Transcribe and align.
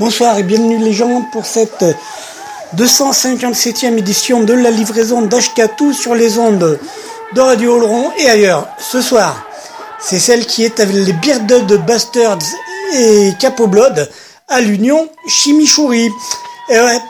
Bonsoir 0.00 0.36
et 0.38 0.42
bienvenue 0.42 0.78
les 0.78 0.92
gens 0.92 1.22
pour 1.30 1.46
cette 1.46 1.84
257e 2.76 3.96
édition 3.96 4.42
de 4.42 4.52
la 4.52 4.72
livraison 4.72 5.22
d'Ashkatou 5.22 5.92
sur 5.92 6.16
les 6.16 6.36
ondes 6.36 6.80
de 7.32 7.40
Radio 7.40 7.76
Oloron 7.76 8.10
et 8.18 8.28
ailleurs. 8.28 8.66
Ce 8.80 9.00
soir, 9.00 9.46
c'est 10.00 10.18
celle 10.18 10.46
qui 10.46 10.64
est 10.64 10.80
avec 10.80 10.96
les 10.96 11.12
de 11.12 11.76
Bastards 11.76 12.42
et 12.92 13.34
Capo 13.38 13.68
Blood 13.68 14.10
à 14.48 14.60
l'Union 14.60 15.08
Chimichouri. 15.28 16.10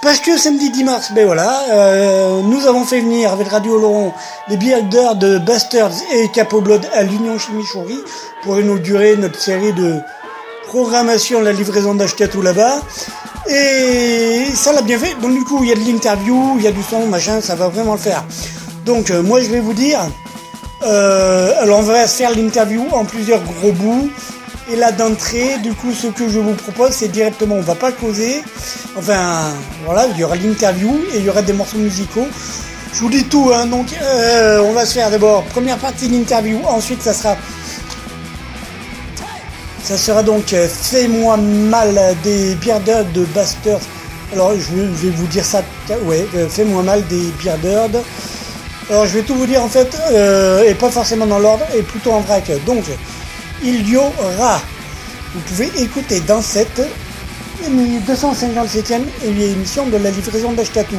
Parce 0.02 0.18
que 0.18 0.36
samedi 0.36 0.70
10 0.70 0.84
mars, 0.84 1.12
ben 1.14 1.24
voilà, 1.24 1.62
euh, 1.70 2.42
nous 2.42 2.66
avons 2.66 2.84
fait 2.84 3.00
venir 3.00 3.32
avec 3.32 3.48
Radio 3.48 3.76
Oloron 3.76 4.12
les 4.48 4.58
Bearded 4.58 5.18
de 5.18 5.38
Bastards 5.38 5.94
et 6.12 6.28
Capo 6.34 6.60
Blood 6.60 6.86
à 6.92 7.02
l'Union 7.02 7.38
Chimichouri 7.38 7.98
pour 8.42 8.60
inaugurer 8.60 9.16
notre 9.16 9.40
série 9.40 9.72
de 9.72 10.00
programmation 10.74 11.40
la 11.40 11.52
livraison 11.52 11.94
d'Ashkatou 11.94 12.42
là-bas. 12.42 12.82
Et 13.48 14.44
ça 14.54 14.72
l'a 14.72 14.82
bien 14.82 14.98
fait. 14.98 15.14
Donc 15.22 15.32
du 15.32 15.44
coup, 15.44 15.62
il 15.62 15.68
y 15.68 15.72
a 15.72 15.76
de 15.76 15.86
l'interview, 15.88 16.56
il 16.56 16.64
y 16.64 16.66
a 16.66 16.72
du 16.72 16.82
son, 16.82 17.06
machin, 17.06 17.40
ça 17.40 17.54
va 17.54 17.68
vraiment 17.68 17.92
le 17.92 18.00
faire. 18.00 18.24
Donc 18.84 19.12
euh, 19.12 19.22
moi, 19.22 19.40
je 19.40 19.50
vais 19.50 19.60
vous 19.60 19.72
dire, 19.72 20.00
euh, 20.82 21.52
alors 21.60 21.78
on 21.78 21.82
va 21.82 22.08
faire 22.08 22.32
l'interview 22.32 22.84
en 22.90 23.04
plusieurs 23.04 23.40
gros 23.44 23.70
bouts. 23.70 24.10
Et 24.72 24.74
là 24.74 24.90
d'entrée, 24.90 25.58
du 25.62 25.74
coup, 25.74 25.92
ce 25.92 26.08
que 26.08 26.28
je 26.28 26.40
vous 26.40 26.54
propose, 26.54 26.90
c'est 26.90 27.12
directement, 27.18 27.54
on 27.54 27.60
va 27.60 27.76
pas 27.76 27.92
causer. 27.92 28.42
Enfin, 28.98 29.52
voilà, 29.84 30.06
il 30.08 30.18
y 30.18 30.24
aura 30.24 30.34
l'interview 30.34 30.92
et 31.12 31.18
il 31.18 31.24
y 31.24 31.28
aura 31.28 31.42
des 31.42 31.52
morceaux 31.52 31.78
musicaux. 31.78 32.26
Je 32.94 32.98
vous 32.98 33.10
dis 33.10 33.24
tout, 33.24 33.52
hein, 33.54 33.66
donc 33.66 33.86
euh, 34.02 34.60
on 34.64 34.72
va 34.72 34.86
se 34.86 34.94
faire 34.94 35.10
d'abord 35.10 35.44
première 35.44 35.78
partie 35.78 36.08
de 36.08 36.14
l'interview, 36.14 36.60
ensuite 36.66 37.02
ça 37.02 37.12
sera 37.12 37.36
ça 39.84 39.98
sera 39.98 40.22
donc 40.22 40.54
euh, 40.54 40.66
Fais-moi 40.66 41.36
mal 41.36 42.16
des 42.22 42.54
Bearded 42.54 43.12
de 43.12 43.24
Bastards. 43.26 43.80
Alors 44.32 44.52
je 44.58 44.74
vais 44.74 45.10
vous 45.10 45.26
dire 45.26 45.44
ça, 45.44 45.62
ouais, 46.04 46.26
euh, 46.34 46.48
Fais-moi 46.48 46.82
mal 46.82 47.06
des 47.06 47.30
Bearded. 47.42 48.00
Alors 48.88 49.04
je 49.04 49.18
vais 49.18 49.22
tout 49.22 49.34
vous 49.34 49.46
dire 49.46 49.62
en 49.62 49.68
fait, 49.68 49.94
euh, 50.10 50.64
et 50.64 50.74
pas 50.74 50.90
forcément 50.90 51.26
dans 51.26 51.38
l'ordre, 51.38 51.66
et 51.76 51.82
plutôt 51.82 52.12
en 52.12 52.20
vrac. 52.20 52.50
Donc, 52.64 52.84
il 53.62 53.86
y 53.88 53.96
aura, 53.96 54.60
vous 55.34 55.40
pouvez 55.40 55.70
écouter 55.76 56.20
dans 56.20 56.40
cette 56.40 56.80
257e 57.62 59.02
émission 59.26 59.86
de 59.86 59.98
la 59.98 60.10
livraison 60.10 60.52
d'Ashkatou. 60.52 60.96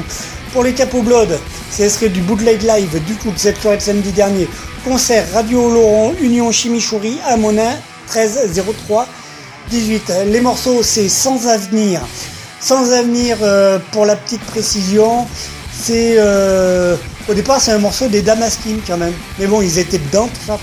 Pour 0.54 0.64
les 0.64 0.74
Capo 0.74 1.02
Blood, 1.02 1.40
ce 1.72 1.90
serait 1.90 2.10
du 2.10 2.22
bootleg 2.22 2.62
live 2.62 3.04
du 3.04 3.16
coup 3.16 3.32
de 3.32 3.38
cette 3.38 3.58
soirée 3.58 3.80
samedi 3.80 4.12
dernier. 4.12 4.48
Concert 4.84 5.26
Radio 5.34 5.70
Laurent, 5.70 6.14
Union 6.22 6.52
Chimichouri 6.52 7.18
à 7.28 7.36
Monin, 7.36 7.76
13 8.08 8.52
03 8.88 9.08
18. 9.70 10.14
Les 10.28 10.42
morceaux 10.42 10.84
c'est 10.84 11.10
Sans 11.10 11.48
Avenir. 11.48 12.02
Sans 12.62 12.92
Avenir, 12.94 13.38
euh, 13.42 13.80
pour 13.92 14.06
la 14.06 14.16
petite 14.16 14.42
précision, 14.42 15.28
c'est 15.72 16.16
euh, 16.18 16.96
au 17.28 17.34
départ 17.34 17.62
c'est 17.62 17.72
un 17.72 17.78
morceau 17.80 18.08
des 18.08 18.22
Damaskin 18.22 18.78
quand 18.86 18.98
même. 18.98 19.14
Mais 19.40 19.48
bon, 19.48 19.62
ils 19.62 19.78
étaient 19.80 20.00
dedans, 20.00 20.28
tout 20.28 20.46
ça. 20.48 20.60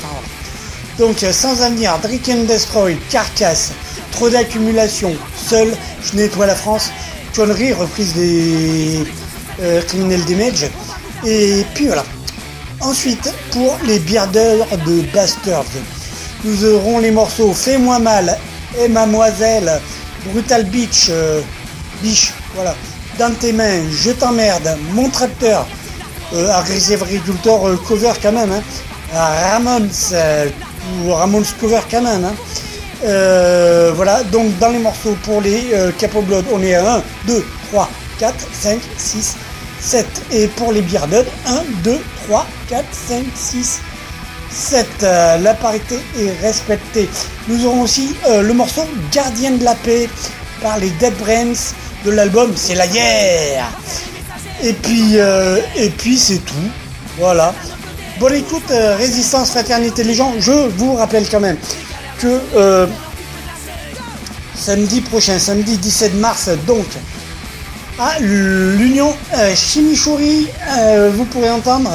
Donc 0.98 1.22
euh, 1.22 1.32
Sans 1.32 1.62
Avenir, 1.62 1.98
Drick 2.02 2.28
and 2.28 2.44
Destroy, 2.44 2.96
Carcasse, 3.10 3.72
Trop 4.12 4.28
d'accumulation, 4.28 5.14
Seul, 5.48 5.72
Je 6.04 6.16
nettoie 6.16 6.46
la 6.46 6.54
France, 6.54 6.90
Connerie, 7.34 7.72
reprise 7.72 8.12
des 8.14 9.04
euh, 9.60 9.80
Criminal 9.82 10.20
Damage. 10.26 10.66
Et 11.26 11.64
puis 11.74 11.86
voilà. 11.86 12.04
Ensuite, 12.80 13.32
pour 13.52 13.78
les 13.86 13.98
Bearders 14.00 14.66
de 14.86 15.02
Bastards, 15.14 15.64
nous 16.44 16.64
aurons 16.64 16.98
les 16.98 17.10
morceaux 17.10 17.52
Fais-moi 17.52 17.98
mal 17.98 18.36
et 18.78 18.88
Mademoiselle, 18.88 19.80
Brutal 20.26 20.64
Beach, 20.64 21.08
euh, 21.10 21.40
Biche, 22.02 22.32
voilà. 22.54 22.74
Dans 23.18 23.34
tes 23.34 23.52
mains, 23.52 23.82
Je 23.90 24.10
t'emmerde, 24.12 24.76
Mon 24.92 25.10
tracteur, 25.10 25.66
euh, 26.32 26.50
agriculteur 26.52 27.68
euh, 27.68 27.76
cover 27.86 28.12
quand 28.22 28.32
même, 28.32 28.50
hein. 28.52 28.62
Ramones, 29.12 29.90
euh, 30.12 30.48
ou 31.04 31.12
Ramones 31.12 31.44
cover 31.60 31.80
quand 31.90 32.02
même, 32.02 32.24
hein. 32.24 32.34
Euh, 33.04 33.92
voilà, 33.94 34.22
donc 34.24 34.56
dans 34.58 34.68
les 34.68 34.78
morceaux 34.78 35.16
pour 35.24 35.40
les 35.40 35.74
euh, 35.74 35.90
Capo 35.98 36.22
Blood, 36.22 36.44
on 36.52 36.62
est 36.62 36.74
à 36.74 36.94
1, 36.96 37.02
2, 37.26 37.44
3, 37.72 37.90
4, 38.18 38.34
5, 38.52 38.78
6, 38.96 39.36
7. 39.80 40.06
Et 40.30 40.46
pour 40.46 40.72
les 40.72 40.82
Bearded, 40.82 41.26
1, 41.46 41.62
2, 41.82 41.98
3, 42.28 42.46
4, 42.68 42.84
5, 43.08 43.24
6, 43.34 43.80
7. 44.52 44.86
Euh, 45.02 45.38
la 45.38 45.54
parité 45.54 45.98
est 46.18 46.32
respectée. 46.42 47.08
Nous 47.48 47.64
aurons 47.66 47.82
aussi 47.82 48.14
euh, 48.28 48.42
le 48.42 48.52
morceau 48.52 48.82
Gardien 49.10 49.52
de 49.52 49.64
la 49.64 49.74
paix 49.74 50.08
par 50.60 50.78
les 50.78 50.90
Dead 50.90 51.14
Brains 51.18 51.54
de 52.04 52.10
l'album 52.10 52.52
C'est 52.54 52.74
la 52.74 52.86
guerre. 52.86 53.70
Et 54.62 54.72
puis, 54.74 55.18
euh, 55.18 55.58
c'est 56.16 56.44
tout. 56.44 56.54
Voilà. 57.18 57.54
Bonne 58.20 58.34
écoute, 58.34 58.70
résistance, 58.98 59.50
fraternité, 59.50 60.04
les 60.04 60.14
gens. 60.14 60.32
Je 60.38 60.52
vous 60.52 60.94
rappelle 60.94 61.28
quand 61.28 61.40
même 61.40 61.56
que 62.20 62.40
samedi 64.54 65.00
prochain, 65.00 65.38
samedi 65.38 65.76
17 65.76 66.14
mars, 66.14 66.48
donc, 66.66 66.86
à 67.98 68.20
l'Union 68.20 69.12
Chimichurri, 69.56 70.46
vous 71.14 71.24
pourrez 71.24 71.50
entendre 71.50 71.90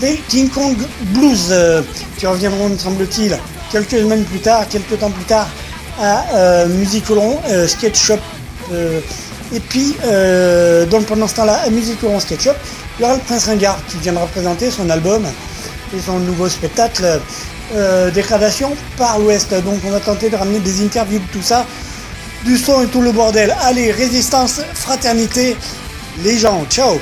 les 0.00 0.16
King 0.28 0.48
Kong 0.48 0.76
Blues 1.12 1.48
euh, 1.50 1.82
qui 2.18 2.26
reviendront, 2.26 2.68
me 2.68 2.78
semble-t-il, 2.78 3.38
quelques 3.70 3.90
semaines 3.90 4.24
plus 4.24 4.40
tard, 4.40 4.66
quelques 4.68 4.98
temps 4.98 5.10
plus 5.10 5.24
tard, 5.24 5.48
à 6.00 6.24
euh, 6.34 6.68
Musique 6.68 7.08
Oloron, 7.10 7.38
euh, 7.48 7.66
Sketch 7.68 7.98
Shop. 7.98 8.18
euh, 8.72 9.00
et 9.52 9.60
puis, 9.60 9.94
donc 10.90 11.06
pendant 11.06 11.28
ce 11.28 11.34
temps-là, 11.36 11.60
à 11.66 11.70
Musique 11.70 12.02
Oloron 12.02 12.18
Sketch 12.18 12.44
Shop, 12.44 12.54
il 12.98 13.02
y 13.02 13.04
aura 13.04 13.14
le 13.14 13.20
Prince 13.20 13.46
Ringard 13.46 13.78
qui 13.88 13.98
viendra 13.98 14.26
présenter 14.26 14.70
son 14.70 14.88
album 14.90 15.24
et 15.96 16.00
son 16.00 16.18
nouveau 16.18 16.48
spectacle 16.48 17.20
Dégradation 18.14 18.74
par 18.96 19.18
l'Ouest. 19.18 19.54
Donc 19.64 19.80
on 19.86 19.90
va 19.90 20.00
tenter 20.00 20.30
de 20.30 20.36
ramener 20.36 20.58
des 20.60 20.82
interviews 20.82 21.18
de 21.18 21.26
tout 21.32 21.42
ça, 21.42 21.66
du 22.44 22.56
son 22.56 22.82
et 22.82 22.86
tout 22.86 23.02
le 23.02 23.12
bordel. 23.12 23.54
Allez, 23.62 23.92
résistance, 23.92 24.60
fraternité, 24.74 25.56
les 26.24 26.36
gens, 26.38 26.64
ciao 26.68 26.98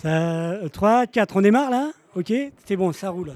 Ça, 0.00 0.54
3, 0.72 1.08
4, 1.08 1.36
on 1.36 1.40
démarre 1.40 1.70
là? 1.70 1.90
Ok, 2.14 2.32
c'est 2.64 2.76
bon, 2.76 2.92
ça 2.92 3.10
roule. 3.10 3.32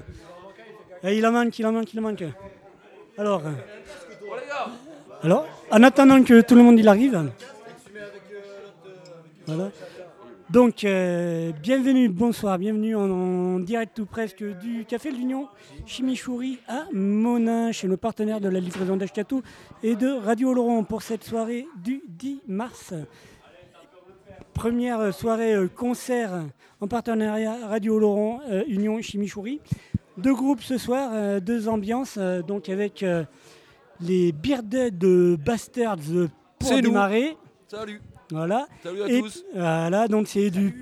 Eh, 1.03 1.17
il 1.17 1.27
en 1.27 1.33
manque, 1.33 1.59
il 1.59 1.65
en 1.65 1.73
manque, 1.73 1.93
il 1.93 1.99
en 1.99 2.03
manque. 2.03 2.23
Alors, 3.17 3.41
euh, 3.45 3.51
alors, 5.23 5.45
en 5.71 5.83
attendant 5.83 6.23
que 6.23 6.39
tout 6.39 6.55
le 6.55 6.63
monde 6.63 6.79
arrive, 6.87 7.29
voilà. 9.45 9.71
Donc, 10.49 10.85
euh, 10.85 11.51
bienvenue, 11.61 12.07
bonsoir, 12.07 12.57
bienvenue 12.57 12.95
en, 12.95 13.59
direct 13.59 13.97
tout 13.97 14.05
presque 14.05 14.45
du 14.59 14.85
Café 14.85 15.11
de 15.11 15.17
l'Union 15.17 15.49
Chimichouri 15.85 16.59
à 16.69 16.85
Monin, 16.93 17.73
chez 17.73 17.89
nos 17.89 17.97
partenaires 17.97 18.39
de 18.39 18.47
la 18.47 18.61
livraison 18.61 18.95
d'Ashkatou 18.95 19.41
et 19.83 19.97
de 19.97 20.07
Radio 20.07 20.51
Oloron 20.51 20.85
pour 20.85 21.01
cette 21.01 21.25
soirée 21.25 21.67
du 21.83 22.03
10 22.07 22.43
mars. 22.47 22.93
Première 24.53 25.13
soirée 25.13 25.53
euh, 25.55 25.67
concert 25.67 26.31
en 26.79 26.87
partenariat 26.87 27.55
Radio 27.67 27.95
Oloron, 27.95 28.39
euh, 28.49 28.63
Union 28.67 29.01
Chimichouri. 29.01 29.59
deux 30.17 30.33
groupes 30.33 30.61
ce 30.61 30.77
soir, 30.77 31.09
euh, 31.13 31.39
deux 31.39 31.67
ambiances, 31.67 32.15
euh, 32.17 32.41
donc 32.41 32.69
avec 32.69 33.03
euh, 33.03 33.23
les 33.99 34.31
Bearded 34.31 34.97
de 34.97 35.37
Bastards 35.43 35.97
euh, 36.11 36.29
pour 36.59 36.69
C'est 36.69 36.75
nous. 36.75 36.81
démarrer. 36.89 37.35
Salut. 37.67 38.01
Voilà. 38.31 38.67
Salut 38.83 39.01
à 39.03 39.07
Et 39.09 39.21
tous. 39.21 39.43
voilà, 39.55 40.07
donc 40.07 40.27
c'est 40.27 40.49
du. 40.49 40.81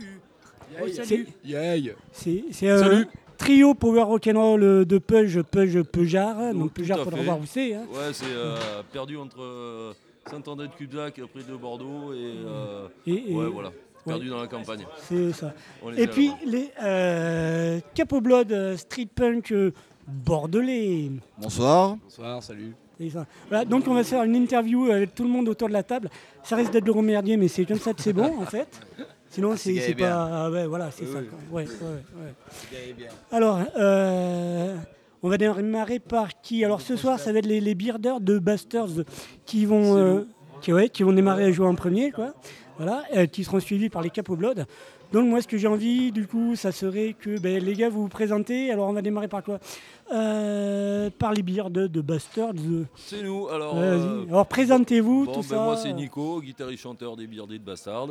c'est- 1.04 1.26
Yay. 1.46 1.96
C'est 2.12 2.44
Salut. 2.52 3.08
trio 3.38 3.74
power 3.74 4.04
rock'n'roll 4.04 4.64
euh, 4.64 4.86
de 4.86 4.98
Peuge, 4.98 5.42
Peuge, 5.44 5.82
Peujard. 5.84 6.54
Donc 6.54 6.74
Peujard, 6.74 7.00
à 7.00 7.04
faudra 7.06 7.22
voir 7.24 7.40
où 7.40 7.46
c'est. 7.46 7.74
hein. 7.74 7.84
Ouais, 7.92 8.12
c'est 8.14 8.26
euh, 8.28 8.56
perdu 8.92 9.18
entre 9.18 9.42
euh, 9.42 9.94
Saint-André 10.32 10.68
de 10.68 10.74
Cubzac, 10.74 11.20
après 11.20 11.44
de 11.44 11.56
Bordeaux, 11.56 12.14
et, 12.14 12.18
euh, 12.46 12.88
Et- 13.06 13.32
et- 13.32 13.36
ouais, 13.36 13.48
voilà, 13.48 13.72
perdu 14.06 14.30
dans 14.30 14.40
la 14.42 14.48
campagne. 14.48 14.86
C'est 14.98 15.34
ça. 15.34 15.54
Et 15.98 16.08
puis 16.08 16.32
les 16.46 16.72
euh, 16.82 17.80
Capo 17.94 18.22
Blood 18.22 18.52
euh, 18.52 18.78
Street 18.78 19.10
Punk 19.14 19.52
euh, 19.52 19.72
bordelais. 20.08 21.12
Bonsoir. 21.38 21.98
Bonsoir, 22.04 22.42
salut. 22.44 22.74
Ça. 23.12 23.26
Voilà, 23.50 23.66
donc 23.66 23.88
on 23.88 23.96
va 23.96 24.04
se 24.04 24.10
faire 24.10 24.22
une 24.24 24.36
interview 24.36 24.86
avec 24.92 25.16
tout 25.16 25.24
le 25.24 25.30
monde 25.30 25.50
autour 25.50 25.68
de 25.68 25.74
la 25.74 25.82
table. 25.82 26.08
Ça 26.44 26.56
risque 26.56 26.72
d'être 26.72 26.86
le 26.86 27.02
merdier, 27.02 27.36
mais 27.36 27.48
c'est 27.48 27.66
comme 27.66 27.80
ça 27.80 27.94
que 27.94 28.02
c'est 28.02 28.14
bon 28.14 28.40
en 28.40 28.46
fait. 28.46 28.80
Sinon 29.32 29.56
c'est 29.58 29.74
gay 29.74 29.82
c'est 29.88 29.96
pas. 29.96 30.46
ah 30.46 30.52
ouais, 30.52 30.68
voilà, 30.68 30.92
c'est 30.92 31.06
Oui, 31.06 31.12
ça. 31.12 31.20
oui. 31.20 31.26
quoi. 31.28 31.40
Ouais, 31.60 31.66
ouais, 31.66 32.26
ouais. 33.00 33.08
Alors, 33.32 33.60
euh, 33.80 34.76
on 35.24 35.30
va 35.30 35.38
démarrer 35.38 36.00
par 36.00 36.42
qui? 36.42 36.64
Alors 36.66 36.82
ce 36.82 36.96
soir, 36.96 37.20
ça 37.20 37.32
va 37.32 37.40
être 37.40 37.46
les, 37.46 37.62
les 37.62 37.76
Bearders 37.76 38.22
de 38.22 38.40
Busters 38.40 39.06
qui 39.46 39.66
vont, 39.66 39.98
euh, 39.98 40.24
qui, 40.62 40.74
ouais, 40.74 40.90
qui 40.90 41.04
vont 41.04 41.14
démarrer 41.14 41.46
à 41.46 41.52
jouer 41.52 41.68
en 41.68 41.76
premier, 41.76 42.12
quoi. 42.12 42.34
Voilà, 42.78 43.04
euh, 43.16 43.26
qui 43.28 43.44
seront 43.44 43.60
suivis 43.60 43.90
par 43.90 44.02
les 44.02 44.10
Capo 44.10 44.36
Blood. 44.36 44.66
Donc 45.12 45.28
moi, 45.28 45.42
ce 45.42 45.48
que 45.48 45.58
j'ai 45.58 45.68
envie, 45.68 46.12
du 46.12 46.26
coup, 46.26 46.56
ça 46.56 46.72
serait 46.72 47.14
que 47.20 47.38
ben, 47.38 47.62
les 47.62 47.74
gars, 47.74 47.90
vous 47.90 48.04
vous 48.04 48.08
présentez. 48.08 48.72
Alors 48.72 48.88
on 48.88 48.94
va 48.94 49.02
démarrer 49.02 49.28
par 49.28 49.44
quoi? 49.44 49.60
Euh, 50.14 51.10
Par 51.20 51.34
les 51.34 51.44
Bearders 51.44 51.90
de 51.90 52.02
Busters. 52.02 52.54
C'est 52.96 53.22
nous, 53.22 53.48
alors. 53.50 53.78
Euh, 53.78 54.26
Alors 54.30 54.48
présentez-vous, 54.48 55.26
bon, 55.26 55.34
tout 55.34 55.42
ben, 55.42 55.48
ça. 55.48 55.56
Moi, 55.64 55.78
c'est 55.78 55.94
Nico, 55.94 56.42
guitariste 56.42 56.84
chanteur 56.84 57.18
des 57.18 57.28
Beardés 57.28 57.60
de 57.60 57.64
Bastard. 57.64 58.08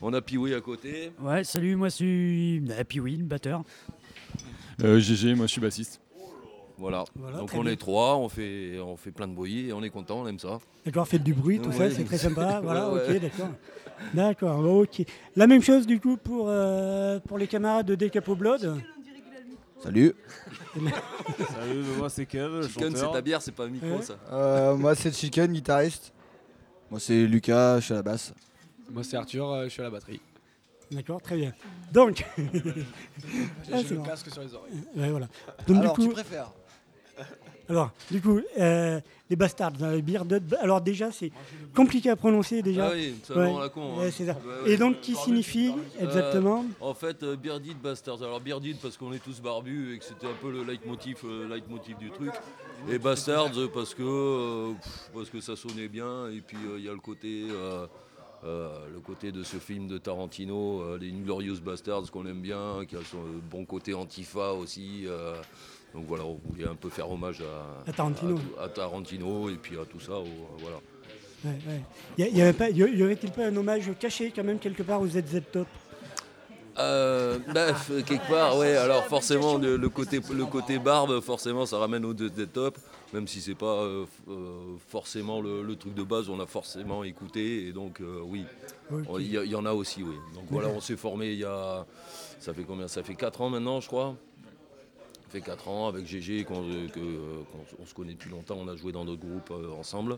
On 0.00 0.12
a 0.12 0.20
Piwé 0.20 0.54
à 0.54 0.60
côté. 0.60 1.10
Ouais, 1.22 1.42
salut, 1.42 1.74
moi 1.74 1.88
c'est 1.88 2.04
Will, 2.04 3.24
batteur. 3.24 3.62
Euh, 4.84 5.00
GG, 5.00 5.34
moi 5.34 5.46
je 5.46 5.52
suis 5.52 5.60
bassiste. 5.60 6.00
Voilà. 6.78 7.04
Voilà, 7.14 7.38
Donc 7.38 7.50
on 7.54 7.62
bien. 7.62 7.72
est 7.72 7.76
trois, 7.76 8.16
on 8.16 8.28
fait, 8.28 8.78
on 8.80 8.96
fait 8.96 9.10
plein 9.10 9.26
de 9.28 9.32
bruit 9.34 9.68
et 9.68 9.72
on 9.72 9.82
est 9.82 9.88
content, 9.90 10.20
on 10.20 10.26
aime 10.28 10.38
ça. 10.38 10.58
D'accord, 10.84 11.08
faites 11.08 11.22
du 11.22 11.32
bruit, 11.32 11.58
tout 11.58 11.72
ça, 11.72 11.90
c'est 11.90 12.04
très 12.04 12.18
sympa. 12.18 12.60
Voilà, 12.62 12.90
Ouais, 12.90 13.00
ok, 13.16 13.20
d'accord. 13.20 13.48
D'accord, 14.12 14.58
ok. 14.66 15.02
La 15.36 15.46
même 15.46 15.62
chose 15.62 15.86
du 15.86 15.98
coup 15.98 16.16
pour, 16.18 16.46
euh, 16.48 17.18
pour 17.20 17.38
les 17.38 17.46
camarades 17.46 17.86
de 17.86 17.94
Decapo 17.94 18.34
Blood. 18.36 18.76
Salut. 19.82 20.14
Salut, 20.76 21.82
moi 21.98 22.08
c'est 22.10 22.26
Kev, 22.26 22.66
Chicken, 22.68 22.94
c'est 22.94 23.10
ta 23.12 23.20
bière, 23.22 23.40
c'est 23.42 23.52
pas 23.52 23.64
un 23.64 23.68
micro 23.68 23.88
Ouais. 23.96 24.02
ça. 24.02 24.16
Euh, 24.32 24.76
moi 24.76 24.94
c'est 24.94 25.14
Chicken, 25.14 25.50
guitariste. 25.52 26.12
Moi 26.90 27.00
c'est 27.00 27.26
Lucas, 27.26 27.80
je 27.80 27.84
suis 27.86 27.92
à 27.92 27.96
la 27.96 28.02
basse. 28.02 28.34
Moi 28.90 29.02
c'est 29.02 29.16
Arthur, 29.16 29.50
euh, 29.50 29.64
je 29.64 29.68
suis 29.70 29.80
à 29.80 29.84
la 29.84 29.90
batterie. 29.90 30.20
D'accord, 30.90 31.20
très 31.20 31.36
bien. 31.36 31.52
Donc, 31.92 32.24
Ah, 32.38 32.42
J'ai 33.64 33.82
c'est 33.82 33.90
le 33.90 33.96
bon. 33.96 34.02
casque 34.04 34.30
sur 34.30 34.42
les 34.42 34.54
oreilles. 34.54 34.72
ouais, 34.94 35.10
voilà. 35.10 35.26
Donc, 35.66 35.78
Alors 35.78 35.98
du 35.98 36.06
tu 36.06 36.12
préfères 36.12 36.52
alors, 37.68 37.90
du 38.10 38.20
coup 38.20 38.40
euh, 38.58 39.00
les 39.28 39.34
bastards, 39.36 39.72
Bearded. 40.04 40.56
Alors 40.60 40.80
déjà, 40.80 41.10
c'est 41.10 41.32
compliqué 41.74 42.10
à 42.10 42.16
prononcer 42.16 42.62
déjà. 42.62 42.88
Ah 42.88 42.92
oui, 42.94 43.14
ça 43.24 43.34
Ouais. 43.36 43.52
la 43.60 43.68
con. 43.68 43.98
Hein. 44.00 44.10
ça. 44.12 44.22
Ouais. 44.24 44.36
Et 44.72 44.76
donc, 44.76 45.00
qui 45.00 45.16
signifie 45.16 45.72
exactement 46.00 46.64
En 46.80 46.94
fait, 46.94 47.22
euh, 47.24 47.34
Bearded 47.36 47.76
Bastards. 47.82 48.22
Alors 48.22 48.40
Bearded 48.40 48.76
parce 48.80 48.96
qu'on 48.96 49.12
est 49.12 49.18
tous 49.22 49.40
barbus 49.40 49.94
et 49.94 49.98
que 49.98 50.04
c'était 50.04 50.26
un 50.28 50.36
peu 50.40 50.52
le 50.52 50.62
leitmotiv, 50.62 51.16
euh, 51.24 51.48
leitmotiv 51.48 51.96
du 51.98 52.10
truc. 52.10 52.30
Et 52.88 52.98
Bastards 52.98 53.58
euh, 53.58 53.66
parce 53.72 53.94
que 53.94 54.02
euh, 54.02 54.72
pff, 54.80 55.10
parce 55.12 55.30
que 55.30 55.40
ça 55.40 55.56
sonnait 55.56 55.88
bien. 55.88 56.28
Et 56.28 56.40
puis 56.40 56.58
euh, 56.68 56.78
il 56.78 56.84
y 56.84 56.88
a 56.88 56.92
le 56.92 57.00
côté 57.00 57.46
euh, 57.50 57.86
euh, 58.44 58.68
le 58.94 59.00
côté 59.00 59.32
de 59.32 59.42
ce 59.42 59.56
film 59.56 59.88
de 59.88 59.98
Tarantino, 59.98 60.82
euh, 60.82 60.98
les 61.00 61.10
Inglorious 61.10 61.58
Bastards 61.60 62.12
qu'on 62.12 62.26
aime 62.26 62.42
bien, 62.42 62.84
qui 62.88 62.94
a 62.94 63.00
son 63.10 63.18
euh, 63.18 63.40
bon 63.50 63.64
côté 63.64 63.92
antifa 63.92 64.52
aussi. 64.52 65.02
euh, 65.06 65.34
donc 65.94 66.04
voilà, 66.06 66.24
on 66.24 66.38
voulait 66.48 66.66
un 66.66 66.74
peu 66.74 66.88
faire 66.90 67.10
hommage 67.10 67.40
à, 67.42 67.88
À 67.90 67.92
Tarantino. 67.92 68.38
à 68.60 68.68
Tarantino 68.68 69.48
et 69.50 69.54
puis 69.56 69.78
à 69.78 69.84
tout 69.84 70.00
ça. 70.00 70.12
au- 70.18 70.26
voilà. 70.58 70.76
Ouais, 71.44 71.52
ouais. 71.68 71.80
Y, 72.18 72.22
a- 72.24 72.28
y 72.28 72.42
avait 72.42 72.52
pas- 72.52 72.70
y 72.70 72.76
y 72.78 73.02
aurait-il 73.02 73.30
pas 73.30 73.46
un 73.46 73.56
hommage 73.56 73.90
caché 74.00 74.32
quand 74.34 74.44
même 74.44 74.58
quelque 74.58 74.82
part 74.82 75.00
aux 75.00 75.06
ZZ 75.06 75.40
Top? 75.52 75.68
Euh, 76.78 77.38
bah, 77.54 77.68
quelque 78.06 78.28
part, 78.28 78.58
ouais. 78.58 78.76
Alors 78.76 79.04
forcément, 79.06 79.56
le, 79.56 79.76
le 79.78 79.88
côté, 79.88 80.20
le 80.30 80.44
côté 80.44 80.78
barbe, 80.78 81.20
forcément, 81.20 81.64
ça 81.64 81.78
ramène 81.78 82.04
au 82.04 82.12
des 82.12 82.46
top. 82.46 82.76
Même 83.14 83.26
si 83.28 83.40
c'est 83.40 83.54
pas 83.54 83.66
euh, 83.82 84.04
euh, 84.28 84.74
forcément 84.88 85.40
le, 85.40 85.62
le 85.62 85.76
truc 85.76 85.94
de 85.94 86.02
base, 86.02 86.28
on 86.28 86.38
a 86.40 86.44
forcément 86.46 87.04
écouté. 87.04 87.66
Et 87.68 87.72
donc, 87.72 88.00
euh, 88.00 88.20
oui, 88.24 88.44
il 89.18 89.22
y, 89.26 89.36
il 89.36 89.50
y 89.50 89.54
en 89.54 89.64
a 89.64 89.72
aussi, 89.72 90.02
oui. 90.02 90.16
Donc 90.34 90.44
voilà, 90.50 90.68
on 90.68 90.80
s'est 90.80 90.96
formé 90.96 91.28
il 91.32 91.38
y 91.38 91.44
a. 91.44 91.86
Ça 92.40 92.52
fait 92.52 92.64
combien? 92.64 92.88
Ça 92.88 93.02
fait 93.02 93.14
4 93.14 93.40
ans 93.40 93.48
maintenant, 93.48 93.80
je 93.80 93.86
crois. 93.86 94.14
Fait 95.36 95.42
4 95.42 95.68
ans 95.68 95.88
avec 95.88 96.06
GG, 96.06 96.44
qu'on 96.44 96.62
euh, 96.62 96.86
euh, 96.96 97.42
on 97.78 97.84
se 97.84 97.92
connaît 97.92 98.14
depuis 98.14 98.30
longtemps. 98.30 98.56
On 98.58 98.68
a 98.68 98.76
joué 98.76 98.90
dans 98.90 99.04
notre 99.04 99.20
groupe 99.20 99.50
euh, 99.50 99.70
ensemble. 99.78 100.16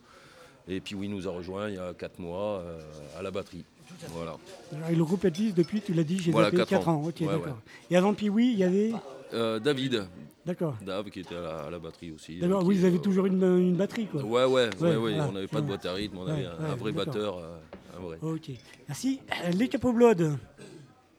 Et 0.69 0.79
puis, 0.81 0.95
oui, 0.95 1.09
nous 1.09 1.27
a 1.27 1.33
rejoint 1.33 1.69
il 1.69 1.75
y 1.75 1.79
a 1.79 1.93
4 1.93 2.21
mois 2.21 2.61
euh, 2.61 2.79
à 3.19 3.23
la 3.23 3.33
batterie. 3.33 3.65
Voilà. 4.11 4.37
Alors, 4.77 4.91
et 4.91 4.95
le 4.95 5.05
groupe 5.05 5.25
existe 5.25 5.57
depuis, 5.57 5.81
tu 5.81 5.93
l'as 5.93 6.05
dit, 6.05 6.21
j'ai 6.21 6.31
Voilà, 6.31 6.49
zappé 6.49 6.59
quatre 6.59 6.69
4 6.71 6.89
ans. 6.89 6.95
ans. 7.03 7.05
Ok, 7.09 7.17
Ouais, 7.23 7.27
d'accord. 7.27 7.47
ouais. 7.47 7.53
Et 7.91 7.97
avant 7.97 8.15
Piwi, 8.15 8.53
il 8.53 8.59
y 8.59 8.63
avait. 8.65 8.93
Euh, 9.35 9.59
David, 9.59 10.07
D'accord. 10.47 10.77
Dave 10.87 11.11
qui 11.11 11.19
était 11.21 11.35
à 11.35 11.41
la, 11.41 11.59
à 11.65 11.71
la 11.71 11.79
batterie 11.81 12.13
aussi. 12.13 12.39
D'accord, 12.39 12.63
oui, 12.65 12.77
il- 12.77 12.81
vous 12.81 12.87
avez 12.87 12.97
euh, 12.99 13.01
toujours 13.01 13.27
une, 13.27 13.43
une 13.43 13.75
batterie, 13.77 14.07
quoi. 14.07 14.23
Ouais, 14.23 14.45
ouais, 14.45 14.47
ouais, 14.47 14.69
Ouais, 14.81 14.89
ouais, 14.91 14.97
voilà. 14.97 15.29
on 15.29 15.33
n'avait 15.33 15.47
pas 15.49 15.61
de 15.61 15.67
boîte 15.67 15.85
à 15.85 15.95
rythme, 15.95 16.19
on 16.19 16.27
Ouais, 16.27 16.31
avait 16.33 16.47
un, 16.47 16.77
vrai 16.77 16.93
d'accord. 16.93 17.07
batteur, 17.13 17.39
euh, 17.39 17.57
un 17.99 18.01
vrai. 18.03 18.19
Ok, 18.23 18.51
merci. 18.87 19.21
Les 19.55 19.69
Capo 19.69 19.93
Blood. 19.93 20.37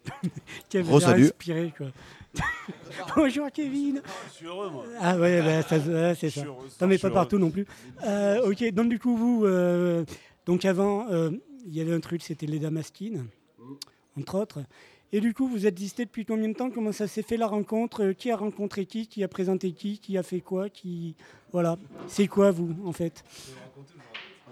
qui 0.69 0.77
avait 0.77 0.89
l'air 0.89 1.01
salut. 1.01 1.25
inspiré, 1.25 1.73
quoi. 1.77 1.87
Bonjour 3.15 3.49
Kevin. 3.51 4.01
Je 4.27 4.33
suis 4.33 4.45
heureux 4.45 4.69
moi. 4.69 4.85
Ah 4.99 5.17
ouais, 5.17 5.41
bah, 5.41 5.61
ça, 5.63 5.77
ouais, 5.77 6.15
c'est 6.15 6.29
ça. 6.29 6.35
Je 6.35 6.39
suis 6.39 6.47
heureux, 6.47 6.67
Non 6.81 6.87
mais 6.87 6.97
pas 6.97 7.09
partout 7.09 7.37
non 7.37 7.49
plus. 7.49 7.65
Euh, 8.03 8.49
ok, 8.49 8.71
donc 8.73 8.89
du 8.89 8.99
coup 8.99 9.15
vous, 9.15 9.45
euh, 9.45 10.05
donc 10.45 10.65
avant, 10.65 11.07
euh, 11.09 11.31
il 11.65 11.75
y 11.75 11.81
avait 11.81 11.93
un 11.93 11.99
truc, 11.99 12.21
c'était 12.21 12.45
les 12.45 12.59
Damaskines, 12.59 13.25
entre 14.17 14.35
autres. 14.35 14.59
Et 15.11 15.21
du 15.21 15.33
coup, 15.33 15.47
vous 15.47 15.65
existez 15.65 16.05
depuis 16.05 16.23
combien 16.23 16.47
de 16.49 16.54
temps? 16.54 16.69
Comment 16.69 16.92
ça 16.92 17.07
s'est 17.07 17.23
fait 17.23 17.37
la 17.37 17.47
rencontre? 17.47 18.11
Qui 18.11 18.30
a 18.30 18.37
rencontré 18.37 18.85
qui? 18.85 19.07
Qui 19.07 19.23
a 19.23 19.27
présenté 19.27 19.71
qui? 19.71 19.97
Qui 19.97 20.19
a 20.19 20.23
fait 20.23 20.39
quoi? 20.39 20.69
Qui 20.69 21.15
voilà. 21.51 21.80
C'est 22.07 22.27
quoi 22.27 22.51
vous 22.51 22.75
en 22.85 22.94
fait? 22.94 23.23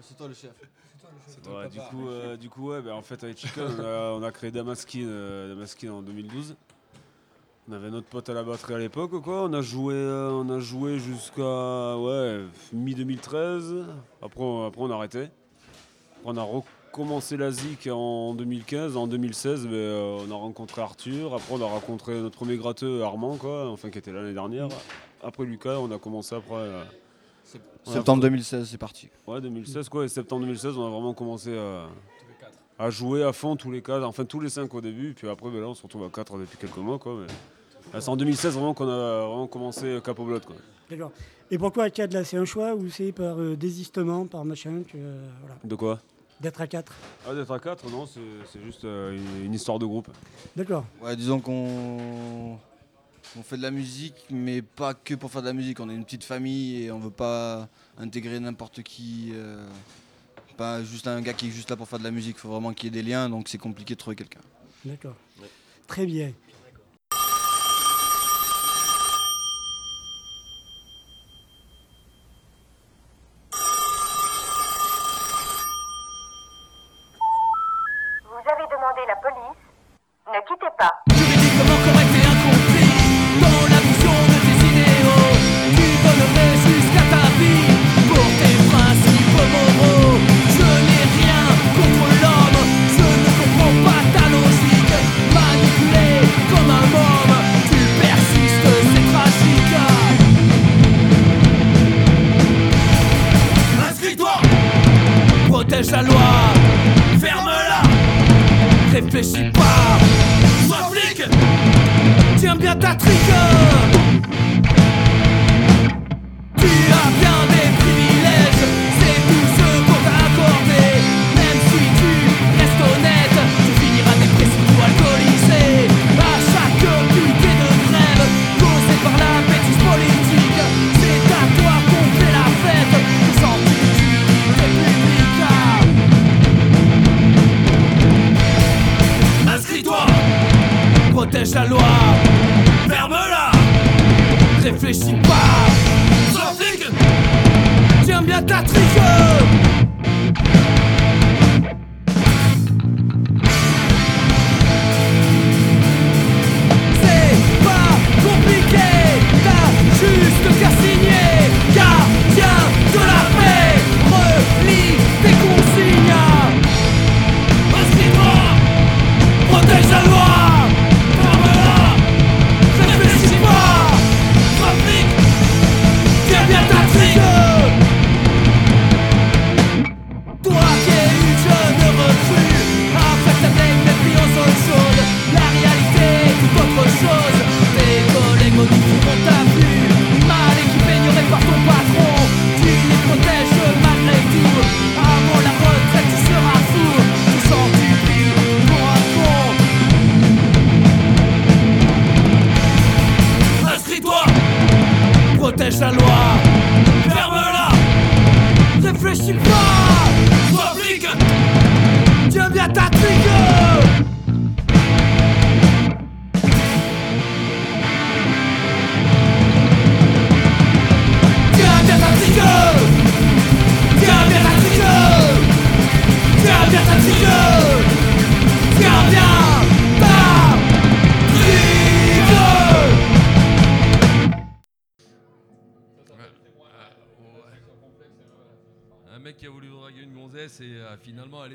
C'est 0.01 0.17
toi 0.17 0.27
le 0.27 0.33
chef. 0.33 0.53
Ouais, 1.49 1.69
du, 1.69 1.79
coup, 1.79 2.07
euh, 2.07 2.37
du 2.37 2.49
coup, 2.49 2.69
ouais, 2.69 2.81
bah, 2.81 2.95
en 2.95 3.01
fait, 3.01 3.23
avec 3.23 3.37
Chicken, 3.37 3.63
on 3.79 3.83
a, 3.83 4.11
on 4.19 4.23
a 4.23 4.31
créé 4.31 4.51
Damaskin, 4.51 5.05
euh, 5.05 5.49
Damaskin 5.49 5.91
en 5.91 6.01
2012. 6.01 6.55
On 7.69 7.73
avait 7.73 7.89
notre 7.89 8.07
pote 8.07 8.29
à 8.29 8.33
la 8.33 8.43
batterie 8.43 8.75
à 8.75 8.77
l'époque, 8.77 9.21
quoi. 9.21 9.43
On 9.43 9.51
a 9.53 9.61
joué, 9.61 9.93
euh, 9.93 10.31
on 10.31 10.49
a 10.49 10.59
joué 10.59 10.99
jusqu'à 10.99 11.97
ouais, 11.97 12.39
mi-2013. 12.71 13.83
Après, 14.21 14.41
on- 14.41 14.65
après, 14.65 14.81
on 14.81 14.89
a 14.89 14.95
arrêté. 14.95 15.23
Après, 15.23 16.23
on 16.23 16.37
a 16.37 16.43
recommencé 16.43 17.35
la 17.35 17.51
ZIC 17.51 17.87
en 17.91 18.33
2015. 18.35 18.95
En 18.95 19.05
2016, 19.07 19.65
ben, 19.67 19.73
euh, 19.73 20.17
on 20.27 20.31
a 20.31 20.35
rencontré 20.35 20.81
Arthur. 20.81 21.33
Après, 21.33 21.53
on 21.55 21.61
a 21.61 21.65
rencontré 21.65 22.13
notre 22.21 22.37
premier 22.37 22.55
gratteux, 22.55 23.01
Armand, 23.03 23.35
quoi, 23.35 23.69
enfin, 23.69 23.89
qui 23.89 23.97
était 23.97 24.13
l'année 24.13 24.33
dernière. 24.33 24.69
Après 25.21 25.43
Lucas, 25.43 25.77
on 25.79 25.91
a 25.91 25.97
commencé 25.97 26.35
après. 26.35 26.53
euh, 26.55 26.83
a- 26.83 27.91
Septembre 27.91 28.21
2016, 28.21 28.69
c'est 28.69 28.77
parti. 28.77 29.09
Ouais, 29.25 29.41
2016 29.41 29.89
quoi, 29.89 30.05
et 30.05 30.07
septembre 30.09 30.41
2016, 30.45 30.77
on 30.77 30.85
a 30.87 30.89
vraiment 30.89 31.13
commencé 31.13 31.57
à, 31.57 31.87
à 32.77 32.89
jouer 32.89 33.23
à 33.23 33.31
fond 33.33 33.55
tous 33.55 33.71
les 33.71 33.81
quatre, 33.81 34.03
enfin 34.05 34.25
tous 34.25 34.39
les 34.41 34.49
cinq 34.49 34.73
au 34.73 34.81
début, 34.81 35.13
puis 35.13 35.29
après 35.29 35.49
ben 35.49 35.61
là 35.61 35.67
on 35.67 35.73
se 35.73 35.83
retrouve 35.83 36.03
à 36.03 36.09
quatre 36.09 36.37
depuis 36.37 36.57
quelques 36.57 36.75
mois 36.77 36.99
quoi. 36.99 37.15
Mais... 37.21 37.27
Là, 37.93 38.01
C'est 38.01 38.09
en 38.09 38.15
2016 38.17 38.53
vraiment 38.53 38.73
qu'on 38.73 38.87
a 38.89 39.19
vraiment 39.25 39.47
commencé 39.47 39.99
Capo 40.03 40.25
Blood 40.25 40.45
quoi. 40.45 40.55
D'accord. 40.89 41.11
Et 41.51 41.57
pourquoi 41.57 41.85
à 41.85 41.89
4 41.89 42.13
là 42.13 42.23
C'est 42.23 42.37
un 42.37 42.45
choix 42.45 42.75
ou 42.75 42.89
c'est 42.89 43.11
par 43.11 43.39
euh, 43.39 43.55
désistement, 43.55 44.25
par 44.25 44.43
machin 44.45 44.83
que 44.83 44.97
euh, 44.97 45.27
voilà, 45.41 45.55
De 45.63 45.75
quoi? 45.75 45.99
D'être 46.41 46.61
à 46.61 46.67
4 46.67 46.93
Ah 47.27 47.33
d'être 47.33 47.51
à 47.51 47.59
4 47.59 47.89
non, 47.89 48.05
c'est 48.05 48.19
c'est 48.51 48.61
juste 48.61 48.85
euh, 48.85 49.15
une, 49.15 49.45
une 49.45 49.53
histoire 49.53 49.79
de 49.79 49.85
groupe. 49.85 50.09
D'accord. 50.55 50.85
Ouais, 51.01 51.15
disons 51.15 51.39
qu'on 51.39 52.57
on 53.37 53.43
fait 53.43 53.57
de 53.57 53.61
la 53.61 53.71
musique, 53.71 54.15
mais 54.29 54.61
pas 54.61 54.93
que 54.93 55.13
pour 55.15 55.31
faire 55.31 55.41
de 55.41 55.47
la 55.47 55.53
musique. 55.53 55.79
On 55.79 55.89
est 55.89 55.95
une 55.95 56.05
petite 56.05 56.23
famille 56.23 56.83
et 56.83 56.91
on 56.91 56.99
veut 56.99 57.09
pas 57.11 57.67
intégrer 57.97 58.39
n'importe 58.39 58.83
qui. 58.83 59.31
euh, 59.33 59.65
pas 60.57 60.83
juste 60.83 61.07
un 61.07 61.21
gars 61.21 61.33
qui 61.33 61.47
est 61.47 61.51
juste 61.51 61.69
là 61.69 61.75
pour 61.75 61.87
faire 61.87 61.99
de 61.99 62.03
la 62.03 62.09
musique. 62.11 62.35
Il 62.37 62.39
faut 62.39 62.49
vraiment 62.49 62.73
qu'il 62.73 62.85
y 62.85 62.87
ait 62.97 63.03
des 63.03 63.07
liens, 63.07 63.29
donc 63.29 63.47
c'est 63.47 63.57
compliqué 63.59 63.93
de 63.93 63.99
trouver 63.99 64.15
quelqu'un. 64.15 64.39
D'accord. 64.85 65.13
Très 65.87 66.05
bien. 66.05 66.31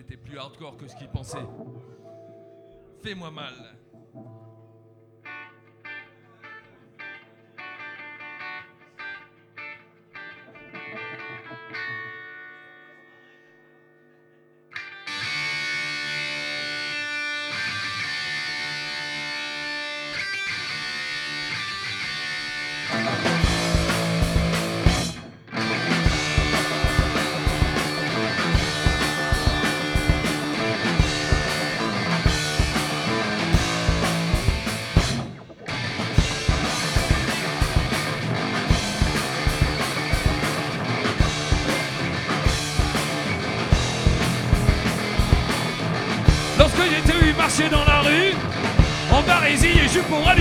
Était 0.02 0.16
plus 0.16 0.36
hardcore 0.36 0.76
que 0.76 0.88
ce 0.88 0.96
qu'il 0.96 1.08
pensait. 1.08 1.46
Fais-moi 3.02 3.30
mal. 3.30 3.54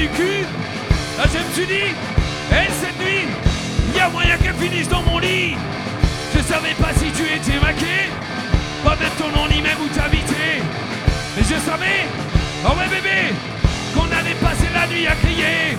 Cul, 0.08 0.46
là 1.17 1.24
je 1.31 1.38
me 1.39 1.53
suis 1.53 1.67
dit, 1.67 1.93
elle 2.51 2.72
cette 2.81 3.00
nuit, 3.00 3.27
il 3.89 3.98
y 3.98 4.00
a 4.00 4.10
moyen 4.10 4.38
qu'elle 4.38 4.55
finisse 4.55 4.88
dans 4.89 5.01
mon 5.03 5.20
lit. 5.20 5.55
Je 6.36 6.41
savais 6.41 6.74
pas 6.74 6.93
si 6.96 7.12
tu 7.12 7.24
étais 7.24 7.60
maqué, 7.60 8.10
pas 8.84 8.96
même 8.96 9.10
ton 9.17 9.29
nom 9.38 9.48
ni 9.48 9.62
même 9.62 9.77
où 9.84 9.88
t'habitais. 9.88 10.62
Mais 11.36 11.43
je 11.43 11.60
savais, 11.70 12.08
oh 12.65 12.70
ouais 12.70 12.88
bébé, 12.89 13.34
qu'on 13.93 14.05
allait 14.05 14.36
passer 14.36 14.70
la 14.74 14.88
nuit 14.88 15.08
à 15.08 15.15
crier. 15.15 15.77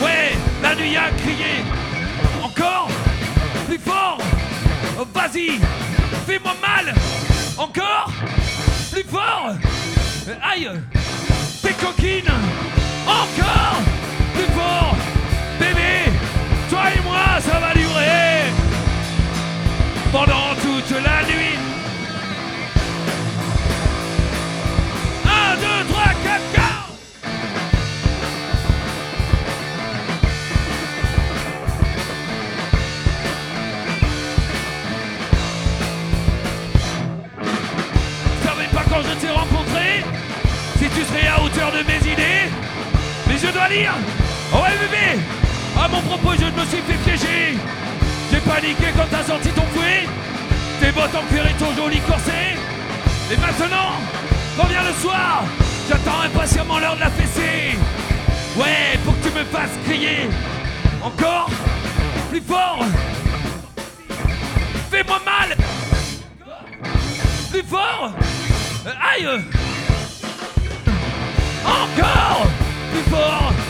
Ouais, 0.00 0.32
la 0.62 0.74
nuit 0.74 0.96
à 0.96 1.10
crier. 1.22 1.64
Encore 2.42 2.88
Plus 3.66 3.78
fort 3.78 4.18
Oh, 4.98 5.06
Vas-y 5.14 5.58
Fais-moi 6.26 6.52
mal 6.60 6.94
Encore 7.56 8.10
Plus 8.92 9.04
fort 9.04 9.52
Aïe 10.42 10.68
T'es 11.62 11.72
coquine 11.72 12.30
Encore 13.08 13.82
Plus 14.34 14.50
fort. 14.54 14.96
Bébé 15.58 16.12
Toi 16.68 16.80
et 16.94 17.00
moi, 17.02 17.40
ça 17.40 17.58
va 17.58 17.72
durer. 17.74 18.52
Pendant 20.12 20.54
toute 20.62 20.90
la 20.90 21.22
nuit 21.24 21.57
Oh 43.70 44.62
ouais 44.62 44.78
bébé, 44.80 45.22
à 45.78 45.88
mon 45.88 46.00
propos 46.00 46.32
je 46.32 46.46
me 46.46 46.66
suis 46.66 46.78
fait 46.78 46.96
piéger. 47.04 47.58
J'ai 48.32 48.40
paniqué 48.40 48.86
quand 48.96 49.06
t'as 49.10 49.24
sorti 49.24 49.50
ton 49.50 49.62
fouet, 49.74 50.06
tes 50.80 50.90
bottes 50.90 51.14
en 51.14 51.22
cuir 51.26 51.46
et 51.46 51.52
ton 51.54 51.74
joli 51.74 52.00
corset. 52.00 52.56
Et 53.30 53.36
maintenant, 53.36 53.92
quand 54.56 54.66
vient 54.68 54.84
le 54.84 54.94
soir, 54.94 55.44
j'attends 55.86 56.20
impatiemment 56.24 56.78
l'heure 56.78 56.96
de 56.96 57.00
la 57.00 57.10
fessée. 57.10 57.76
Ouais, 58.56 58.98
pour 59.04 59.18
que 59.20 59.28
tu 59.28 59.34
me 59.34 59.44
fasses 59.44 59.76
crier. 59.84 60.30
Encore 61.02 61.50
Plus 62.30 62.40
fort 62.40 62.84
Fais-moi 64.90 65.20
mal 65.24 65.56
plus 67.50 67.62
fort 67.62 68.12
Aïe 68.84 69.26
Encore 71.64 72.46
Plus 73.08 73.67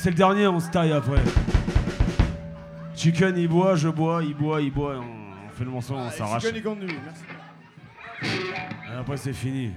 c'est 0.00 0.08
le 0.10 0.16
dernier, 0.16 0.46
on 0.46 0.58
se 0.58 0.70
taille 0.70 0.92
après. 0.92 1.22
Chicken, 2.96 3.36
il 3.36 3.48
boit, 3.48 3.74
je 3.76 3.88
bois, 3.88 4.22
il 4.22 4.34
boit, 4.34 4.62
il 4.62 4.72
boit, 4.72 4.96
on, 4.96 5.46
on 5.46 5.50
fait 5.50 5.64
le 5.64 5.70
morceau, 5.70 5.94
on 5.94 6.10
s'arrache. 6.10 6.42
Chicken, 6.42 6.56
il 6.56 6.62
continue, 6.62 6.98
merci. 7.04 7.22
Et 8.22 8.98
après, 8.98 9.16
c'est 9.18 9.34
fini. 9.34 9.72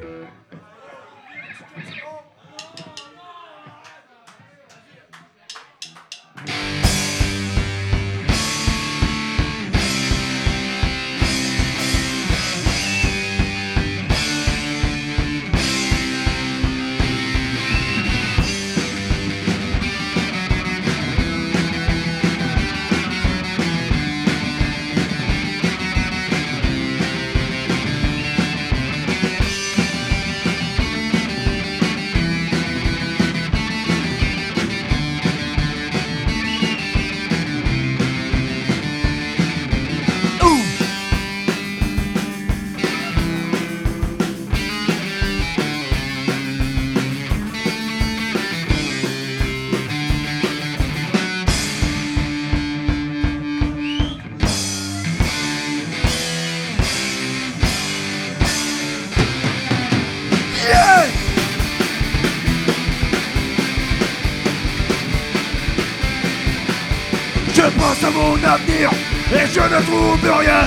Mon 68.23 68.35
avenir 68.53 68.89
et 69.33 69.47
je 69.55 69.63
ne 69.73 69.79
trouve 69.87 70.39
rien, 70.39 70.63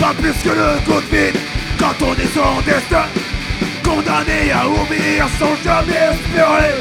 pas 0.00 0.14
plus 0.20 0.38
que 0.44 0.52
le 0.60 0.70
coup 0.86 1.00
de 1.00 1.16
vide 1.16 1.38
quand 1.78 1.96
on 2.02 2.14
est 2.14 2.32
son 2.34 2.60
destin. 2.66 3.06
Condamné 3.84 4.52
à 4.52 4.68
oublier 4.68 5.22
sans 5.38 5.54
jamais 5.64 6.02
espérer 6.12 6.74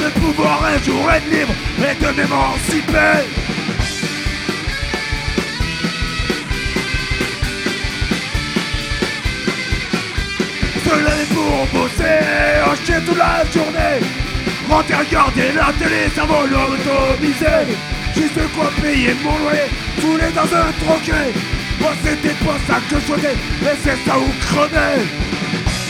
de 0.00 0.08
pouvoir 0.20 0.58
un 0.72 0.78
jour 0.84 1.02
être 1.12 1.30
libre 1.30 1.54
et 1.88 1.94
de 2.02 2.08
m'émanciper. 2.16 3.18
Se 10.84 10.94
lever 11.06 11.26
pour 11.34 11.80
bosser, 11.80 12.18
acheter 12.72 13.04
toute 13.06 13.18
la 13.18 13.44
journée 13.52 13.98
Rentrer 14.70 14.96
regarder 14.96 15.52
la 15.54 15.72
télé, 15.78 16.08
ça 16.14 16.24
vaut 16.24 16.46
l'automiser 16.46 17.74
Juste 18.18 18.52
quoi 18.54 18.70
payer 18.82 19.14
mon 19.22 19.38
loyer, 19.38 19.68
fouler 20.00 20.32
dans 20.34 20.42
un 20.42 20.72
troquet. 20.84 21.32
Moi 21.80 21.92
c'était 22.04 22.34
pas 22.44 22.58
ça 22.66 22.80
que 22.90 22.96
je 23.00 23.06
souhaitais, 23.06 23.36
mais 23.62 23.76
c'est 23.82 23.98
ça 24.04 24.18
où 24.18 24.28
crever. 24.40 25.06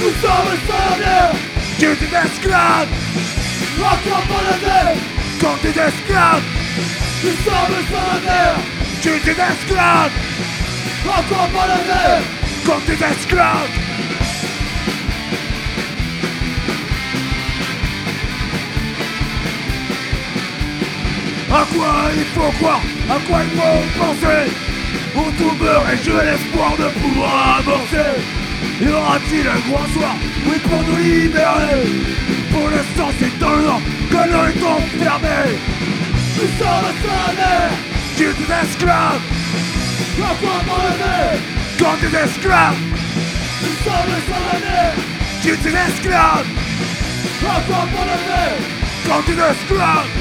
Nous 0.01 0.11
sommes 0.23 0.59
soldats 0.69 1.33
Tu 1.79 1.87
des 1.87 2.15
esclaves 2.15 2.89
Encore 3.81 4.23
pour 4.29 4.43
le 4.47 4.61
dé 4.61 5.01
Quand 5.41 5.57
des 5.61 5.71
esclaves 5.71 6.43
Nous 7.25 7.31
sommes 7.45 7.83
soldats 7.91 8.57
Tu 9.03 9.09
des 9.09 9.31
esclaves 9.31 10.13
Encore 11.05 11.49
pour 11.49 11.67
le 11.67 11.79
dé 11.89 12.25
Quand 12.65 12.81
des 12.87 13.05
esclaves 13.05 13.88
À 21.51 21.65
quoi 21.75 22.11
il 22.15 22.25
faut 22.27 22.53
croire 22.59 22.83
À 23.09 23.19
quoi 23.27 23.39
il 23.43 23.59
faut 23.59 23.99
penser 23.99 24.53
Au 25.17 25.31
tout 25.39 25.57
meurt 25.63 25.85
et 25.93 25.97
j'ai 26.05 26.13
l'espoir 26.13 26.77
de 26.77 26.89
pouvoir 27.01 27.59
avancer 27.59 28.21
Y 28.81 28.89
aura-t-il 28.91 29.49
un 29.49 29.71
grand 29.71 29.87
soir 29.95 30.15
Oui 30.47 30.59
pour 30.59 30.83
nous 30.83 30.97
libérer 30.97 31.87
Pour 32.53 32.69
l'instant 32.69 33.11
c'est 33.19 33.39
dans 33.39 33.51
le 33.51 33.63
nord 33.63 33.81
que 34.11 34.17
l'on 34.17 34.45
est 34.47 34.63
enfermé 34.63 35.57
Nous 36.37 36.49
sommes 36.59 37.37
mer 37.37 37.71
Dieu 38.17 38.35
des 38.35 38.69
esclaves 38.69 39.21
pour 40.19 40.79
le 40.85 40.93
nez 40.99 41.41
Quand 41.79 41.97
des 42.01 42.15
esclaves 42.15 42.77
Nous 43.63 43.77
sommes 43.85 44.61
mer 44.61 44.93
Dieu 45.41 45.57
des 45.57 45.69
esclaves 45.71 46.47
pour 47.41 48.05
le 48.05 48.19
nez 48.29 48.53
Quand 49.07 49.27
des 49.27 49.33
esclaves 49.33 50.18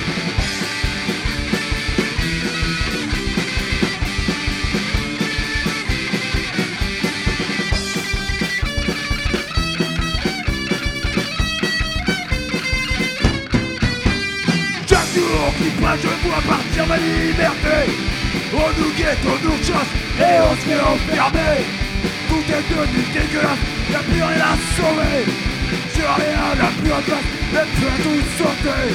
je 15.95 16.07
vois 16.27 16.41
partir 16.47 16.85
ma 16.87 16.97
liberté. 16.97 17.79
On 18.53 18.69
nous 18.79 18.91
guette, 18.97 19.23
on 19.25 19.37
nous 19.45 19.57
chasse 19.63 19.91
et 20.19 20.39
on 20.41 20.55
se 20.55 20.63
fait 20.67 20.81
enfermer. 20.81 21.63
Tout 22.27 22.43
est 22.51 22.65
devenu 22.69 23.03
dégueulasse, 23.13 23.63
y'a 23.91 23.99
plus 23.99 24.23
rien 24.23 24.45
à 24.51 24.57
sauver. 24.75 25.23
Sur 25.93 26.09
rien, 26.15 26.47
n'a 26.59 26.69
plus 26.79 26.91
en 26.91 27.01
place, 27.01 27.27
même 27.53 27.71
plus 27.75 27.87
à 27.87 27.97
tout 28.03 28.21
sauter. 28.37 28.87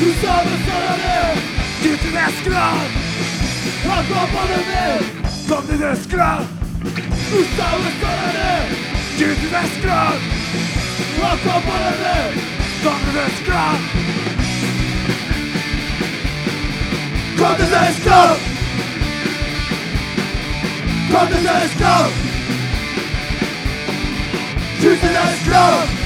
Nous 0.00 0.14
sommes 0.20 0.52
la 0.66 0.96
tu 1.82 1.88
es 1.88 2.28
esclave. 2.28 2.90
Encore 3.86 4.28
nez, 4.48 5.06
comme 5.48 5.66
des 5.66 5.84
esclaves. 5.84 6.46
Nous 6.84 7.46
sommes 7.56 7.88
la 8.02 8.58
tu 9.16 9.24
es 9.24 9.64
esclave. 9.64 10.20
Encore 11.18 11.62
nez, 12.02 12.40
comme 12.82 13.12
des 13.12 13.34
esclaves. 13.34 14.05
Comme 17.36 17.56
des 17.56 17.64
esclaves 17.64 18.40
Comme 21.10 21.28
des 21.28 21.46
esclaves 21.46 22.12
Je 24.80 24.88
suis 24.94 25.06
esclave 25.06 25.96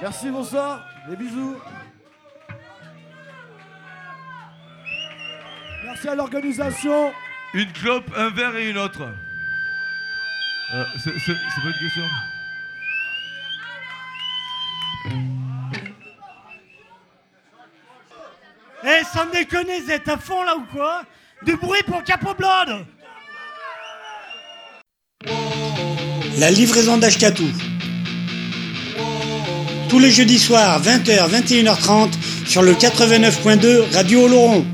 Merci, 0.00 0.30
bonsoir. 0.30 0.86
Des 1.08 1.16
bisous. 1.16 1.56
Merci 5.84 6.08
à 6.08 6.14
l'organisation. 6.14 7.12
Une 7.52 7.70
clope, 7.72 8.10
un 8.16 8.30
verre 8.30 8.56
et 8.56 8.70
une 8.70 8.78
autre. 8.78 9.02
Euh, 10.74 10.84
c'est 11.02 11.10
pas 11.10 11.68
une 11.68 11.72
question. 11.80 12.04
Eh, 18.84 19.04
sans 19.12 19.26
déconner, 19.32 19.80
vous 19.80 19.90
êtes 19.90 20.08
à 20.08 20.18
fond 20.18 20.42
là 20.42 20.56
ou 20.56 20.64
quoi? 20.72 21.02
Du 21.44 21.56
bruit 21.56 21.82
pour 21.86 22.02
Capo 22.04 22.34
Blood 22.34 22.84
La 26.38 26.50
livraison 26.50 26.98
d'Ashkatu. 26.98 27.44
Tous 29.88 29.98
les 29.98 30.10
jeudis 30.10 30.38
soirs, 30.38 30.82
20h, 30.82 31.30
21h30, 31.30 32.12
sur 32.46 32.62
le 32.62 32.74
89.2 32.74 33.94
Radio 33.94 34.24
Oloron. 34.24 34.66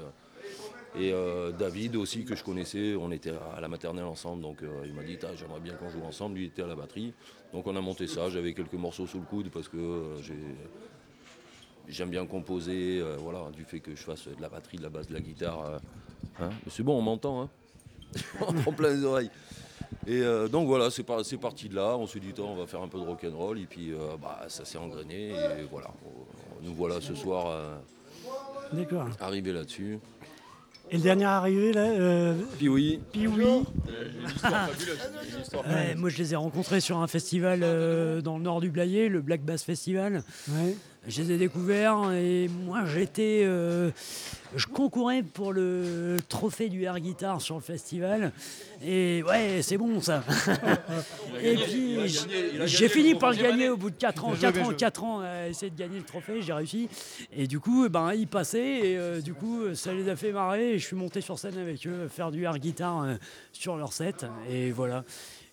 et 0.96 1.12
David 1.58 1.96
aussi, 1.96 2.24
que 2.24 2.36
je 2.36 2.44
connaissais, 2.44 2.94
on 2.94 3.10
était 3.10 3.32
à 3.56 3.60
la 3.60 3.66
maternelle 3.68 4.04
ensemble, 4.04 4.42
donc 4.42 4.58
il 4.84 4.92
m'a 4.92 5.02
dit 5.02 5.18
j'aimerais 5.36 5.60
bien 5.60 5.74
qu'on 5.74 5.88
joue 5.88 6.02
ensemble, 6.04 6.36
lui 6.36 6.44
était 6.44 6.62
à 6.62 6.66
la 6.66 6.76
batterie. 6.76 7.12
Donc 7.52 7.66
on 7.66 7.74
a 7.76 7.80
monté 7.80 8.06
ça, 8.06 8.28
j'avais 8.28 8.52
quelques 8.52 8.74
morceaux 8.74 9.06
sous 9.06 9.18
le 9.18 9.24
coude 9.24 9.50
parce 9.50 9.68
que 9.68 10.16
j'ai- 10.20 10.34
j'aime 11.88 12.10
bien 12.10 12.26
composer, 12.26 13.00
euh, 13.00 13.16
voilà, 13.18 13.40
du 13.54 13.64
fait 13.64 13.80
que 13.80 13.94
je 13.94 14.02
fasse 14.02 14.26
de 14.28 14.40
la 14.40 14.48
batterie, 14.48 14.78
de 14.78 14.82
la 14.82 14.88
basse, 14.90 15.06
de 15.08 15.14
la 15.14 15.20
guitare. 15.20 15.64
euh, 15.64 15.78
hein. 16.40 16.50
Mais 16.64 16.70
c'est 16.70 16.82
bon, 16.82 16.98
on 16.98 17.02
m'entend, 17.02 17.42
hein 17.42 17.48
on 18.46 18.52
prend 18.52 18.72
plein 18.72 18.90
les 18.94 19.04
oreilles. 19.04 19.30
Et 20.06 20.20
euh, 20.22 20.48
donc 20.48 20.66
voilà, 20.66 20.90
c'est 20.90 21.02
par- 21.02 21.24
c'est 21.24 21.36
parti 21.36 21.68
de 21.68 21.74
là, 21.74 21.96
on 21.96 22.06
s'est 22.06 22.20
dit 22.20 22.32
on 22.38 22.54
va 22.56 22.66
faire 22.66 22.82
un 22.82 22.88
peu 22.88 22.98
de 22.98 23.04
rock'n'roll, 23.04 23.58
et 23.58 23.66
puis 23.66 23.92
euh, 23.92 24.16
bah, 24.20 24.40
ça 24.48 24.64
s'est 24.64 24.78
engrainé, 24.78 25.30
et 25.30 25.62
voilà, 25.70 25.88
nous 26.62 26.74
voilà 26.74 27.00
ce 27.00 27.14
soir 27.14 27.46
euh, 27.48 27.74
arrivés 29.20 29.52
là-dessus. 29.52 29.98
Et 30.90 30.96
le 30.96 31.02
dernier 31.02 31.24
arrivé, 31.24 31.72
là 31.72 31.84
euh, 31.84 32.34
Puis 32.58 32.68
oui. 32.68 33.00
Puis 33.12 33.26
oui. 33.26 33.62
Ouais, 35.66 35.94
moi, 35.94 36.10
je 36.10 36.18
les 36.18 36.32
ai 36.32 36.36
rencontrés 36.36 36.80
sur 36.80 36.98
un 36.98 37.06
festival 37.06 37.60
euh, 37.62 38.20
dans 38.20 38.36
le 38.36 38.42
nord 38.42 38.60
du 38.60 38.70
Blayais, 38.70 39.08
le 39.08 39.22
Black 39.22 39.42
Bass 39.42 39.62
Festival. 39.62 40.22
Ouais. 40.50 40.76
Je 41.08 41.20
les 41.22 41.32
ai 41.32 41.38
découverts 41.38 42.12
et 42.12 42.48
moi, 42.48 42.84
j'étais. 42.86 43.42
euh, 43.44 43.90
je 44.54 44.66
concourais 44.66 45.24
pour 45.24 45.52
le 45.52 46.18
trophée 46.28 46.68
du 46.68 46.84
air 46.84 47.00
guitar 47.00 47.40
sur 47.40 47.56
le 47.56 47.60
festival. 47.60 48.30
Et 48.84 49.24
ouais, 49.24 49.62
c'est 49.62 49.78
bon 49.78 50.00
ça. 50.00 50.22
et 51.42 51.56
puis, 51.56 51.98
j'ai 52.66 52.88
fini 52.88 53.16
par 53.16 53.32
le 53.32 53.36
gagner 53.38 53.68
au 53.68 53.76
bout 53.76 53.90
de 53.90 53.96
4 53.96 54.26
ans. 54.26 54.32
Bien 54.32 54.36
joué, 54.36 54.42
4 54.42 54.52
bien 54.54 54.62
ans, 54.62 54.66
joué. 54.66 54.76
4 54.76 55.04
ans 55.04 55.20
à 55.20 55.48
essayer 55.48 55.70
de 55.70 55.78
gagner 55.78 55.98
le 55.98 56.04
trophée, 56.04 56.40
j'ai 56.40 56.52
réussi. 56.52 56.88
Et 57.36 57.48
du 57.48 57.58
coup, 57.58 57.88
ben, 57.88 58.12
ils 58.14 58.28
passaient 58.28 58.90
et 58.90 58.96
euh, 58.96 59.20
du 59.20 59.34
coup, 59.34 59.74
ça 59.74 59.92
les 59.92 60.08
a 60.08 60.14
fait 60.14 60.30
marrer. 60.30 60.74
Et 60.74 60.78
je 60.78 60.86
suis 60.86 60.96
monté 60.96 61.20
sur 61.20 61.36
scène 61.36 61.58
avec 61.58 61.84
eux, 61.86 62.06
faire 62.08 62.30
du 62.30 62.44
air 62.44 62.58
guitar 62.58 63.02
euh, 63.02 63.14
sur 63.52 63.76
leur 63.76 63.92
set. 63.92 64.24
Et 64.48 64.70
voilà. 64.70 65.04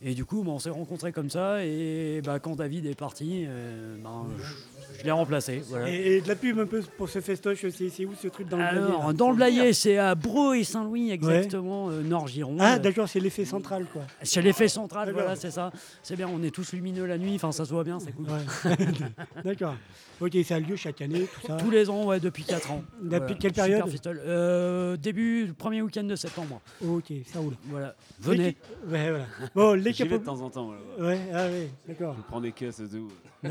Et 0.01 0.13
du 0.13 0.23
coup, 0.23 0.43
ben, 0.43 0.51
on 0.51 0.59
s'est 0.59 0.69
rencontrés 0.69 1.11
comme 1.11 1.29
ça. 1.29 1.65
Et 1.65 2.21
ben, 2.23 2.39
quand 2.39 2.55
David 2.55 2.85
est 2.85 2.95
parti, 2.95 3.43
euh, 3.45 3.97
ben, 4.01 4.27
je, 4.37 4.99
je 4.99 5.03
l'ai 5.03 5.11
remplacé. 5.11 5.61
Voilà. 5.67 5.89
Et, 5.89 6.15
et 6.17 6.21
de 6.21 6.27
la 6.29 6.35
pub 6.35 6.57
un 6.57 6.65
peu 6.65 6.81
pour 6.97 7.09
ce 7.09 7.19
festoche, 7.19 7.65
c'est 7.69 8.05
où 8.05 8.13
ce 8.15 8.29
truc 8.29 8.47
dans 8.47 8.57
le 8.57 8.63
Alors, 8.63 9.07
là 9.07 9.13
dans 9.13 9.29
le 9.29 9.35
Blayais, 9.35 9.73
c'est 9.73 9.97
à 9.97 10.15
Bro 10.15 10.53
et 10.53 10.63
Saint-Louis, 10.63 11.11
exactement, 11.11 11.89
euh, 11.89 12.01
Nord-Gironde. 12.01 12.59
Ah, 12.61 12.79
d'accord, 12.79 13.09
c'est 13.09 13.19
l'effet 13.19 13.43
central, 13.43 13.87
quoi. 13.91 14.03
C'est 14.21 14.41
l'effet 14.41 14.69
central, 14.69 15.11
voilà, 15.11 15.35
c'est 15.35 15.51
ça. 15.51 15.71
C'est 16.01 16.15
bien, 16.15 16.29
on 16.33 16.41
est 16.43 16.51
tous 16.51 16.71
lumineux 16.71 17.05
la 17.05 17.17
nuit, 17.17 17.35
enfin 17.35 17.51
ça 17.51 17.65
se 17.65 17.73
voit 17.73 17.83
bien, 17.83 17.99
c'est 17.99 18.13
cool. 18.13 18.27
Ouais. 18.27 18.75
D'accord. 19.43 19.75
Ok, 20.21 20.35
ça 20.43 20.55
a 20.55 20.59
lieu 20.59 20.75
chaque 20.75 21.01
année, 21.01 21.27
tout 21.33 21.47
ça. 21.47 21.55
Tous 21.55 21.69
les 21.71 21.89
ans, 21.89 22.05
ouais, 22.05 22.19
depuis 22.19 22.43
4 22.43 22.71
ans. 22.71 22.83
Depuis 23.01 23.37
quelle 23.37 23.51
Super 23.51 23.65
période? 23.85 23.99
Euh, 24.07 24.97
Début, 24.97 25.53
premier 25.57 25.81
week-end 25.81 26.03
de 26.03 26.15
septembre. 26.17 26.59
Ok, 26.85 27.05
ça 27.25 27.39
roule. 27.39 27.55
Voilà, 27.67 27.95
venez. 28.19 28.57
Ouais, 28.89 29.09
voilà. 29.09 29.25
Bon, 29.55 29.75
les 29.89 29.93
J'y 29.95 30.03
vais 30.03 30.19
de 30.19 30.23
temps 30.23 30.41
en 30.41 30.49
temps. 30.49 30.73
Ouais, 30.99 31.19
ah 31.33 31.45
ouais, 31.47 31.69
d'accord. 31.87 32.15
Je 32.17 32.21
prends 32.23 32.41
des 32.41 32.51
caisses 32.51 32.79
et 32.79 32.87
tout. 32.87 33.07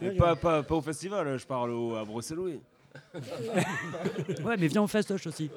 Mais 0.00 0.10
pas, 0.12 0.36
pas, 0.36 0.62
pas 0.62 0.74
au 0.74 0.80
festival, 0.80 1.38
je 1.38 1.46
parle 1.46 1.70
au, 1.72 1.94
à 1.96 2.04
Bruxelles. 2.04 2.38
ouais, 4.44 4.56
mais 4.58 4.68
viens 4.68 4.82
au 4.82 4.86
festoche 4.86 5.26
aussi. 5.26 5.50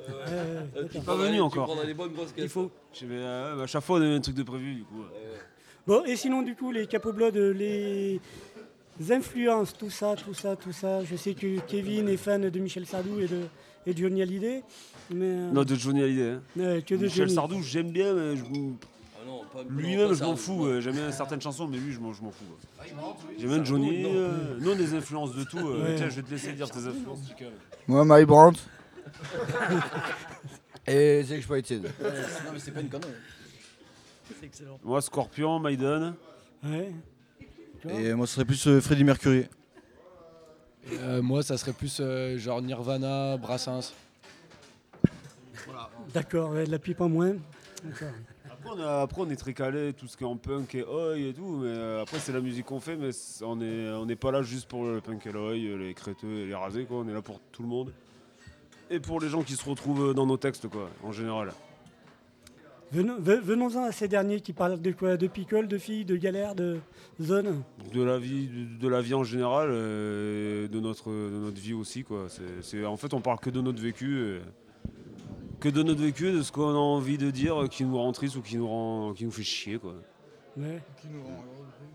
Je 0.76 0.88
suis 0.92 1.00
pas 1.00 1.16
venu 1.16 1.40
encore. 1.42 1.74
Il 2.38 2.50
faut. 2.50 2.70
Je 2.94 3.06
vais, 3.06 3.16
euh, 3.18 3.56
bah, 3.56 3.64
à 3.64 3.68
chaque 3.68 3.84
fois, 3.84 4.00
on 4.00 4.02
a 4.02 4.06
un 4.06 4.20
truc 4.20 4.36
de 4.36 4.44
prévu, 4.44 4.76
du 4.76 4.84
coup. 4.84 5.04
Bon, 5.88 6.04
et 6.06 6.16
sinon, 6.16 6.42
du 6.42 6.56
coup, 6.56 6.72
les 6.72 6.86
Capo 6.86 7.14
Blood, 7.14 7.38
euh, 7.38 7.54
les 7.54 8.20
influences, 9.12 9.74
tout 9.78 9.90
ça, 9.90 10.16
tout 10.16 10.34
ça, 10.34 10.56
tout 10.56 10.74
ça. 10.74 11.04
Je 11.06 11.16
sais 11.16 11.34
que 11.34 11.60
Kevin 11.62 12.10
est 12.10 12.18
fan 12.18 12.50
de 12.50 12.60
Michel 12.60 12.86
Sardou 12.86 13.20
et 13.20 13.28
de, 13.28 13.42
et 13.88 13.96
Johnny 13.96 14.22
Hallyday. 14.22 14.62
Mais, 15.12 15.26
euh, 15.26 15.52
Non, 15.52 15.64
de 15.64 15.76
Johnny 15.76 16.04
Hallyday. 16.04 16.32
hein. 16.32 16.42
Ouais, 16.58 16.82
que 16.86 16.96
de 16.96 17.04
Michel 17.04 17.24
Johnny. 17.24 17.34
Sardou, 17.36 17.62
j'aime 17.64 17.92
bien, 17.92 18.14
mais 18.14 18.36
je- 18.36 18.44
lui-même, 19.70 20.14
je 20.14 20.24
m'en 20.24 20.36
fous. 20.36 20.66
euh, 20.66 20.82
J'aime 20.82 20.96
bien 20.96 21.12
certaines 21.12 21.42
chansons, 21.42 21.68
mais 21.68 21.78
lui, 21.78 21.92
je 21.94 22.00
m'en 22.00 22.14
je 22.14 22.22
m'en 22.22 22.32
fous. 22.32 22.46
quoi. 22.46 22.86
J'aime 23.38 23.50
bien 23.50 23.64
Johnny. 23.64 24.04
non. 24.04 24.10
euh, 24.14 24.58
Nous, 24.60 24.70
on 24.70 24.74
a 24.74 24.76
des 24.76 24.94
influences 24.94 25.34
de 25.36 25.44
tout. 25.44 25.58
euh, 25.60 25.84
Ouais. 25.84 25.96
Tiens, 25.96 26.10
je 26.10 26.16
vais 26.18 26.24
te 26.24 26.32
laisser 26.32 26.54
dire 26.54 26.70
tes 26.70 26.80
influences. 26.86 27.20
Moi, 27.88 28.06
Mary 28.06 28.26
Brandt. 28.26 28.60
Et 30.88 31.24
The 31.28 31.32
Exploited. 31.32 31.84
Non, 31.84 31.90
mais 32.54 32.60
c'est 32.60 32.72
pas 32.72 32.82
une 32.82 32.90
connerie. 32.90 33.10
C'est 34.40 34.46
excellent. 34.46 34.80
Moi, 34.84 35.02
Scorpion, 35.02 35.60
Maiden. 35.60 36.14
Ouais. 36.64 36.92
Et 37.90 38.14
moi, 38.14 38.26
ce 38.28 38.36
serait 38.36 38.46
plus 38.46 38.68
euh, 38.68 38.82
Freddie 38.82 39.04
Mercury. 39.04 39.46
Euh, 40.94 41.22
moi, 41.22 41.44
ça 41.44 41.58
serait 41.58 41.74
plus 41.74 41.98
euh, 42.00 42.38
genre 42.38 42.62
Nirvana, 42.62 43.38
Brassens. 43.38 43.94
D'accord, 46.14 46.52
ouais, 46.52 46.66
de 46.66 46.72
la 46.72 46.80
pipe 46.80 47.00
en 47.02 47.10
moins. 47.10 47.36
D'accord. 47.84 48.08
Après 48.70 48.82
on, 48.82 48.86
a- 48.88 49.02
après, 49.02 49.22
on 49.22 49.30
est 49.30 49.36
très 49.36 49.54
calé, 49.54 49.94
tout 49.94 50.08
ce 50.08 50.16
qui 50.18 50.24
est 50.24 50.28
en 50.28 50.36
punk 50.38 50.76
et 50.76 50.84
oi 50.84 51.18
et 51.18 51.34
tout. 51.34 51.58
Mais 51.62 51.68
euh, 51.70 52.02
après, 52.02 52.20
c'est 52.20 52.32
la 52.34 52.42
musique 52.42 52.66
qu'on 52.66 52.80
fait, 52.80 52.96
mais 52.96 53.12
c'est- 53.12 53.44
on 53.44 53.56
n'est 53.56 53.90
on 53.92 54.06
n'est 54.06 54.16
pas 54.16 54.32
là 54.32 54.42
juste 54.42 54.68
pour 54.68 54.84
le 54.86 55.02
punk 55.02 55.26
et 55.26 55.32
l'oi, 55.32 55.54
les 55.54 55.94
créteux 55.94 56.28
et 56.40 56.46
les 56.46 56.56
rasés. 56.56 56.86
Quoi. 56.86 56.98
On 56.98 57.08
est 57.08 57.14
là 57.14 57.22
pour 57.22 57.40
tout 57.52 57.64
le 57.64 57.68
monde. 57.70 57.92
Et 58.92 59.00
pour 59.00 59.20
les 59.20 59.30
gens 59.30 59.44
qui 59.44 59.54
se 59.54 59.68
retrouvent 59.70 60.14
dans 60.14 60.26
nos 60.26 60.38
textes, 60.38 60.68
quoi, 60.68 60.90
en 61.04 61.12
général. 61.12 61.52
Venons- 62.92 63.20
ve- 63.20 63.40
Venons-en 63.42 63.84
à 63.84 63.92
ces 63.92 64.08
derniers 64.08 64.42
qui 64.42 64.52
parlent 64.52 64.82
de 64.82 64.92
quoi? 64.92 65.16
De 65.16 65.28
picole, 65.28 65.68
de 65.68 65.78
filles, 65.78 66.06
de 66.06 66.16
galères, 66.16 66.56
de 66.56 66.80
zone 67.22 67.62
de 67.94 68.02
la 68.02 68.18
vie 68.18 68.48
de, 68.48 68.80
de 68.80 68.88
la 68.88 69.00
vie 69.02 69.14
en 69.14 69.24
général 69.24 69.70
euh, 69.72 70.68
de 70.68 70.80
notre 70.80 71.10
de 71.12 71.38
notre 71.38 71.60
vie 71.62 71.74
aussi 71.74 72.04
quoi 72.04 72.26
c'est 72.30 72.62
c'est- 72.64 72.86
en 72.86 72.98
fait 72.98 73.14
on 73.14 73.22
parle 73.22 73.40
que 73.40 73.50
de 73.52 73.62
notre 73.62 73.82
vécu 73.82 74.16
euh, 74.16 74.40
que 75.60 75.70
de 75.70 75.84
notre 75.84 76.02
vécu 76.02 76.32
de 76.32 76.42
ce 76.42 76.52
qu'on 76.52 76.70
a 76.70 76.78
envie 76.78 77.18
de 77.18 77.32
dire 77.32 77.64
euh, 77.64 77.68
qui 77.68 77.84
nous 77.86 77.98
rend 77.98 78.12
triste 78.12 78.36
ou 78.36 78.42
qui 78.42 78.58
nous 78.58 78.68
rend 78.68 79.14
qui 79.14 79.26
nous 79.26 79.32
fait 79.32 79.44
chier 79.44 79.78
quoi. 79.78 79.94
Ouais. 80.58 80.82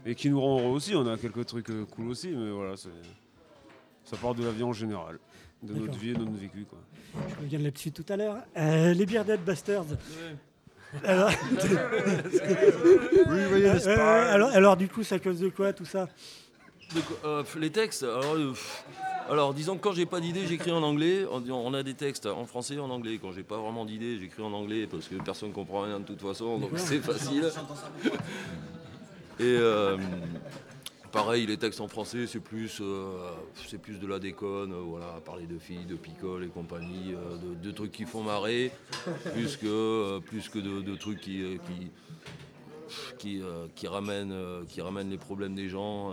et 0.06 0.14
qui 0.14 0.28
nous 0.30 0.40
rend 0.40 0.60
heureux 0.60 0.74
aussi. 0.76 0.94
On 0.94 1.06
a 1.06 1.16
quelques 1.16 1.46
trucs 1.46 1.70
euh, 1.70 1.84
cool 1.86 2.08
aussi 2.08 2.28
mais 2.28 2.50
voilà 2.50 2.76
c'est 2.76 2.88
ça 4.04 4.16
part 4.16 4.34
de 4.34 4.44
la 4.44 4.50
vie 4.50 4.62
en 4.62 4.72
général 4.72 5.18
de 5.62 5.72
notre 5.74 5.96
vie 5.98 6.10
et 6.10 6.14
de 6.14 6.18
notre 6.24 6.32
vécu 6.38 6.64
quoi. 6.68 6.78
Je 7.30 7.42
reviens 7.42 7.58
là-dessus 7.60 7.90
tout 7.92 8.04
à 8.08 8.16
l'heure. 8.16 8.36
Euh, 8.56 8.92
les 8.92 9.06
Bearded 9.06 9.40
Busters. 9.44 9.84
Alors... 11.04 11.30
Oui, 13.28 13.64
Euh, 13.64 14.32
alors, 14.32 14.50
alors, 14.50 14.76
du 14.76 14.88
coup, 14.88 15.02
ça 15.02 15.18
cause 15.18 15.40
de 15.40 15.48
quoi 15.48 15.72
tout 15.72 15.84
ça? 15.84 16.08
De 16.94 17.00
quoi- 17.00 17.16
euh, 17.24 17.42
pff, 17.42 17.56
les 17.56 17.70
textes, 17.70 18.02
alors, 18.02 18.34
euh, 18.34 18.52
alors, 19.30 19.54
disons 19.54 19.76
que 19.76 19.82
quand 19.82 19.92
j'ai 19.92 20.06
pas 20.06 20.20
d'idée, 20.20 20.46
j'écris 20.46 20.70
en 20.70 20.82
anglais. 20.82 21.26
On, 21.30 21.74
a 21.74 21.82
des 21.82 21.94
textes 21.94 22.26
en 22.26 22.44
français 22.44 22.74
et 22.74 22.80
en 22.80 22.90
anglais. 22.90 23.18
Quand 23.20 23.32
j'ai 23.32 23.42
pas 23.42 23.56
vraiment 23.56 23.84
d'idée, 23.84 24.18
j'écris 24.18 24.42
en 24.42 24.52
anglais 24.52 24.86
parce 24.86 25.08
que 25.08 25.14
personne 25.16 25.52
comprend 25.52 25.82
rien 25.82 26.00
de 26.00 26.04
toute 26.04 26.20
façon, 26.20 26.58
donc 26.58 26.70
c'est 26.76 27.00
facile. 27.00 27.50
Et 29.40 29.42
euh, 29.42 29.96
pareil, 31.10 31.46
les 31.46 31.56
textes 31.56 31.80
en 31.80 31.88
français, 31.88 32.26
c'est 32.26 32.40
plus, 32.40 32.78
euh, 32.80 33.30
c'est 33.66 33.78
plus 33.78 33.98
de 33.98 34.06
la 34.06 34.18
déconne, 34.18 34.72
euh, 34.72 34.82
voilà, 34.84 35.20
parler 35.24 35.46
de 35.46 35.58
filles, 35.58 35.86
de 35.86 35.96
picole 35.96 36.44
et 36.44 36.48
compagnie, 36.48 37.14
de, 37.42 37.54
de 37.54 37.70
trucs 37.72 37.92
qui 37.92 38.04
font 38.04 38.22
marrer, 38.22 38.70
plus 39.32 39.56
que, 39.56 40.20
plus 40.20 40.48
que 40.48 40.58
de, 40.58 40.82
de 40.82 40.94
trucs 40.96 41.20
qui, 41.20 41.58
qui, 41.66 41.90
qui, 43.18 43.42
qui 43.74 43.88
ramènent, 43.88 44.36
qui 44.68 44.82
ramènent 44.82 45.10
les 45.10 45.18
problèmes 45.18 45.54
des 45.54 45.68
gens. 45.68 46.12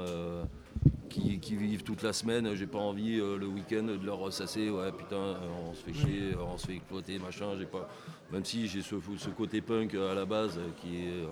Qui, 1.11 1.39
qui 1.39 1.55
vivent 1.55 1.83
toute 1.83 2.01
la 2.03 2.13
semaine, 2.13 2.55
j'ai 2.55 2.65
pas 2.67 2.79
envie 2.79 3.19
euh, 3.19 3.37
le 3.37 3.45
week-end 3.47 3.83
de 3.83 4.05
leur 4.05 4.17
ressasser, 4.17 4.69
ouais 4.69 4.91
putain, 4.91 5.15
euh, 5.15 5.37
on 5.69 5.73
se 5.73 5.83
fait 5.83 5.93
chier, 5.93 6.35
on 6.39 6.57
se 6.57 6.67
fait 6.67 6.75
exploiter, 6.75 7.19
machin, 7.19 7.47
j'ai 7.59 7.65
pas. 7.65 7.89
Même 8.31 8.45
si 8.45 8.67
j'ai 8.67 8.81
ce, 8.81 8.95
ce 9.17 9.29
côté 9.29 9.61
punk 9.61 9.93
euh, 9.93 10.11
à 10.11 10.15
la 10.15 10.25
base 10.25 10.59
qui 10.81 10.97
est. 11.05 11.09
euh, 11.23 11.27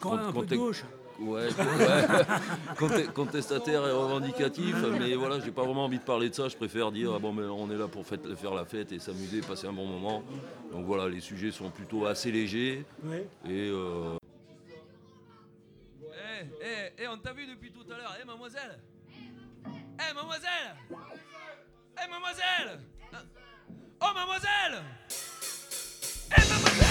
quand 0.00 0.16
même 0.16 0.26
un 0.26 0.32
peu 0.32 0.46
de 0.46 0.56
gauche. 0.56 0.84
Ouais, 1.20 1.46
ouais. 1.46 1.48
Conte- 2.78 3.12
contestataire 3.12 3.84
et 3.88 3.90
revendicatif, 3.90 4.76
mais 5.00 5.16
voilà, 5.16 5.40
j'ai 5.40 5.50
pas 5.50 5.64
vraiment 5.64 5.86
envie 5.86 5.98
de 5.98 6.04
parler 6.04 6.30
de 6.30 6.34
ça. 6.36 6.48
Je 6.48 6.56
préfère 6.56 6.92
dire 6.92 7.10
ah 7.12 7.18
bon, 7.18 7.32
mais 7.32 7.42
on 7.42 7.68
est 7.72 7.76
là 7.76 7.88
pour 7.88 8.04
fête- 8.06 8.36
faire 8.36 8.54
la 8.54 8.64
fête 8.64 8.92
et 8.92 9.00
s'amuser, 9.00 9.40
passer 9.40 9.66
un 9.66 9.72
bon 9.72 9.86
moment. 9.86 10.22
Donc 10.70 10.84
voilà, 10.86 11.08
les 11.08 11.18
sujets 11.20 11.50
sont 11.50 11.70
plutôt 11.70 12.06
assez 12.06 12.30
légers. 12.30 12.84
Ouais. 13.04 13.26
Et 13.48 13.68
euh, 13.68 14.14
Eh, 16.00 16.44
eh, 16.62 17.02
eh, 17.02 17.08
on 17.08 17.18
t'a 17.18 17.32
vu 17.32 17.46
depuis 17.46 17.72
tout 17.72 17.84
à 17.92 17.96
l'heure, 17.96 18.16
eh 18.22 18.24
mademoiselle 18.24 18.78
Eh 19.98 20.14
mademoiselle. 20.14 20.76
Eh 21.98 22.08
mademoiselle. 22.08 22.80
Oh 24.00 24.12
mademoiselle. 24.14 24.82
Mademoiselle 26.30 26.87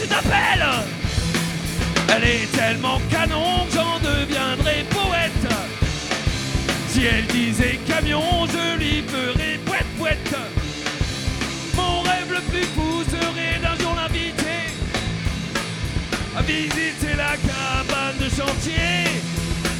Tu 0.00 0.06
t'appelles 0.08 0.66
Elle 2.14 2.24
est 2.24 2.52
tellement 2.52 3.00
canon 3.10 3.66
que 3.66 3.74
j'en 3.74 3.98
deviendrai 3.98 4.84
poète. 4.90 5.54
Si 6.88 7.04
elle 7.06 7.26
disait 7.26 7.78
camion, 7.86 8.46
je 8.46 8.78
lui 8.78 9.02
ferais 9.02 9.58
pouette 9.64 9.86
pouette. 9.98 10.34
Mon 11.76 12.00
rêve 12.02 12.30
le 12.30 12.40
plus 12.50 12.66
fou 12.74 13.02
serait 13.10 13.58
d'un 13.62 13.76
jour 13.82 13.94
l'inviter 13.94 14.72
à 16.36 16.42
visiter 16.42 17.14
la 17.16 17.36
cabane 17.36 18.18
de 18.18 18.28
chantier. 18.28 19.04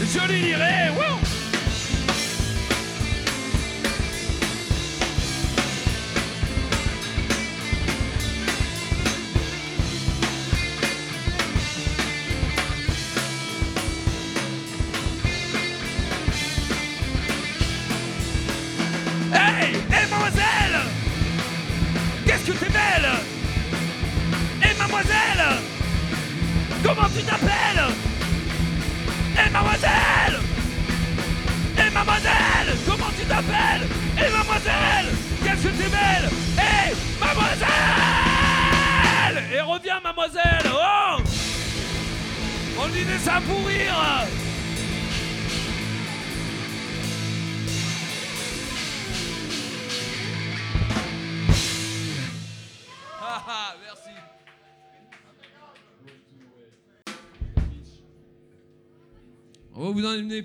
Je 0.00 0.32
lui 0.32 0.40
dirais, 0.40 0.90
wow 0.96 1.31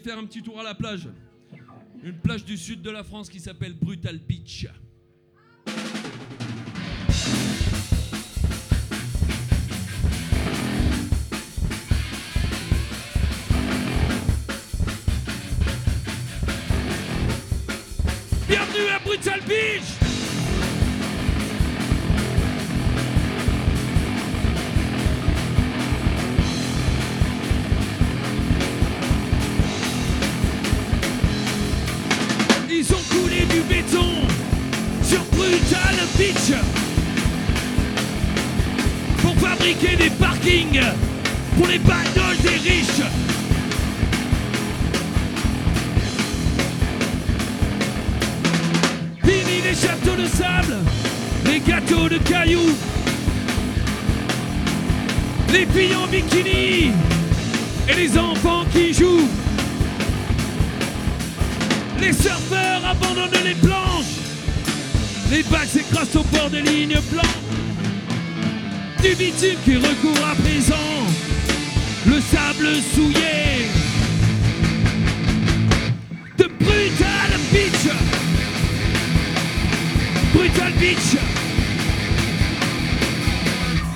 faire 0.04 0.18
un 0.18 0.26
petit 0.26 0.42
tour 0.42 0.60
à 0.60 0.64
la 0.64 0.76
plage. 0.76 1.10
Une 2.04 2.18
plage 2.18 2.46
du 2.46 2.58
sud 2.58 2.82
de 2.82 2.90
la 2.90 3.04
France 3.04 3.30
qui 3.30 3.40
s'appelle 3.40 3.74
Brutal 3.74 4.20
Beach. 4.20 4.68
Pour 39.22 39.34
fabriquer 39.36 39.96
des 39.96 40.10
parkings 40.10 40.82
pour 41.56 41.68
les 41.68 41.80
bagnoles 41.80 42.38
des 42.44 42.70
riches. 42.70 43.02
Fini 49.24 49.62
les 49.64 49.74
châteaux 49.74 50.22
de 50.22 50.28
sable, 50.28 50.76
les 51.46 51.62
gâteaux 51.62 52.10
de 52.10 52.18
cailloux, 52.18 52.76
les 55.54 55.66
filles 55.66 55.96
en 55.96 56.08
bikini 56.08 56.92
et 57.88 57.96
les 57.96 58.18
enfants 58.18 58.66
qui 58.74 58.94
jouent. 58.94 59.30
Les 62.02 62.12
surfeurs 62.12 62.82
abandonnent 62.86 63.44
les 63.46 63.56
planches. 63.56 64.17
Les 65.30 65.42
vagues 65.44 65.68
s'écrasent 65.68 66.16
au 66.16 66.24
bord 66.24 66.50
des 66.50 66.62
lignes 66.62 67.00
blanches. 67.12 67.26
Du 69.02 69.16
bitume 69.16 69.58
qui 69.66 69.76
recouvre 69.76 70.26
à 70.26 70.36
présent 70.36 70.76
le 72.06 72.22
sable 72.22 72.68
souillé. 72.94 73.68
De 76.38 76.46
Brutal 76.60 77.32
Beach. 77.52 77.94
Brutal 80.34 80.74
Beach. 80.80 81.18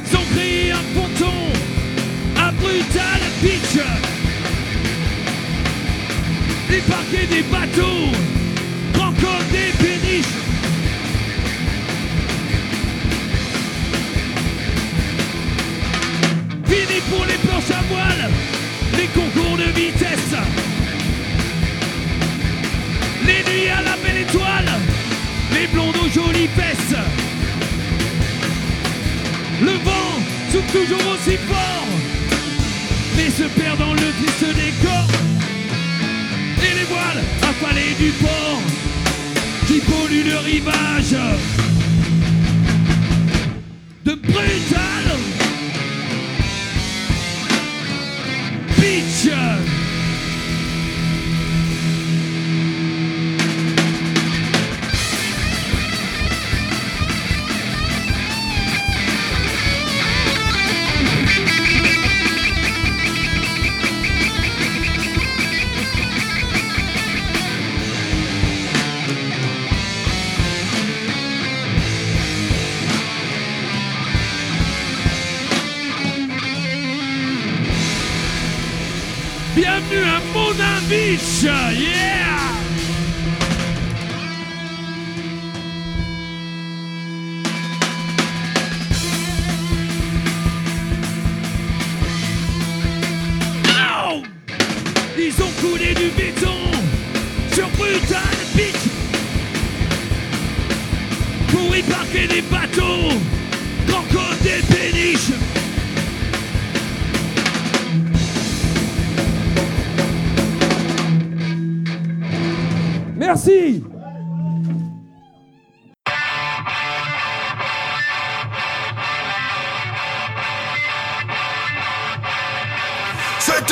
Ils 0.06 0.18
ont 0.18 0.78
un 0.78 1.00
ponton 1.00 1.36
à 2.38 2.52
Brutal 2.52 3.22
Beach 3.42 4.12
débarquer 6.72 7.28
des 7.28 7.44
bateaux, 7.44 8.12
comme 8.94 9.16
des 9.52 9.91
pour 17.12 17.26
les 17.26 17.40
planches 17.46 17.72
à 17.72 17.82
voile, 17.90 18.24
les 18.98 19.08
concours 19.08 19.58
de 19.58 19.70
vitesse. 19.80 20.36
Les 23.28 23.42
nuits 23.50 23.70
à 23.70 23.82
la 23.82 23.96
belle 24.04 24.22
étoile, 24.22 24.72
les 25.54 25.68
blondes 25.68 25.98
aux 26.04 26.10
jolies 26.10 26.50
fesses. 26.58 27.00
Le 29.62 29.74
vent 29.88 30.14
souffle 30.52 30.72
toujours 30.80 31.06
aussi 31.14 31.38
fort, 31.50 31.88
mais 33.18 33.30
se 33.30 33.48
perd 33.60 33.78
dans 33.78 33.94
le 33.94 34.08
triste 34.20 34.50
décor 34.64 35.08
et 36.66 36.74
les 36.80 36.88
voiles 36.92 37.24
affalées 37.50 37.96
du 38.00 38.12
port 38.24 38.62
qui 39.68 39.80
polluent 39.80 40.30
le 40.34 40.38
rivage 40.38 41.16
de 44.06 44.14
Brutal 44.16 45.01
Action! 49.24 49.61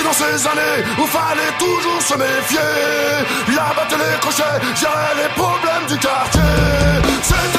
dans 0.10 0.13
ces 0.13 0.48
années 0.48 0.84
où 0.98 1.06
fallait 1.06 1.56
toujours 1.60 2.02
se 2.02 2.15
méfier. 2.15 2.60
Là-bas, 3.56 3.88
les 3.91 4.19
crochets, 4.19 4.43
gérer 4.76 5.13
les 5.22 5.30
problèmes 5.36 5.86
du 5.88 5.98
quartier. 5.98 7.59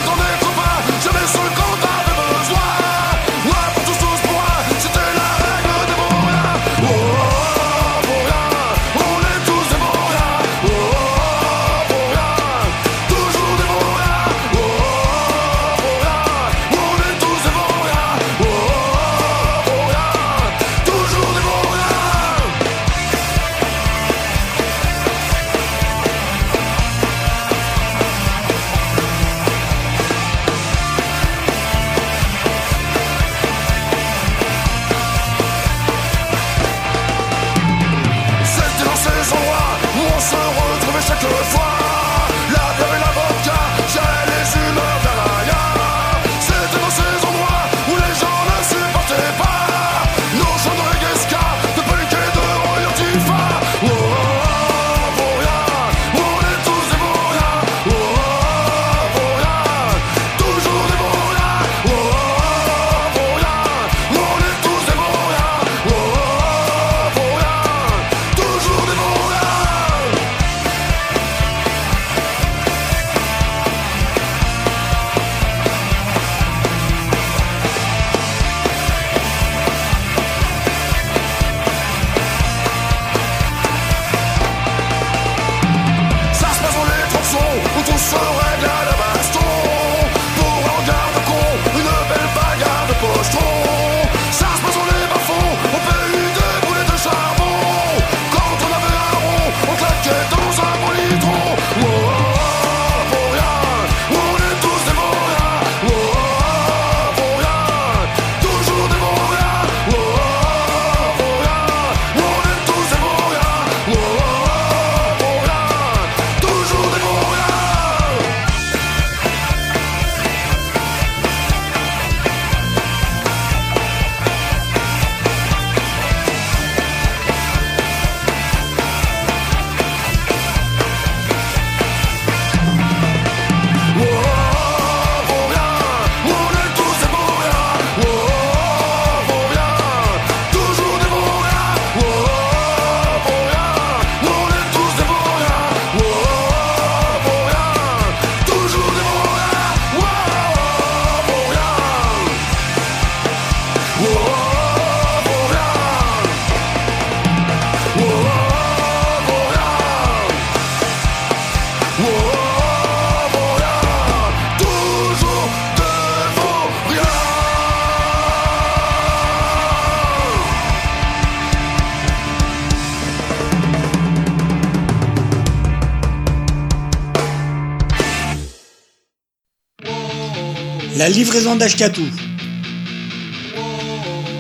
La 181.01 181.09
livraison 181.09 181.57
d'Ashkatou. 181.57 182.07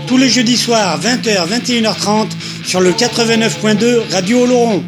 Tous 0.07 0.19
les 0.19 0.29
jeudis 0.29 0.59
soirs, 0.59 1.01
20h, 1.01 1.49
21h30, 1.49 2.29
sur 2.67 2.83
le 2.83 2.93
89.2 2.93 4.13
Radio 4.13 4.43
Oloron. 4.43 4.85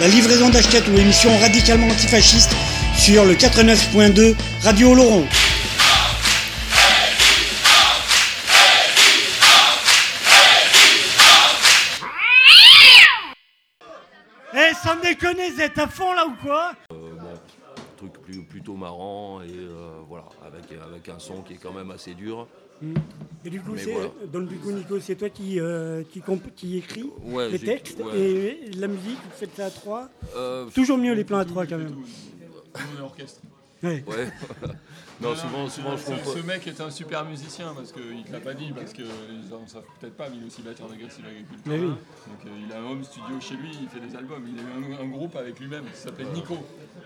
La 0.01 0.07
livraison 0.07 0.49
d'Ashkatou, 0.49 0.97
émission 0.97 1.37
radicalement 1.37 1.89
antifasciste, 1.89 2.49
sur 2.97 3.25
le 3.25 3.35
89.2 3.35 4.33
Radio 4.63 4.93
Oloron. 4.93 5.27
à 15.77 15.87
fond 15.87 16.13
là 16.13 16.25
ou 16.27 16.33
quoi 16.41 16.73
euh, 16.93 17.35
truc 17.97 18.13
plutôt 18.47 18.75
marrant 18.75 19.41
et 19.41 19.67
voilà, 20.07 20.25
avec, 20.45 20.71
avec 20.81 21.09
un 21.09 21.19
son 21.19 21.41
qui 21.41 21.53
est 21.53 21.57
quand 21.57 21.73
même 21.73 21.91
assez 21.91 22.13
dur. 22.13 22.47
Et 23.43 23.49
du 23.49 23.59
coup, 23.59 23.75
dans 24.31 24.39
le 24.39 24.45
Bigo 24.45 24.71
Nico, 24.71 24.99
c'est 25.01 25.15
toi 25.15 25.29
qui, 25.29 25.59
qui, 26.11 26.21
qui 26.55 26.77
écris 26.77 27.11
les 27.51 27.59
textes 27.59 28.01
et 28.15 28.71
la 28.77 28.87
musique, 28.87 29.17
vous 29.17 29.37
faites 29.37 29.55
ça 29.55 29.65
à 29.65 29.69
trois. 29.69 30.09
Toujours 30.73 30.97
mieux 30.97 31.13
les 31.13 31.25
plans 31.25 31.39
à 31.39 31.45
trois 31.45 31.65
quand 31.65 31.77
même. 31.77 31.91
Tout, 31.91 32.03
tout, 32.03 32.79
tout, 32.97 33.03
orchestre. 33.03 33.41
Ouais 33.83 34.03
non, 35.21 35.35
souvent, 35.35 35.67
souvent 35.69 35.97
je 35.97 36.01
ce, 36.03 36.11
comprends. 36.11 36.31
ce 36.31 36.39
mec 36.39 36.67
est 36.67 36.81
un 36.81 36.89
super 36.89 37.25
musicien 37.25 37.73
parce 37.75 37.91
qu'il 37.91 38.23
te 38.23 38.31
l'a 38.31 38.39
pas 38.39 38.53
dit, 38.53 38.71
parce 38.71 38.93
qu'ils 38.93 39.05
en 39.53 39.67
savent 39.67 39.83
peut-être 39.99 40.15
pas, 40.15 40.29
mais 40.29 40.37
il 40.37 40.43
est 40.43 40.47
aussi 40.47 40.61
batteur 40.61 40.87
d'Aggressive 40.87 41.25
Agriculture. 41.25 41.63
Mais 41.65 41.79
oui. 41.79 41.87
Donc 41.87 42.45
euh, 42.45 42.49
il 42.65 42.73
a 42.73 42.79
un 42.79 42.85
home 42.85 43.03
studio 43.03 43.39
chez 43.41 43.55
lui, 43.55 43.71
il 43.81 43.87
fait 43.89 43.99
des 43.99 44.15
albums. 44.15 44.43
Il 44.47 44.59
a 44.59 44.63
eu 44.63 44.93
un, 44.93 45.03
un 45.03 45.07
groupe 45.09 45.35
avec 45.35 45.59
lui-même 45.59 45.85
qui 45.85 45.97
s'appelait 45.97 46.25
Nico. 46.33 46.57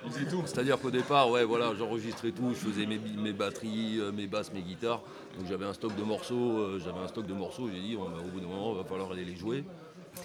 Il 0.05 0.11
faisait 0.11 0.29
tout. 0.29 0.41
C'est-à-dire 0.45 0.79
qu'au 0.79 0.91
départ, 0.91 1.29
ouais, 1.29 1.43
voilà, 1.45 1.73
j'enregistrais 1.75 2.31
tout, 2.31 2.49
je 2.49 2.55
faisais 2.69 2.85
mes, 2.85 2.99
mes 2.99 3.33
batteries, 3.33 3.99
euh, 3.99 4.11
mes 4.11 4.27
basses, 4.27 4.51
mes 4.53 4.61
guitares. 4.61 5.01
Donc 5.37 5.47
j'avais 5.47 5.65
un 5.65 5.73
stock 5.73 5.95
de 5.95 6.03
morceaux, 6.03 6.57
euh, 6.59 6.81
j'avais 6.83 6.99
un 6.99 7.07
stock 7.07 7.25
de 7.25 7.33
morceaux. 7.33 7.69
J'ai 7.73 7.79
dit, 7.81 7.95
bah, 7.95 8.03
au 8.19 8.29
bout 8.29 8.39
d'un 8.39 8.47
moment, 8.47 8.73
il 8.73 8.77
va 8.77 8.83
falloir 8.83 9.11
aller 9.11 9.25
les 9.25 9.35
jouer. 9.35 9.63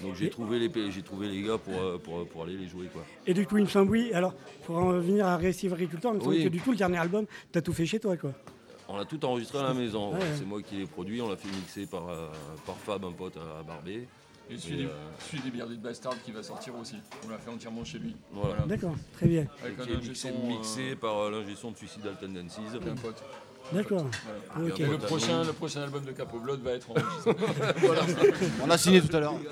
Donc 0.03 0.15
j'ai 0.15 0.31
trouvé 0.31 0.59
les, 0.59 0.91
j'ai 0.91 1.03
trouvé 1.03 1.29
les 1.29 1.43
gars 1.43 1.59
pour, 1.59 1.75
euh, 1.75 1.99
pour, 1.99 2.27
pour 2.29 2.43
aller 2.45 2.57
les 2.57 2.69
jouer, 2.69 2.87
quoi. 2.93 3.03
Et 3.27 3.35
du 3.35 3.47
coup, 3.47 3.57
il 3.59 3.65
me 3.65 3.69
semble, 3.69 3.91
oui, 3.91 4.13
alors, 4.13 4.35
pour 4.65 4.77
en 4.79 4.89
revenir 4.89 5.27
à 5.27 5.37
Récif 5.37 5.73
Agriculteur, 5.73 6.13
il 6.13 6.17
me 6.19 6.21
semble 6.21 6.35
Oui. 6.35 6.45
que 6.45 6.49
du 6.49 6.61
coup, 6.61 6.71
le 6.71 6.77
dernier 6.77 6.99
album, 6.99 7.27
t'as 7.53 7.61
tout 7.63 7.73
fait 7.73 7.87
chez 7.87 7.99
toi, 7.99 8.17
quoi. 8.17 8.33
On 8.89 8.97
a 8.97 9.05
tout 9.05 9.23
enregistré 9.25 9.59
à 9.59 9.65
la 9.65 9.75
maison. 9.75 10.13
Ouais, 10.13 10.19
ouais. 10.21 10.25
C'est 10.39 10.47
moi 10.47 10.63
qui 10.63 10.77
l'ai 10.77 10.87
produit. 10.87 11.21
On 11.21 11.29
l'a 11.29 11.37
fait 11.37 11.49
mixer 11.49 11.87
par, 11.87 12.09
euh, 12.09 12.29
par 12.65 12.77
Fab, 12.77 13.05
un 13.05 13.13
pote 13.13 13.37
à 13.37 13.63
Barbé. 13.63 14.09
Et 14.51 14.57
celui, 14.57 14.75
Et, 14.75 14.79
des, 14.79 14.85
euh, 14.87 15.11
celui 15.31 15.43
des 15.43 15.51
Bearded 15.51 15.79
Bastard 15.83 16.15
qui 16.25 16.33
va 16.33 16.43
sortir 16.43 16.75
aussi. 16.79 16.97
On 17.27 17.29
l'a 17.29 17.37
fait 17.37 17.51
entièrement 17.51 17.85
chez 17.85 17.99
lui. 17.99 18.17
Voilà. 18.33 18.63
D'accord, 18.67 18.95
très 19.13 19.27
bien. 19.27 19.47
Avec 19.63 19.79
un 19.79 19.85
qui 19.85 19.93
est 19.93 20.33
mixé, 20.47 20.93
euh, 20.93 20.97
par 20.97 21.19
euh, 21.19 21.31
l'ingé 21.31 21.55
son 21.55 21.73
de 21.73 21.77
Suicidal 21.77 22.17
Tendencies. 22.19 22.63
d'un 22.83 22.95
pote. 22.95 23.23
D'accord. 23.73 24.07
Voilà. 24.57 24.75
Le 24.93 24.99
prochain, 24.99 25.45
le 25.45 25.53
prochain 25.53 25.83
album 25.83 26.05
de 26.05 26.13
Capo 26.13 26.39
Blood 26.39 26.61
va 26.63 26.73
être 26.73 26.91
enregistré. 26.91 27.33
voilà. 27.79 28.03
On 28.65 28.71
a 28.71 28.79
signé 28.79 29.01
tout 29.03 29.15
à 29.17 29.21
l'heure. 29.21 29.35
Bon, 29.35 29.43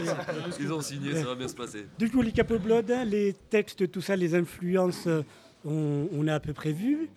ils 0.00 0.10
ont- 0.10 0.14
ils 0.60 0.72
ont 0.72 0.80
signé, 0.80 1.14
ça 1.14 1.24
va 1.26 1.34
bien 1.34 1.48
se 1.48 1.54
passer. 1.54 1.86
Du 1.98 2.10
coup, 2.10 2.20
les 2.22 2.32
Capo 2.32 2.58
Blood, 2.58 2.92
les 3.06 3.32
textes, 3.50 3.90
tout 3.90 4.00
ça, 4.00 4.16
les 4.16 4.34
influences, 4.34 5.06
euh, 5.06 5.22
on, 5.64 6.08
on 6.12 6.26
a 6.26 6.34
à 6.34 6.40
peu 6.40 6.52
près 6.52 6.72
vu. 6.72 7.08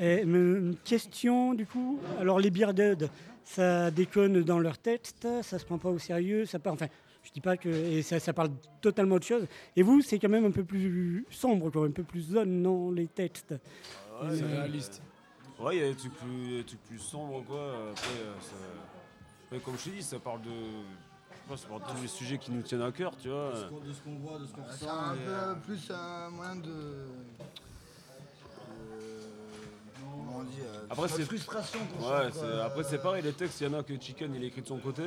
Et, 0.00 0.24
mais 0.24 0.38
une 0.38 0.76
question, 0.82 1.52
du 1.54 1.66
coup, 1.66 1.98
alors 2.18 2.40
les 2.40 2.50
Bearded, 2.50 3.10
ça 3.44 3.90
déconne 3.90 4.42
dans 4.42 4.58
leurs 4.58 4.78
textes, 4.78 5.26
ça 5.42 5.58
se 5.58 5.64
prend 5.64 5.78
pas 5.78 5.90
au 5.90 5.98
sérieux, 5.98 6.46
ça 6.46 6.58
part, 6.58 6.72
enfin, 6.72 6.86
je 7.22 7.30
dis 7.32 7.40
pas 7.40 7.56
que, 7.56 7.68
et 7.68 8.02
ça, 8.02 8.18
ça 8.18 8.32
parle 8.32 8.50
totalement 8.80 9.16
autre 9.16 9.26
chose. 9.26 9.44
Et 9.76 9.82
vous, 9.82 10.00
c'est 10.00 10.18
quand 10.18 10.28
même 10.30 10.46
un 10.46 10.50
peu 10.50 10.64
plus 10.64 11.24
sombre, 11.30 11.70
quoi, 11.70 11.86
un 11.86 11.90
peu 11.90 12.02
plus 12.02 12.22
zone 12.32 12.62
dans 12.62 12.90
les 12.90 13.06
textes. 13.08 13.52
Ouais, 14.22 14.28
C'est 14.36 14.42
euh, 14.42 14.46
réaliste. 14.60 15.02
Ouais, 15.62 15.76
il 15.76 15.80
y 15.82 15.84
a 15.84 15.88
des 15.90 15.94
trucs 15.96 16.14
plus, 16.14 16.56
des 16.58 16.64
trucs 16.64 16.82
plus 16.86 16.98
sombres, 16.98 17.42
quoi. 17.46 17.60
Après, 17.92 18.08
euh, 18.20 18.34
ça- 18.40 18.54
après, 19.46 19.58
comme 19.60 19.78
je 19.78 19.84
t'ai 19.84 19.90
dit, 19.90 20.02
ça 20.02 20.18
parle 20.18 20.42
de. 20.42 20.48
Je 20.50 21.36
sais 21.36 21.48
pas, 21.48 21.56
ça 21.56 21.68
parle 21.68 21.82
de 21.82 21.96
tous 21.96 22.02
les 22.02 22.08
sujets 22.08 22.38
qui 22.38 22.50
nous 22.50 22.62
tiennent 22.62 22.82
à 22.82 22.90
cœur, 22.92 23.12
tu 23.16 23.28
vois. 23.28 23.50
De 23.52 23.92
ce 23.92 24.00
qu'on 24.02 24.16
voit, 24.16 24.38
de 24.38 24.46
ce 24.46 24.52
qu'on 24.52 24.62
C'est 24.76 24.88
un 24.88 25.14
peu 25.14 25.60
plus 25.64 25.90
un 25.90 26.30
moyen 26.30 26.56
de. 26.56 27.06
Comment 30.00 30.38
on 30.38 30.42
dit 30.44 30.58
euh, 30.64 30.86
Après, 30.90 31.08
c'est 31.08 31.24
frustration. 31.24 31.78
Ouais, 32.00 32.60
après 32.64 32.82
c'est 32.84 32.98
pareil, 33.02 33.22
les 33.22 33.32
textes, 33.32 33.60
il 33.60 33.68
y 33.70 33.74
en 33.74 33.78
a 33.78 33.82
que 33.82 33.94
Chicken 34.00 34.34
il 34.34 34.44
écrit 34.44 34.62
de 34.62 34.66
son 34.66 34.78
côté, 34.78 35.02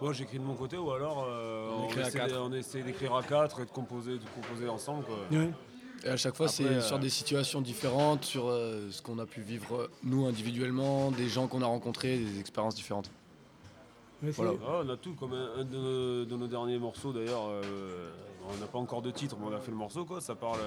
moi 0.00 0.12
j'écris 0.12 0.38
de 0.38 0.44
mon 0.44 0.54
côté, 0.54 0.76
ou 0.78 0.90
alors 0.90 1.26
euh, 1.28 1.70
On 1.70 1.84
on, 1.84 1.88
essaie, 1.90 2.18
quatre. 2.18 2.36
on 2.40 2.52
essaie 2.52 2.82
d'écrire 2.82 3.14
à 3.14 3.22
quatre 3.22 3.60
et 3.60 3.64
de 3.66 3.70
composer, 3.70 4.18
de 4.18 4.24
composer 4.34 4.68
ensemble. 4.68 5.04
Quoi. 5.04 5.16
Et 6.04 6.08
à 6.08 6.16
chaque 6.16 6.34
fois, 6.36 6.48
c'est 6.48 6.64
euh, 6.64 6.80
sur 6.80 6.98
des 6.98 7.08
situations 7.10 7.60
différentes, 7.60 8.24
sur 8.24 8.48
euh, 8.48 8.88
ce 8.90 9.00
qu'on 9.02 9.18
a 9.18 9.26
pu 9.26 9.40
vivre 9.40 9.74
euh, 9.82 9.90
nous 10.02 10.26
individuellement, 10.26 11.10
des 11.12 11.28
gens 11.28 11.46
qu'on 11.46 11.62
a 11.62 11.66
rencontrés, 11.66 12.18
des 12.18 12.40
expériences 12.40 12.74
différentes. 12.74 13.10
Voilà. 14.22 14.52
Ah, 14.66 14.80
on 14.84 14.88
a 14.88 14.96
tout, 14.96 15.14
comme 15.14 15.32
un, 15.32 15.60
un 15.60 15.64
de, 15.64 15.76
nos, 15.76 16.24
de 16.24 16.36
nos 16.36 16.46
derniers 16.46 16.78
morceaux 16.78 17.12
d'ailleurs, 17.12 17.48
euh, 17.48 18.10
on 18.52 18.60
n'a 18.60 18.66
pas 18.66 18.78
encore 18.78 19.02
de 19.02 19.10
titre, 19.10 19.36
mais 19.40 19.46
on 19.50 19.56
a 19.56 19.60
fait 19.60 19.70
le 19.70 19.76
morceau, 19.76 20.04
quoi. 20.04 20.20
ça 20.20 20.34
parle. 20.34 20.58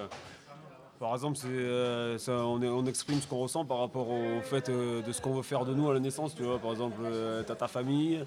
Par 0.99 1.13
exemple, 1.13 1.37
c'est, 1.37 1.47
euh, 1.49 2.17
on, 2.27 2.61
est- 2.61 2.67
on 2.69 2.85
exprime 2.85 3.19
ce 3.19 3.27
qu'on 3.27 3.39
ressent 3.39 3.65
par 3.65 3.79
rapport 3.79 4.09
au 4.09 4.39
fait 4.41 4.69
euh, 4.69 5.01
de 5.01 5.11
ce 5.11 5.19
qu'on 5.21 5.33
veut 5.33 5.41
faire 5.43 5.65
de 5.65 5.73
nous 5.73 5.89
à 5.89 5.93
la 5.93 5.99
naissance. 5.99 6.33
Tu 6.35 6.43
vois, 6.43 6.57
par 6.59 6.71
exemple, 6.71 6.95
euh, 7.03 7.43
t'as 7.45 7.55
ta 7.55 7.67
famille, 7.67 8.23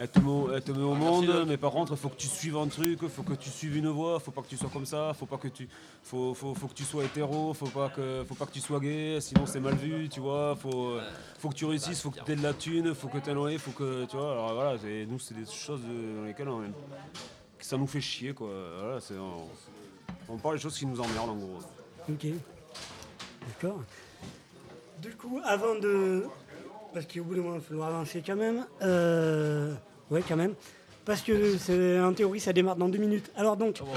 elle 0.00 0.08
te, 0.08 0.20
met, 0.20 0.54
elle 0.54 0.62
te 0.62 0.72
met 0.72 0.82
au 0.82 0.94
monde, 0.94 1.44
mais 1.46 1.56
par 1.56 1.72
contre, 1.72 1.92
il 1.92 1.98
faut 1.98 2.08
que 2.08 2.16
tu 2.16 2.28
suives 2.28 2.56
un 2.56 2.68
truc, 2.68 3.00
il 3.02 3.08
faut 3.08 3.22
que 3.22 3.34
tu 3.34 3.50
suives 3.50 3.76
une 3.76 3.88
voie, 3.88 4.20
faut 4.20 4.30
pas 4.30 4.42
que 4.42 4.48
tu 4.48 4.56
sois 4.56 4.70
comme 4.72 4.86
ça, 4.86 5.12
faut 5.14 5.26
pas 5.26 5.38
que 5.38 5.48
tu, 5.48 5.68
faut, 6.02 6.34
faut, 6.34 6.54
faut 6.54 6.68
que 6.68 6.74
tu 6.74 6.84
sois 6.84 7.04
hétéro, 7.04 7.52
faut 7.54 7.66
pas 7.66 7.88
que, 7.88 8.24
faut 8.28 8.34
pas 8.34 8.46
que 8.46 8.52
tu 8.52 8.60
sois 8.60 8.80
gay, 8.80 9.20
sinon 9.20 9.46
c'est 9.46 9.60
mal 9.60 9.74
vu, 9.74 10.08
tu 10.08 10.20
vois. 10.20 10.56
Faut, 10.56 10.90
euh, 10.90 11.02
faut 11.38 11.48
que 11.48 11.54
tu 11.54 11.64
réussisses, 11.64 12.00
faut 12.00 12.10
que 12.10 12.20
tu 12.20 12.32
aies 12.32 12.36
de 12.36 12.42
la 12.42 12.54
thune, 12.54 12.94
faut 12.94 13.08
que 13.08 13.18
tu 13.18 13.30
aies 13.30 13.34
loyer, 13.34 13.58
faut 13.58 13.72
que, 13.72 14.04
tu 14.06 14.16
vois. 14.16 14.32
Alors 14.32 14.54
voilà, 14.54 14.76
nous 15.08 15.18
c'est 15.18 15.34
des 15.34 15.46
choses 15.46 15.82
euh, 15.88 16.20
dans 16.20 16.26
lesquelles 16.26 16.48
on, 16.48 16.62
ça 17.58 17.76
nous 17.76 17.86
fait 17.86 18.00
chier, 18.00 18.32
quoi. 18.32 18.48
Voilà, 18.80 18.98
on, 19.18 20.32
on 20.32 20.36
parle 20.38 20.56
des 20.56 20.62
choses 20.62 20.78
qui 20.78 20.86
nous 20.86 21.00
emmerdent 21.00 21.30
en 21.30 21.36
gros. 21.36 21.58
Ok. 22.08 22.26
D'accord. 23.48 23.80
Du 25.00 25.10
coup, 25.14 25.40
avant 25.44 25.74
de. 25.74 26.24
Parce 26.92 27.06
qu'au 27.06 27.22
bout 27.24 27.34
d'un 27.34 27.42
moment, 27.42 27.56
il 27.56 27.60
falloir 27.62 27.88
avancer 27.88 28.22
quand 28.26 28.36
même. 28.36 28.64
Euh... 28.82 29.74
Ouais, 30.10 30.22
quand 30.26 30.36
même. 30.36 30.54
Parce 31.04 31.22
que 31.22 31.56
c'est 31.56 31.98
en 32.00 32.12
théorie, 32.12 32.38
ça 32.40 32.52
démarre 32.52 32.76
dans 32.76 32.88
deux 32.88 32.98
minutes. 32.98 33.30
Alors 33.36 33.56
donc. 33.56 33.80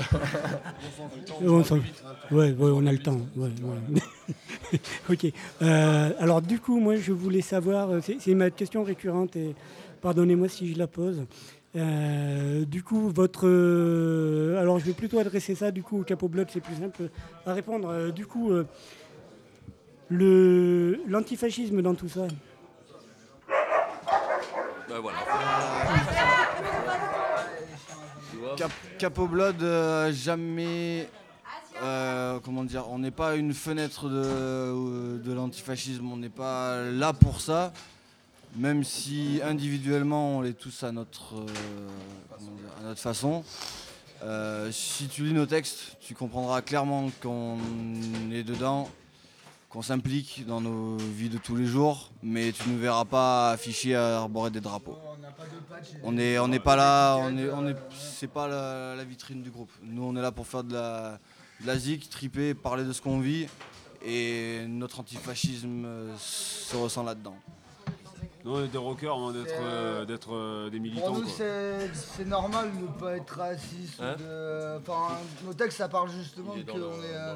Ouais, 2.31 2.51
ouais, 2.51 2.71
on 2.73 2.85
a 2.85 2.91
le 2.91 2.99
temps. 2.99 3.17
ouais, 3.35 3.49
ouais. 3.63 4.79
ok. 5.09 5.25
Euh, 5.61 6.11
alors 6.19 6.41
du 6.41 6.59
coup, 6.59 6.79
moi, 6.79 6.95
je 6.95 7.11
voulais 7.11 7.41
savoir. 7.41 7.89
euh, 7.91 7.99
C'est 8.19 8.33
ma 8.35 8.49
question 8.49 8.83
récurrente 8.83 9.35
et 9.35 9.55
pardonnez-moi 10.01 10.47
si 10.47 10.71
je 10.73 10.77
la 10.77 10.87
pose. 10.87 11.25
Euh, 11.75 12.63
du 12.65 12.83
coup, 12.83 13.09
votre. 13.09 13.45
euh, 13.47 14.59
alors, 14.61 14.79
je 14.79 14.85
vais 14.85 14.93
plutôt 14.93 15.19
adresser 15.19 15.55
ça 15.55 15.71
du 15.71 15.83
coup 15.83 15.99
au 16.01 16.03
Capo 16.03 16.27
Blood, 16.29 16.47
c'est 16.51 16.61
plus 16.61 16.75
simple 16.75 17.09
à 17.45 17.53
répondre. 17.53 17.89
Euh, 17.89 18.11
du 18.11 18.25
coup, 18.25 18.51
le 20.09 20.99
l'antifascisme 21.07 21.81
dans 21.81 21.95
tout 21.95 22.09
ça. 22.09 22.27
Ben 24.91 24.99
voilà. 24.99 25.19
Euh, 29.61 30.11
jamais. 30.11 31.07
euh, 31.81 32.39
comment 32.43 32.65
dire 32.65 32.89
On 32.89 32.99
n'est 32.99 33.11
pas 33.11 33.35
une 33.35 33.53
fenêtre 33.53 34.09
de, 34.09 35.21
de 35.23 35.33
l'antifascisme, 35.33 36.11
on 36.11 36.17
n'est 36.17 36.27
pas 36.27 36.81
là 36.81 37.13
pour 37.13 37.39
ça. 37.39 37.71
Même 38.57 38.83
si 38.83 39.39
individuellement 39.45 40.39
on 40.39 40.41
l'est 40.41 40.59
tous 40.59 40.83
à 40.83 40.91
notre, 40.91 41.35
euh, 41.35 41.87
à 42.81 42.83
notre 42.83 42.99
façon. 42.99 43.45
Euh, 44.23 44.73
si 44.73 45.07
tu 45.07 45.23
lis 45.23 45.33
nos 45.33 45.45
textes, 45.45 45.95
tu 46.01 46.15
comprendras 46.15 46.61
clairement 46.61 47.09
qu'on 47.23 47.57
est 48.29 48.43
dedans, 48.43 48.89
qu'on 49.71 49.81
s'implique 49.81 50.45
dans 50.45 50.59
nos 50.59 50.97
vies 50.97 51.29
de 51.29 51.37
tous 51.37 51.55
les 51.55 51.65
jours, 51.65 52.11
mais 52.21 52.51
tu 52.51 52.67
ne 52.67 52.73
nous 52.73 52.79
verras 52.79 53.05
pas 53.05 53.51
afficher 53.51 53.95
à 53.95 54.17
arborer 54.19 54.51
des 54.51 54.59
drapeaux. 54.59 54.97
On 56.03 56.11
n'est 56.11 56.37
on 56.39 56.47
n'est 56.49 56.59
pas 56.59 56.75
là, 56.75 57.15
on 57.17 57.37
est, 57.37 57.49
on 57.49 57.65
est, 57.67 57.75
c'est 57.97 58.27
pas 58.27 58.47
la, 58.49 58.95
la 58.95 59.03
vitrine 59.05 59.41
du 59.41 59.49
groupe. 59.49 59.71
Nous, 59.81 60.03
on 60.03 60.15
est 60.17 60.21
là 60.21 60.31
pour 60.33 60.45
faire 60.45 60.63
de 60.65 60.73
la, 60.73 61.19
de 61.61 61.67
la 61.67 61.77
zik, 61.77 62.09
triper, 62.09 62.53
parler 62.53 62.83
de 62.83 62.91
ce 62.91 63.01
qu'on 63.01 63.19
vit, 63.21 63.47
et 64.05 64.65
notre 64.67 64.99
antifascisme 64.99 65.85
euh, 65.85 66.13
se 66.17 66.75
ressent 66.75 67.03
là-dedans. 67.03 67.35
Nous 68.43 68.55
on 68.55 68.63
est 68.65 68.67
des 68.69 68.77
rockers 68.79 69.13
avant 69.13 69.31
d'être, 69.31 69.53
euh, 69.61 70.03
d'être 70.03 70.33
euh, 70.33 70.69
des 70.71 70.79
militants. 70.79 71.05
Pour 71.07 71.15
nous, 71.17 71.21
quoi. 71.21 71.31
c'est 71.37 71.91
c'est 71.93 72.25
normal 72.27 72.71
de 72.75 72.81
ne 72.81 72.87
pas 72.87 73.15
être 73.15 73.37
raciste. 73.37 74.01
Hein 74.01 74.15
de- 74.17 74.79
Enfin, 74.79 75.13
nos 75.45 75.53
textes, 75.53 75.77
ça 75.77 75.87
parle 75.87 76.09
justement 76.09 76.53
Il 76.55 76.61
est 76.61 76.63
dans 76.63 76.73
qu'on 76.73 76.79
le- 76.79 76.85
est, 77.05 77.35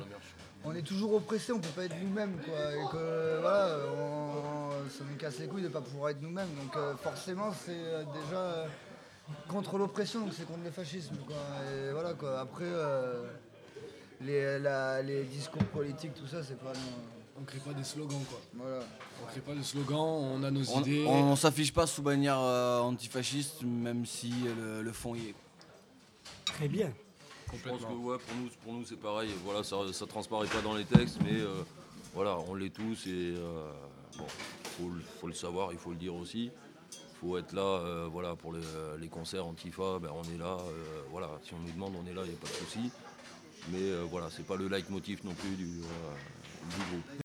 on 0.66 0.76
est 0.76 0.82
toujours 0.82 1.14
oppressé, 1.16 1.52
on 1.52 1.60
peut 1.60 1.70
pas 1.76 1.86
être 1.86 1.96
nous-mêmes. 2.02 2.38
Quoi, 2.46 2.72
et 2.74 2.92
que 2.92 3.40
voilà, 3.42 3.78
on- 3.98 4.90
ça 4.90 5.04
nous 5.10 5.18
casse 5.18 5.40
les 5.40 5.48
couilles 5.48 5.64
de 5.64 5.68
pas 5.70 5.82
pouvoir 5.82 6.10
être 6.10 6.22
nous-mêmes. 6.22 6.50
Donc 6.62 6.76
euh, 6.76 6.96
forcément, 6.98 7.52
c'est 7.54 7.72
euh, 7.76 8.04
déjà 8.24 8.38
euh, 8.38 8.68
contre 9.48 9.78
l'oppression, 9.78 10.22
donc 10.22 10.34
c'est 10.38 10.46
contre 10.46 10.64
le 10.64 10.72
fascisme. 10.72 11.16
Quoi. 11.26 11.36
Et 11.72 11.92
voilà, 11.92 12.14
quoi. 12.14 12.40
Après, 12.40 12.64
euh, 12.66 13.24
les, 14.22 14.60
la- 14.60 15.02
les 15.02 15.24
discours 15.24 15.64
politiques, 15.66 16.14
tout 16.16 16.28
ça, 16.28 16.44
c'est 16.44 16.60
pas. 16.60 16.74
On 17.38 17.44
crée 17.44 17.60
pas 17.60 17.74
des 17.74 17.84
slogans 17.84 18.24
quoi. 18.30 18.40
Voilà. 18.54 18.80
On 19.22 19.28
crée 19.28 19.42
pas 19.42 19.54
de 19.56 19.62
slogans, 19.62 19.98
on 20.00 20.42
a 20.44 20.52
nos 20.52 20.64
On 20.72 20.82
idées. 20.82 21.04
on- 21.06 21.32
on 21.32 21.36
s'affiche 21.36 21.74
pas 21.74 21.86
sous 21.86 22.02
bannière 22.02 22.40
euh, 22.40 22.80
antifasciste, 22.80 23.64
même 23.64 24.06
si 24.06 24.34
le, 24.58 24.82
le 24.82 24.92
fond 24.94 25.16
y 25.16 25.30
est. 25.30 25.36
Très 26.46 26.70
bien. 26.70 26.92
Je 27.64 27.70
pense 27.70 27.82
que 27.82 27.94
ouais, 27.94 28.18
pour 28.18 28.36
nous, 28.38 28.50
pour 28.64 28.74
nous 28.74 28.86
c'est 28.86 28.96
pareil. 29.00 29.30
Voilà, 29.44 29.64
ça, 29.64 29.78
ça 29.94 30.06
transparaît 30.06 30.48
pas 30.48 30.62
dans 30.62 30.76
les 30.76 30.86
textes, 30.86 31.18
mais 31.24 31.40
euh, 31.40 31.64
voilà, 32.14 32.38
on 32.48 32.56
l'est 32.56 32.70
tous 32.70 33.08
et 33.08 33.34
euh, 33.38 33.72
bon, 34.18 34.26
faut, 34.78 34.90
le- 34.90 35.02
faut 35.20 35.28
le 35.28 35.34
savoir, 35.34 35.72
il 35.72 35.78
faut 35.80 35.92
le 35.92 35.98
dire 35.98 36.16
aussi. 36.16 36.52
faut 37.22 37.38
être 37.38 37.54
là, 37.54 37.62
euh, 37.62 38.08
voilà, 38.12 38.36
pour 38.36 38.54
les, 38.54 38.60
les 39.00 39.08
concerts 39.08 39.46
Antifa, 39.48 40.00
ben, 40.00 40.10
on 40.14 40.24
est 40.34 40.38
là, 40.38 40.58
euh, 40.60 41.02
voilà, 41.12 41.30
si 41.44 41.54
on 41.54 41.60
nous 41.60 41.72
demande, 41.72 41.94
on 42.02 42.06
est 42.10 42.14
là, 42.14 42.22
il 42.26 42.30
n'y 42.30 42.36
a 42.36 42.40
pas 42.40 42.48
de 42.48 42.54
souci. 42.66 42.92
Mais 43.72 43.92
voilà, 44.12 44.30
c'est 44.30 44.46
pas 44.46 44.56
le 44.58 44.68
leitmotiv 44.68 45.26
non 45.26 45.34
plus 45.34 45.56
du, 45.56 45.66
du 45.66 45.82
groupe. 46.92 47.25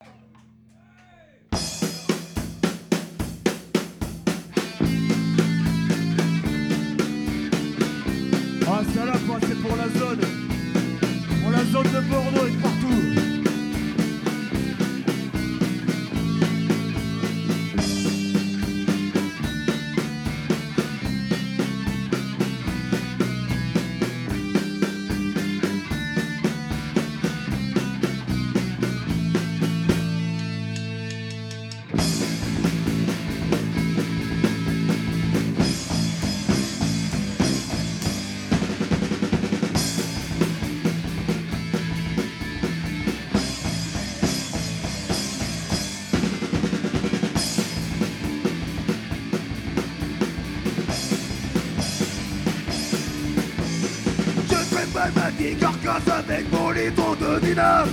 Avec 55.86 56.52
mon 56.52 56.70
litre 56.70 57.16
de 57.16 57.46
dyname 57.46 57.88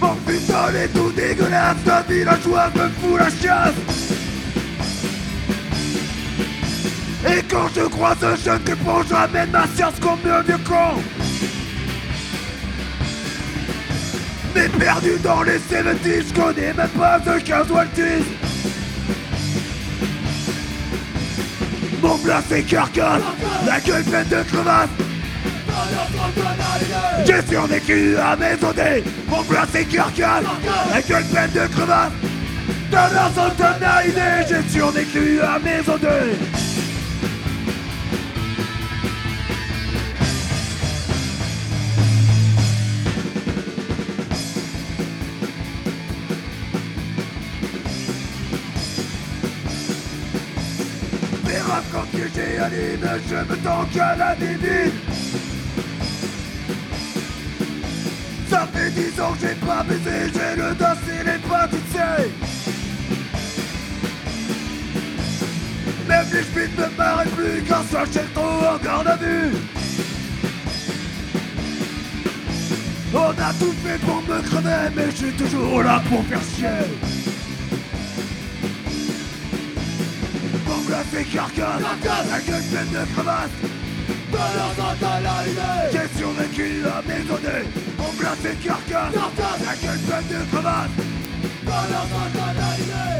Mon 0.00 0.14
putain 0.26 0.74
est 0.74 0.88
tout 0.88 1.12
dégueulasse, 1.12 1.76
la 1.86 2.02
villageoise 2.02 2.74
me 2.74 2.88
fout 3.00 3.18
la 3.18 3.30
chiasse 3.30 3.74
Et 7.26 7.42
quand 7.48 7.68
je 7.74 7.82
croise 7.82 8.24
un 8.24 8.36
jeune 8.36 8.62
dépend, 8.64 9.02
je 9.08 9.14
ramène 9.14 9.50
ma 9.50 9.66
science 9.68 9.94
comme 10.00 10.18
un 10.30 10.42
vieux 10.42 10.58
con 10.66 11.00
Mais 14.54 14.68
perdu 14.68 15.12
dans 15.22 15.42
les 15.42 15.58
70, 15.58 16.28
je 16.28 16.34
connais 16.34 16.74
même 16.74 16.88
pas 16.88 17.20
de 17.20 17.38
15 17.38 17.70
Waltis 17.70 18.24
Mon 22.02 22.18
plat 22.18 22.42
c'est 22.48 22.62
carcasse, 22.62 23.22
la 23.66 23.80
gueule 23.80 24.04
pleine 24.04 24.28
de 24.28 24.42
crevasses. 24.42 24.88
J'ai 27.26 27.42
survécu 27.52 28.16
à 28.16 28.36
mes 28.36 28.54
odés, 28.66 29.04
mon 29.28 29.42
plat 29.42 29.66
c'est 29.72 29.84
carcasse, 29.84 30.44
la 30.92 31.02
gueule 31.02 31.24
pleine 31.24 31.50
de 31.50 31.66
crevasses. 31.74 32.12
Dans 32.90 33.12
leur 33.12 33.32
zone 33.34 33.56
tonalité, 33.56 34.20
j'ai 34.48 34.72
survécu 34.72 35.40
à 35.40 35.58
mes 35.58 35.80
odés 35.92 36.36
je 53.28 53.34
me 53.34 53.56
tanque 53.56 53.96
à 53.96 54.16
la 54.16 54.34
bibine 54.34 54.92
Ça 58.48 58.68
fait 58.72 58.90
dix 58.90 59.20
ans 59.20 59.32
que 59.32 59.46
j'ai 59.46 59.54
pas 59.54 59.82
baisé, 59.82 60.32
j'ai 60.32 60.60
le 60.60 60.74
dos 60.74 60.84
et 61.08 61.24
les 61.24 61.38
pas 61.48 61.68
tu 61.68 61.76
sais 61.92 62.28
Même 66.08 66.26
les 66.32 66.42
schmitts 66.42 66.78
ne 66.78 66.96
m'arrêtent 66.96 67.30
plus 67.30 67.62
quand 67.68 67.82
ça 67.90 68.04
j'ai 68.12 68.32
trop 68.34 68.42
en 68.42 68.78
garde 68.84 69.08
à 69.08 69.16
vue 69.16 69.52
On 73.14 73.30
a 73.30 73.52
tout 73.60 73.74
fait 73.84 73.98
pour 73.98 74.22
me 74.22 74.42
crever, 74.42 74.90
mais 74.96 75.10
je 75.10 75.16
suis 75.16 75.32
toujours 75.32 75.82
là 75.82 76.02
pour 76.08 76.24
faire 76.24 76.40
chier 76.56 77.03
Mon 81.14 81.20
plat 81.20 81.28
c'est 81.30 81.36
carcasse, 81.36 81.80
la 82.28 82.40
gueule 82.40 82.62
pleine 82.72 82.88
de 82.90 83.04
J'ai 85.92 86.18
survécu 86.18 86.82
à 86.84 87.02
mes 87.06 87.30
odés 87.30 87.68
Mon 87.96 88.12
plat 88.14 88.34
c'est 88.42 88.58
carcasse, 88.60 89.14
la 89.14 89.76
gueule 89.76 90.00
pleine 90.00 90.28
de 90.28 90.40
crevasses 90.50 90.90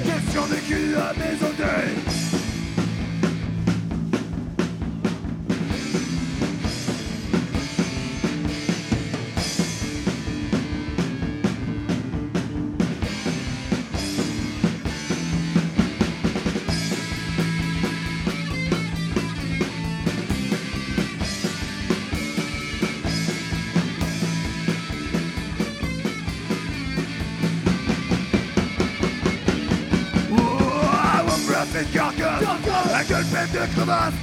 J'ai 0.05 0.33
survécu 0.33 0.97
à 0.97 1.13
mes 1.15 1.37
odés 1.47 2.04
pleine 33.31 33.51
de 33.53 33.75
crevasses 33.75 34.15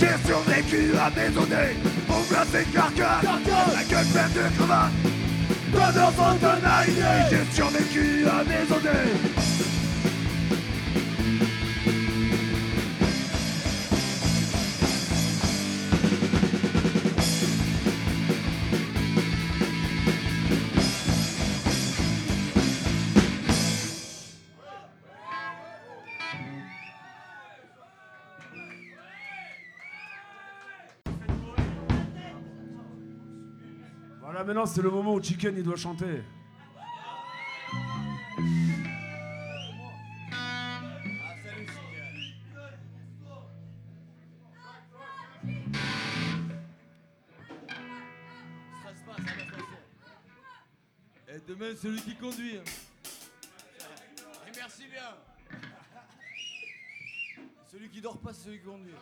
J'ai 0.00 0.16
survécu 0.26 0.92
à 0.98 1.10
mes 1.10 1.36
odés 1.36 1.76
Mon 2.08 2.20
plat 2.22 2.44
c'est 2.50 2.72
carcasse, 2.72 3.24
la 3.24 3.84
gueule 3.84 4.06
pleine 4.06 4.32
de 4.32 4.46
fontaine 6.16 6.66
J'ai 7.30 7.54
survécu 7.54 8.26
à 8.26 8.44
mes 8.44 9.35
maintenant 34.46 34.64
c'est 34.64 34.82
le 34.82 34.90
moment 34.90 35.14
où 35.14 35.22
Chicken 35.22 35.54
il 35.56 35.64
doit 35.64 35.76
chanter. 35.76 36.22
Et 51.28 51.40
demain, 51.48 51.74
celui 51.74 52.00
qui 52.00 52.14
conduit. 52.14 52.56
hein. 52.56 52.62
Et 54.46 54.52
merci 54.56 54.84
bien. 54.86 55.60
Celui 57.70 57.88
qui 57.88 58.00
dort 58.00 58.18
pas, 58.18 58.32
c'est 58.32 58.44
celui 58.44 58.58
qui 58.58 58.64
conduit. 58.64 58.94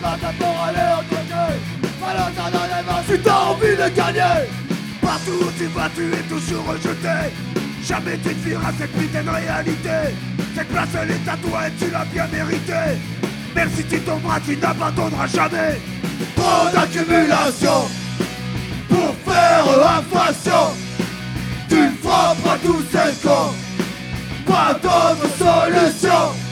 Mains 0.00 0.18
pour 0.38 0.62
aller 0.64 0.88
au 0.98 1.14
côté 1.14 1.78
ça 2.36 2.50
dans 2.50 2.64
les 2.64 2.82
mains 2.86 3.02
si 3.08 3.18
t'as 3.18 3.40
envie 3.50 3.76
de 3.76 3.88
gagner 3.96 4.48
Partout 5.02 5.40
où 5.40 5.50
tu 5.58 5.66
vas 5.66 5.88
tu 5.94 6.12
es 6.12 6.22
toujours 6.28 6.66
rejeté. 6.66 7.32
Jamais 7.82 8.18
tu 8.18 8.28
ne 8.28 8.34
vivras 8.34 8.72
cette 8.78 8.92
putain 8.92 9.22
de 9.22 9.30
réalité. 9.30 10.14
Cette 10.54 10.68
place 10.68 10.88
elle 11.00 11.10
est 11.12 11.28
à 11.28 11.36
toi 11.36 11.68
et 11.68 11.72
tu 11.78 11.90
l'as 11.90 12.04
bien 12.04 12.26
mérité 12.26 13.00
Même 13.54 13.70
si 13.74 13.84
tu 13.84 14.00
tomberas 14.00 14.40
tu 14.40 14.56
n'abandonneras 14.56 15.26
jamais. 15.28 15.80
Trop 16.36 16.68
d'accumulation 16.72 17.88
Pour 18.88 19.14
faire 19.24 19.98
inflation 19.98 20.74
Tu 21.68 21.76
le 21.76 21.92
frapperas 22.02 22.58
tous 22.64 22.84
ces 22.92 23.26
cons. 23.26 23.54
Pas 24.46 24.74
d'autre 24.74 25.28
solution 25.38 26.47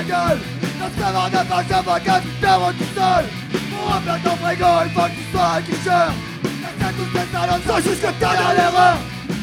ta 0.00 0.04
gueule. 0.04 0.38
Notre 0.78 0.96
camarade 0.96 1.32
n'a 1.32 1.44
pas 1.44 1.64
qu'un 1.64 1.82
vaca, 1.82 2.20
tu 2.20 2.28
t'arrends 2.40 2.72
tout 2.72 2.84
seul. 2.94 3.24
Pour 3.70 3.92
remplir 3.92 4.18
ton 4.22 4.36
frigo, 4.36 4.66
il 4.84 4.90
faut 4.92 5.00
que 5.00 5.08
tu 5.08 5.32
sois 5.32 5.46
un 5.46 5.60
guicheur. 5.60 6.12
Laisse 6.42 6.94
toutes 6.96 7.12
tes 7.12 7.32
salades, 7.32 7.60
sans 7.66 7.76
juste 7.76 8.00
que 8.00 8.12
t'as 8.20 8.36
dans 8.36 8.52
l'erreur 8.52 8.96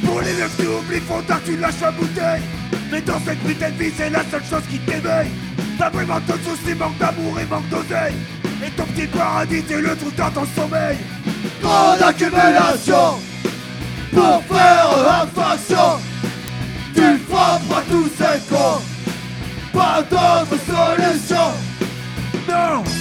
Pour 0.05 0.21
les 0.21 0.33
meufs 0.33 0.57
tu 0.57 0.67
oublies, 0.67 1.01
faut 1.01 1.21
tard 1.21 1.41
tu 1.45 1.57
lâches 1.57 1.81
la 1.81 1.91
bouteille. 1.91 2.41
Mais 2.91 3.01
dans 3.01 3.19
cette 3.25 3.39
putain 3.39 3.69
de 3.71 3.75
vie, 3.75 3.91
c'est 3.95 4.09
la 4.09 4.23
seule 4.31 4.43
chose 4.49 4.63
qui 4.69 4.79
t'éveille. 4.79 5.29
T'as 5.77 5.89
vraiment 5.89 6.19
de 6.19 6.33
soucis, 6.43 6.75
manque 6.75 6.97
d'amour 6.97 7.39
et 7.39 7.45
manque 7.45 7.69
d'oseille. 7.69 8.15
Et 8.65 8.71
ton 8.71 8.85
petit 8.85 9.07
paradis, 9.07 9.61
t'es 9.63 9.81
le 9.81 9.95
truc 9.95 10.15
dans 10.15 10.31
ton 10.31 10.45
sommeil. 10.55 10.97
Grande 11.61 12.01
accumulation 12.01 13.19
pour 14.11 14.43
faire 14.45 15.21
infraction. 15.21 15.99
Tu 16.95 17.17
frapperas 17.29 17.81
tous 17.89 18.09
ces 18.17 18.39
cons. 18.49 18.96
Pas 19.77 20.01
d'autre 20.01 20.57
solution. 20.65 21.53
Non 22.49 22.96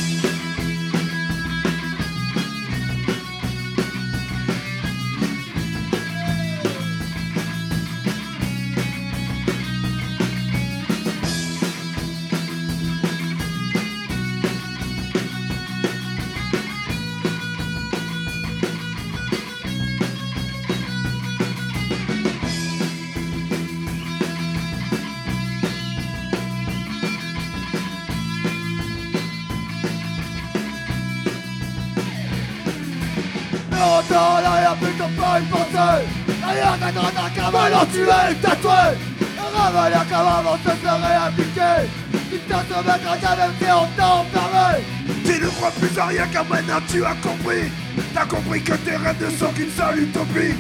de 34.81 35.21
pas 35.21 35.41
une 35.41 35.47
pensée 35.47 36.07
D'ailleurs, 36.41 36.79
ta 36.79 36.93
grande 36.93 37.35
cavale 37.35 37.73
tu 37.93 38.03
es 38.03 38.35
tatoué 38.37 39.17
Ravaler 39.57 39.97
comme 40.11 40.29
avant 40.29 40.59
te 40.59 40.69
serait 40.69 41.17
appliqué 41.27 41.89
Tu 42.31 42.39
t'as 42.49 42.61
se 42.61 42.89
à 42.89 43.17
ta 43.17 43.37
même 43.37 43.51
si 43.59 43.67
on 43.71 43.87
t'a 43.97 44.15
enfermé. 44.17 44.85
Tu 45.25 45.41
ne 45.41 45.49
crois 45.49 45.71
plus 45.71 45.99
à 45.99 46.07
rien 46.07 46.27
car 46.33 46.45
maintenant 46.45 46.81
tu 46.89 47.05
as 47.05 47.15
compris. 47.15 47.73
T'as 48.13 48.27
compris 48.27 48.63
que 48.63 48.75
tes 48.75 48.97
rêves 48.97 49.17
ne 49.25 49.31
sont 49.31 49.53
qu'une 49.53 49.71
seule 49.71 50.03
utopie. 50.03 50.55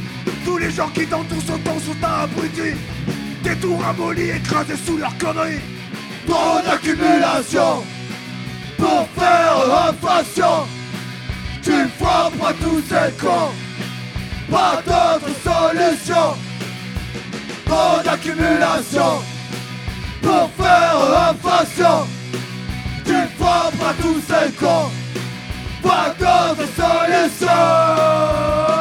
Tous 0.44 0.58
les 0.58 0.70
gens 0.70 0.88
qui 0.88 1.06
t'entourent 1.06 1.42
sont 1.42 1.58
ton 1.58 1.78
sont 1.78 2.02
abrutis 2.02 2.76
Tes 3.42 3.56
tours 3.56 3.82
ramollis 3.82 4.30
écrasés 4.30 4.76
sous 4.76 4.96
leurs 4.96 5.16
conneries 5.18 5.60
Trop 6.26 6.60
d'accumulation 6.64 7.84
Pour 8.78 9.08
faire 9.16 9.88
inflation 9.88 10.66
Tu 11.62 11.72
frapperas 11.98 12.52
tous 12.62 12.82
ces 12.88 13.12
cons 13.20 13.65
Pas 14.50 14.82
d'autre 14.86 15.30
solution. 15.42 16.34
Trop 17.66 18.02
d'accumulation. 18.04 19.22
Pour 20.22 20.50
faire 20.58 20.98
inflation. 21.30 22.06
Tu 23.04 23.14
frapperas 23.38 23.94
tous 24.00 24.20
ces 24.26 24.50
cons. 24.52 24.90
Pas 25.82 26.08
d'autre 26.18 26.66
solution 26.76 28.75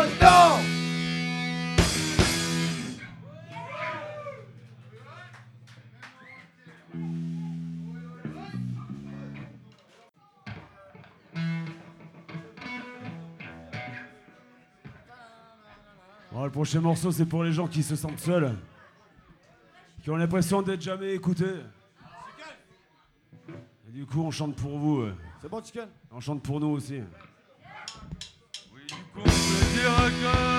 le 16.46 16.52
prochain 16.52 16.80
morceau, 16.80 17.12
c'est 17.12 17.26
pour 17.26 17.44
les 17.44 17.52
gens 17.52 17.68
qui 17.68 17.84
se 17.84 17.96
sentent 17.96 18.20
seuls, 18.20 18.56
qui 20.04 20.10
ont 20.10 20.16
l'impression 20.16 20.62
d'être 20.62 20.82
jamais 20.82 21.14
écoutés. 21.14 21.56
Et 23.88 23.92
du 23.92 24.06
coup, 24.06 24.22
on 24.22 24.32
chante 24.32 24.56
pour 24.56 24.78
vous. 24.78 25.06
C'est 25.42 25.50
bon, 25.50 25.64
Chicken 25.64 25.88
On 26.12 26.20
chante 26.20 26.42
pour 26.44 26.60
nous 26.60 26.70
aussi. 26.70 27.02
On 29.16 29.22
peut 29.22 29.30
dire 29.30 30.12
que 30.22 30.55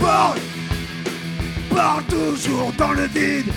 Tu 0.00 0.06
parles 0.06 0.38
Parle 1.74 2.04
toujours 2.04 2.72
dans 2.76 2.92
le 2.92 3.06
vide. 3.06 3.52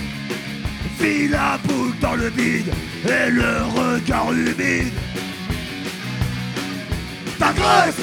File 0.98 1.30
la 1.30 1.58
boule 1.64 1.92
dans 2.00 2.14
le 2.14 2.28
vide 2.28 2.72
Et 3.04 3.30
le 3.30 3.62
regard 3.74 4.32
humide. 4.32 4.92
T'agresses 7.38 8.00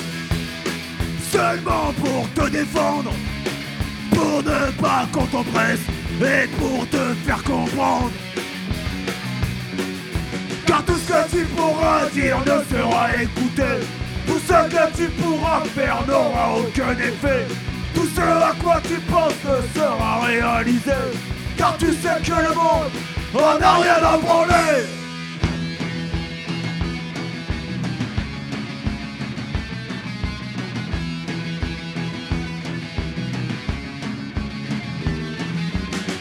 Seulement 1.31 1.93
pour 2.01 2.29
te 2.33 2.49
défendre. 2.49 3.11
Pour 4.11 4.43
ne 4.43 4.71
pas 4.81 5.07
qu'on 5.11 5.25
t'oppresse 5.25 5.81
Et 6.19 6.47
pour 6.59 6.87
te 6.89 7.13
faire 7.25 7.43
comprendre. 7.43 8.11
Car 10.65 10.83
tout 10.85 10.95
ce 10.95 11.07
que 11.07 11.37
tu 11.37 11.45
pourras 11.45 12.07
dire 12.13 12.39
ne 12.39 12.75
sera 12.75 13.15
écouté. 13.21 13.85
Tout 14.27 14.39
ce 14.47 14.69
que 14.69 14.97
tu 14.97 15.09
pourras 15.11 15.61
faire 15.75 16.03
n'aura 16.07 16.57
aucun 16.57 16.91
effet 16.93 17.45
Ce 18.15 18.21
à 18.21 18.53
quoi 18.61 18.81
tu 18.83 18.95
penses 19.11 19.33
sera 19.75 20.25
réalisé. 20.25 20.91
Car 21.57 21.77
tu 21.77 21.87
sais 21.87 22.21
que 22.23 22.31
le 22.31 22.53
monde 22.55 22.91
en 23.33 23.61
a 23.61 23.73
rien 23.77 24.03
à 24.03 24.17
branler. 24.17 24.85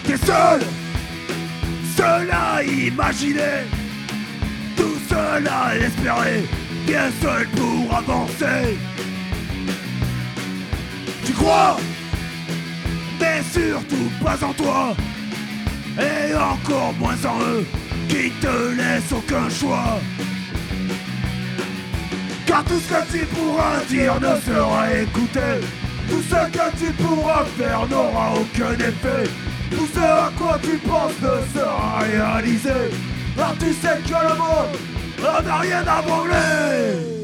T'es 0.04 0.16
seul 0.16 0.60
Seul 1.96 2.30
à 2.32 2.62
imaginer 2.62 3.64
Tout 4.76 4.98
seul 5.08 5.48
à 5.48 5.76
espérer 5.76 6.44
Bien 6.86 7.10
seul 7.22 7.46
pour 7.48 7.94
avancer 7.96 8.76
crois 11.40 11.76
Mais 13.18 13.42
surtout 13.52 14.10
pas 14.22 14.38
en 14.44 14.52
toi. 14.52 14.94
Et 15.98 16.34
encore 16.34 16.94
moins 16.98 17.20
en 17.24 17.40
eux 17.40 17.66
Qui 18.08 18.30
te 18.40 18.74
laissent 18.76 19.12
aucun 19.12 19.48
choix. 19.50 19.98
Car 22.46 22.64
tout 22.64 22.80
ce 22.80 22.88
que 22.88 23.18
tu 23.18 23.26
pourras 23.26 23.80
dire 23.88 24.14
ne 24.20 24.40
sera 24.40 24.92
écouté. 24.94 25.48
Tout 26.08 26.22
ce 26.22 26.50
que 26.50 26.66
tu 26.78 26.92
pourras 26.94 27.44
faire 27.58 27.86
n'aura 27.88 28.32
aucun 28.34 28.74
effet. 28.74 29.30
Tout 29.70 29.88
ce 29.94 30.00
à 30.00 30.32
quoi 30.36 30.58
tu 30.62 30.76
penses 30.78 31.20
ne 31.22 31.58
sera 31.58 32.00
réalisé. 32.00 32.80
Car 33.36 33.54
tu 33.58 33.72
sais 33.72 33.98
que 34.04 34.28
le 34.28 34.36
monde 34.36 34.76
en 35.22 35.48
a 35.48 35.58
rien 35.58 35.84
à 35.86 36.02
branler 36.02 37.19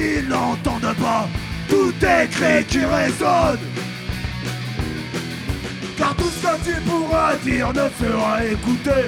ils 0.00 0.28
n'entendent 0.28 0.94
pas 1.00 1.28
tout 1.68 1.92
cri 2.00 2.64
qui 2.68 2.84
résonne. 2.84 3.58
Car 5.96 6.14
tout 6.16 6.30
ce 6.30 6.46
que 6.46 6.64
tu 6.64 6.80
pourras 6.82 7.34
dire 7.44 7.72
ne 7.72 7.88
sera 8.04 8.44
écouté. 8.44 9.00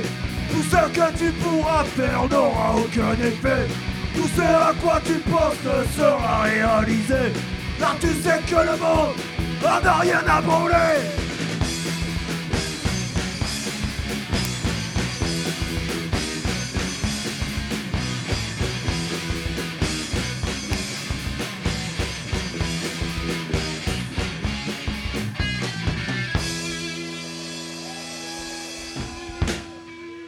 Tout 0.50 0.62
ce 0.62 0.88
que 0.96 1.18
tu 1.18 1.32
pourras 1.32 1.84
faire 1.84 2.28
n'aura 2.30 2.76
aucun 2.76 3.12
effet. 3.14 3.66
Tout 4.14 4.28
ce 4.36 4.42
à 4.42 4.72
quoi 4.82 5.00
tu 5.04 5.14
penses 5.30 5.96
sera 5.96 6.42
réalisé. 6.42 7.32
Car 7.78 7.96
tu 7.98 8.08
sais 8.08 8.40
que 8.46 8.60
le 8.60 8.76
monde 8.78 9.16
en 9.64 9.86
a 9.86 9.94
rien 10.00 10.22
à 10.28 10.40
branler. 10.42 11.21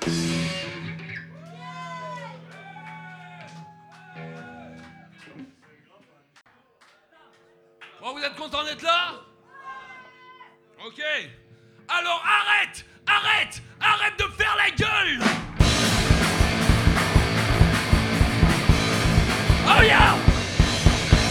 Vous 0.06 0.10
êtes 8.22 8.36
content 8.36 8.62
d'être 8.64 8.82
là? 8.82 9.14
Ok. 10.86 11.00
Alors 11.88 12.22
arrête! 12.24 12.84
Arrête! 13.06 13.62
Arrête 13.80 14.18
de 14.18 14.24
faire 14.34 14.56
la 14.56 14.70
gueule! 14.70 15.20
Oh 19.66 19.82
yeah! 19.82 20.14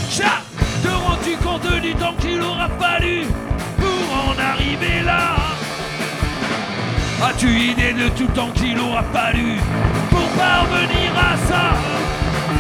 Chat 0.10 0.42
Te 0.84 0.90
rends-tu 0.90 1.38
compte 1.38 1.82
du 1.82 1.94
temps 1.96 2.16
qu'il 2.16 2.42
aura 2.42 2.70
fallu 2.70 3.26
pour 3.78 4.14
en 4.14 4.38
arriver 4.40 5.02
là 5.04 5.53
As-tu 7.26 7.48
idée 7.48 7.94
de 7.94 8.10
tout 8.10 8.28
temps 8.36 8.50
qu'il 8.54 8.78
aura 8.78 9.02
fallu 9.14 9.56
pour 10.10 10.28
parvenir 10.36 11.10
à 11.16 11.38
ça 11.48 11.72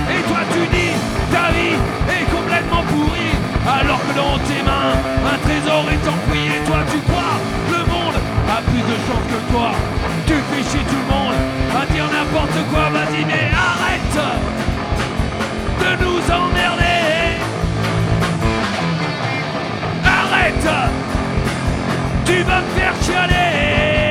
Et 0.09 0.21
toi 0.23 0.39
tu 0.53 0.61
dis 0.73 0.95
ta 1.31 1.51
vie 1.51 1.75
est 2.07 2.25
complètement 2.31 2.83
pourrie. 2.83 3.35
Alors 3.67 3.99
que 4.07 4.15
dans 4.15 4.37
tes 4.47 4.63
mains 4.63 4.95
un 5.33 5.37
trésor 5.45 5.83
est 5.91 6.07
enfoui 6.07 6.47
et 6.47 6.63
toi 6.65 6.79
tu 6.89 6.97
crois 7.09 7.35
le 7.71 7.79
monde 7.91 8.15
a 8.47 8.61
plus 8.71 8.83
de 8.91 8.97
chance 9.05 9.25
que 9.27 9.51
toi. 9.51 9.71
Tu 10.27 10.33
fais 10.33 10.63
chier 10.71 10.85
tout 10.87 10.95
le 10.95 11.13
monde 11.13 11.35
à 11.75 11.85
dire 11.91 12.05
n'importe 12.05 12.59
quoi 12.71 12.89
Vas-y 12.89 13.25
mais 13.25 13.51
arrête 13.51 14.17
de 15.81 16.05
nous 16.05 16.21
emmerder. 16.31 17.35
Arrête 20.05 20.67
Tu 22.23 22.43
vas 22.43 22.61
me 22.61 22.79
faire 22.79 22.93
chialer 23.03 24.02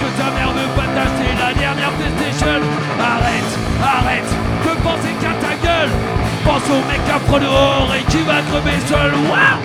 que 0.00 0.08
ta 0.18 0.30
mère 0.30 0.52
veut 0.52 0.72
pas 0.74 0.88
t'acheter 0.94 1.30
la 1.38 1.52
dernière 1.52 1.92
PlayStation. 1.92 2.60
Arrête 2.98 3.52
Arrête 3.82 4.32
de 4.64 4.72
penser 4.80 5.12
qu'à 5.20 5.34
ta 5.44 5.54
gueule. 5.64 5.90
Pense 6.44 6.66
au 6.70 6.80
mec 6.88 7.00
affreux 7.14 7.40
dehors 7.40 7.92
et 7.94 8.04
qui 8.10 8.22
va 8.22 8.40
crever 8.48 8.78
seul. 8.88 9.12
Waouh 9.30 9.60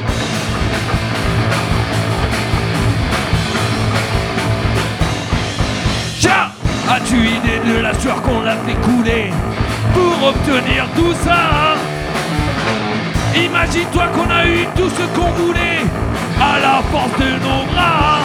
As-tu 6.87 7.15
idée 7.17 7.59
de 7.67 7.81
la 7.81 7.93
sueur 7.99 8.21
qu'on 8.21 8.45
a 8.45 8.55
fait 8.57 8.75
couler 8.75 9.31
Pour 9.93 10.29
obtenir 10.29 10.87
tout 10.95 11.13
ça 11.25 11.33
hein? 11.33 11.77
Imagine-toi 13.35 14.03
qu'on 14.15 14.29
a 14.29 14.45
eu 14.45 14.65
tout 14.77 14.89
ce 14.89 15.03
qu'on 15.19 15.31
voulait 15.31 15.81
À 16.39 16.59
la 16.59 16.81
force 16.91 17.19
de 17.19 17.31
nos 17.43 17.65
bras 17.73 18.19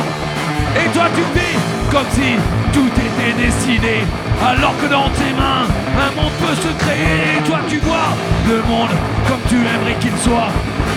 Et 0.84 0.88
toi 0.90 1.04
tu 1.14 1.22
fais 1.38 1.56
comme 1.90 2.06
si 2.12 2.36
tout 2.72 2.88
était 2.88 3.32
destiné 3.42 4.04
Alors 4.42 4.74
que 4.80 4.86
dans 4.86 5.10
tes 5.10 5.32
mains 5.34 5.66
un 5.98 6.10
monde 6.16 6.32
peut 6.40 6.54
se 6.54 6.72
créer. 6.84 7.38
Et 7.38 7.42
toi 7.42 7.58
tu 7.68 7.78
vois 7.78 8.10
le 8.48 8.62
monde 8.62 8.90
comme 9.28 9.40
tu 9.48 9.56
aimerais 9.56 9.96
qu'il 10.00 10.16
soit. 10.18 10.50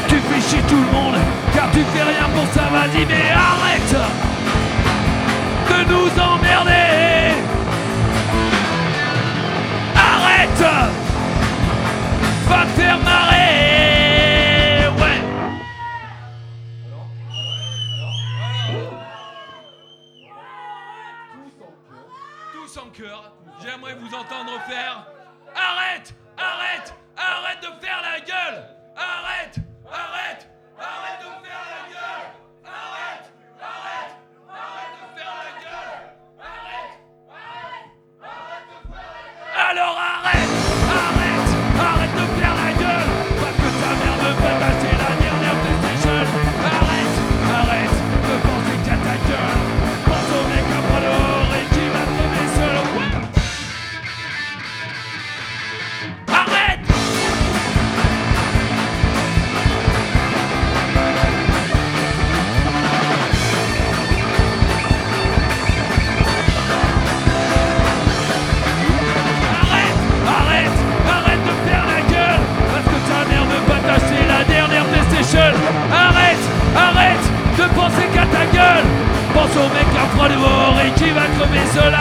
Tu 0.07 0.15
fais 0.15 0.41
chier 0.41 0.63
tout 0.67 0.75
le 0.87 0.91
monde 0.97 1.15
car 1.53 1.69
tu 1.71 1.79
fais 1.93 2.03
rien 2.03 2.27
pour 2.33 2.45
ça. 2.53 2.69
Vas-y 2.71 3.05
mais 3.05 3.31
arrête 3.33 3.95
de 5.69 5.91
nous 5.91 6.09
emmerder. 6.21 7.33
Arrête 9.95 10.65
Va 12.47 12.65
te 12.65 12.81
faire 12.81 12.99
marrer 12.99 13.82
Arrête 25.55 26.13
Arrête 26.37 26.93
Arrête 27.17 27.61
de 27.61 27.85
faire 27.85 28.01
la 28.01 28.19
gueule! 28.19 28.63
Arrête 28.95 29.55
Arrête 29.91 30.49
Arrête 30.79 31.19
de 31.19 31.45
faire 31.45 31.63
la 31.69 31.93
gueule 31.93 32.02
et 80.31 80.91
qui 80.97 81.11
va 81.11 81.27
crever 81.35 81.65
seul 81.73 81.93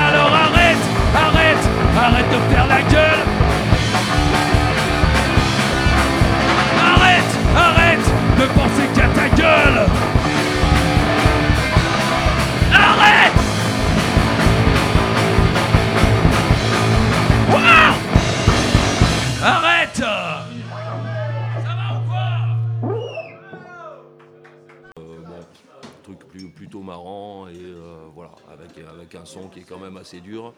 même 29.83 29.97
assez 29.97 30.21
dur. 30.21 30.55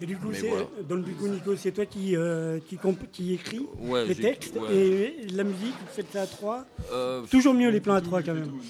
Et 0.00 0.06
du 0.06 0.16
coup, 0.16 0.30
voilà. 0.30 0.66
dans 0.88 0.96
le 0.96 1.02
Bigo 1.02 1.26
Nico, 1.28 1.56
c'est 1.56 1.72
toi 1.72 1.86
qui, 1.86 2.16
euh, 2.16 2.58
qui, 2.68 2.78
qui 3.12 3.32
écrit 3.34 3.66
Ouais, 3.80 4.04
les 4.04 4.14
textes 4.14 4.56
ouais. 4.56 4.74
et 4.74 5.26
la 5.32 5.44
musique, 5.44 5.74
vous 5.80 5.86
faites 5.94 6.10
ça 6.12 6.22
à 6.22 6.26
trois. 6.26 6.64
Euh, 6.92 7.22
Toujours 7.30 7.54
mieux 7.54 7.70
les 7.70 7.80
plans 7.80 7.94
à 7.94 8.00
trois 8.02 8.22
quand 8.22 8.34
même. 8.34 8.46
Nous, 8.46 8.60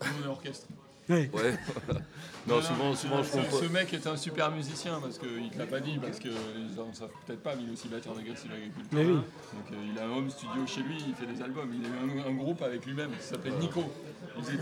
on 0.00 0.24
est 0.26 0.28
orchestre. 0.28 0.66
Ouais. 1.08 1.30
non, 2.48 2.60
souvent, 2.62 2.94
souvent 2.94 3.22
je 3.22 3.28
ce, 3.28 3.32
comprends. 3.36 3.56
ce 3.58 3.64
mec 3.66 3.92
est 3.92 4.06
un 4.06 4.16
super 4.16 4.50
musicien 4.50 4.98
parce 5.00 5.18
qu'il 5.18 5.28
ne 5.52 5.58
l'a 5.58 5.66
pas 5.66 5.80
dit, 5.80 5.98
parce 6.00 6.18
qu'ils 6.18 6.30
ne 6.30 6.94
savent 6.94 7.10
peut-être 7.26 7.42
pas, 7.42 7.54
mais 7.54 7.62
il 7.64 7.68
est 7.68 7.72
aussi 7.72 7.88
batteur 7.88 8.14
d'Aggressive 8.14 8.50
Agriculture. 8.50 8.88
Mais 8.92 9.04
oui. 9.04 9.12
Donc 9.12 9.24
euh, 9.72 9.74
il 9.92 9.98
a 9.98 10.06
un 10.06 10.10
home 10.16 10.30
studio 10.30 10.66
chez 10.66 10.80
lui, 10.80 10.96
il 11.06 11.14
fait 11.14 11.30
des 11.32 11.42
albums. 11.42 11.70
Il 11.78 11.84
a 11.84 11.88
eu 11.88 12.20
un, 12.20 12.28
un 12.30 12.34
groupe 12.34 12.62
avec 12.62 12.86
lui-même 12.86 13.10
qui 13.20 13.24
s'appelait 13.26 13.52
Nico. 13.60 13.84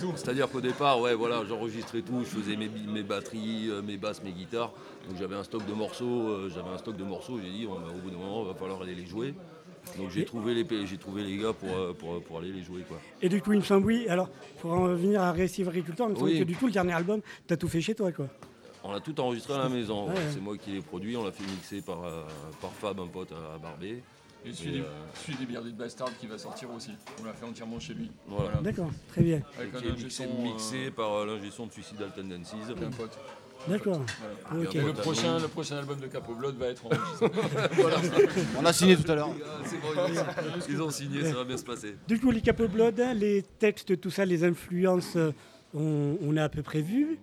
Tout. 0.00 0.12
C'est-à-dire 0.16 0.48
qu'au 0.50 0.60
départ, 0.60 1.00
ouais, 1.00 1.14
voilà, 1.14 1.42
j'enregistrais 1.48 2.02
tout, 2.02 2.20
je 2.20 2.26
faisais 2.40 2.56
mes, 2.56 2.68
mes 2.68 3.02
batteries, 3.02 3.68
euh, 3.68 3.82
mes 3.82 3.96
basses, 3.96 4.22
mes 4.22 4.32
guitares. 4.32 4.72
Donc 5.08 5.18
j'avais 5.18 5.36
un 5.36 5.44
stock 5.44 5.64
de 5.66 5.72
morceaux, 5.72 6.28
euh, 6.28 6.50
j'avais 6.54 6.68
un 6.70 6.78
stock 6.78 6.96
de 6.96 7.04
morceaux. 7.04 7.38
J'ai 7.42 7.50
dit, 7.50 7.66
bah, 7.66 7.74
au 7.94 7.98
bout 7.98 8.10
d'un 8.10 8.16
moment, 8.18 8.42
il 8.42 8.48
va 8.48 8.54
falloir 8.54 8.82
aller 8.82 8.94
les 8.94 9.06
jouer. 9.06 9.34
Donc 9.96 10.10
j'ai 10.10 10.24
trouvé 10.24 10.54
les, 10.54 10.86
j'ai 10.86 10.98
trouvé 10.98 11.22
les 11.22 11.36
gars 11.38 11.52
pour, 11.52 11.70
euh, 11.74 11.92
pour, 11.92 12.22
pour 12.22 12.38
aller 12.38 12.52
les 12.52 12.62
jouer, 12.62 12.82
quoi. 12.88 12.98
Et 13.22 13.28
du 13.28 13.40
coup, 13.40 13.52
il 13.52 13.60
me 13.60 13.64
semble, 13.64 13.86
oui. 13.86 14.06
Alors, 14.08 14.28
pour 14.60 14.72
en 14.72 14.82
revenir 14.84 15.22
à 15.22 15.30
Aggressive 15.30 15.68
Agriculture, 15.68 16.06
il 16.08 16.12
me 16.12 16.16
semble 16.16 16.30
Oui. 16.30 16.38
que 16.38 16.44
du 16.44 16.56
coup, 16.56 16.66
le 16.66 16.72
dernier 16.72 16.92
album, 16.92 17.20
t'as 17.46 17.56
tout 17.56 17.68
fait 17.68 17.80
chez 17.80 17.94
toi, 17.94 18.12
quoi. 18.12 18.26
On 18.82 18.92
a 18.92 19.00
tout 19.00 19.18
enregistré 19.20 19.54
à 19.54 19.58
la 19.58 19.68
maison. 19.68 20.04
Ouais, 20.04 20.10
ouais. 20.10 20.16
ouais. 20.18 20.24
C'est 20.32 20.40
moi 20.40 20.56
qui 20.56 20.70
l'ai 20.72 20.80
produit. 20.80 21.16
On 21.16 21.24
l'a 21.24 21.32
fait 21.32 21.44
mixer 21.44 21.82
par, 21.82 21.98
par 22.60 22.70
Fab, 22.72 22.98
un 23.00 23.06
pote 23.06 23.30
à 23.32 23.58
Barbé. 23.58 24.02
Et 24.44 24.52
celui, 24.54 24.72
des, 24.72 24.80
euh, 24.80 24.84
celui 25.26 25.38
des 25.38 25.46
Bearded 25.46 25.76
Bastard 25.76 26.16
qui 26.18 26.26
va 26.26 26.38
sortir 26.38 26.70
aussi. 26.74 26.90
On 27.20 27.24
l'a 27.24 27.32
fait 27.34 27.44
entièrement 27.44 27.78
chez 27.78 27.92
lui. 27.94 28.10
Voilà. 28.26 28.58
D'accord, 28.62 28.90
très 29.08 29.22
bien. 29.22 29.42
Avec 29.58 29.74
un 29.74 29.78
qui 29.78 29.86
est 29.86 29.90
ingé 29.90 30.04
mixé, 30.04 30.24
son, 30.24 30.30
euh, 30.38 30.42
mixé 30.42 30.90
par 30.90 31.12
euh, 31.12 31.26
l'ingé 31.26 31.50
son 31.50 31.66
de 31.66 31.72
Suicidal 31.72 32.10
Tendencies. 32.16 32.56
Un 32.70 32.90
pote. 32.90 33.18
D'accord. 33.68 34.00
Voilà. 34.50 34.70
Le 34.72 34.92
prochain, 34.94 35.38
le 35.38 35.48
prochain 35.48 35.76
album 35.76 36.00
de 36.00 36.06
Capo 36.06 36.34
Blood 36.34 36.56
va 36.56 36.68
être 36.68 36.86
enregistré. 36.86 37.28
Voilà. 37.72 37.96
On 38.58 38.64
a 38.64 38.72
signé 38.72 38.96
tout 38.96 39.12
à 39.12 39.14
l'heure. 39.14 39.28
Bon, 39.28 39.34
ils 40.68 40.80
ont- 40.80 40.90
signé, 40.90 41.22
ça 41.24 41.34
va 41.34 41.44
bien 41.44 41.58
se 41.58 41.64
passer. 41.64 41.96
Du 42.08 42.18
coup, 42.18 42.30
les 42.30 42.40
Capo 42.40 42.66
Blood, 42.68 42.98
les 43.16 43.42
textes, 43.58 44.00
tout 44.00 44.10
ça, 44.10 44.24
les 44.24 44.44
influences, 44.44 45.16
euh, 45.16 45.32
on, 45.74 46.16
on 46.22 46.36
a 46.38 46.44
à 46.44 46.48
peu 46.48 46.62
près 46.62 46.80
vu. 46.80 47.18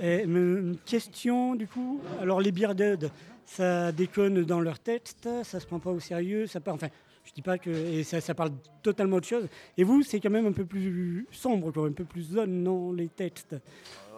Et, 0.00 0.24
mais 0.26 0.38
une 0.38 0.76
question, 0.86 1.56
du 1.56 1.66
coup, 1.66 2.00
alors 2.20 2.40
les 2.40 2.52
Bearded, 2.52 3.10
ça 3.56 3.90
déconne 3.90 4.44
dans 4.44 4.60
leurs 4.60 4.78
textes, 4.78 5.28
ça 5.42 5.58
se 5.58 5.66
prend 5.66 5.80
pas 5.80 5.90
au 5.90 5.98
sérieux, 5.98 6.46
ça 6.46 6.60
part, 6.60 6.74
enfin, 6.74 6.88
je 7.24 7.32
dis 7.32 7.42
pas 7.42 7.58
que, 7.58 7.70
et 7.70 8.04
ça, 8.04 8.20
ça 8.20 8.32
parle 8.32 8.52
totalement 8.80 9.16
autre 9.16 9.26
chose. 9.26 9.48
Et 9.76 9.82
vous, 9.82 10.02
c'est 10.02 10.20
quand 10.20 10.30
même 10.30 10.46
un 10.46 10.52
peu 10.52 10.64
plus 10.64 11.26
sombre, 11.32 11.72
quoi, 11.72 11.88
un 11.88 11.92
peu 11.92 12.04
plus 12.04 12.22
zone, 12.22 12.62
non, 12.62 12.92
les 12.92 13.08
textes. 13.08 13.52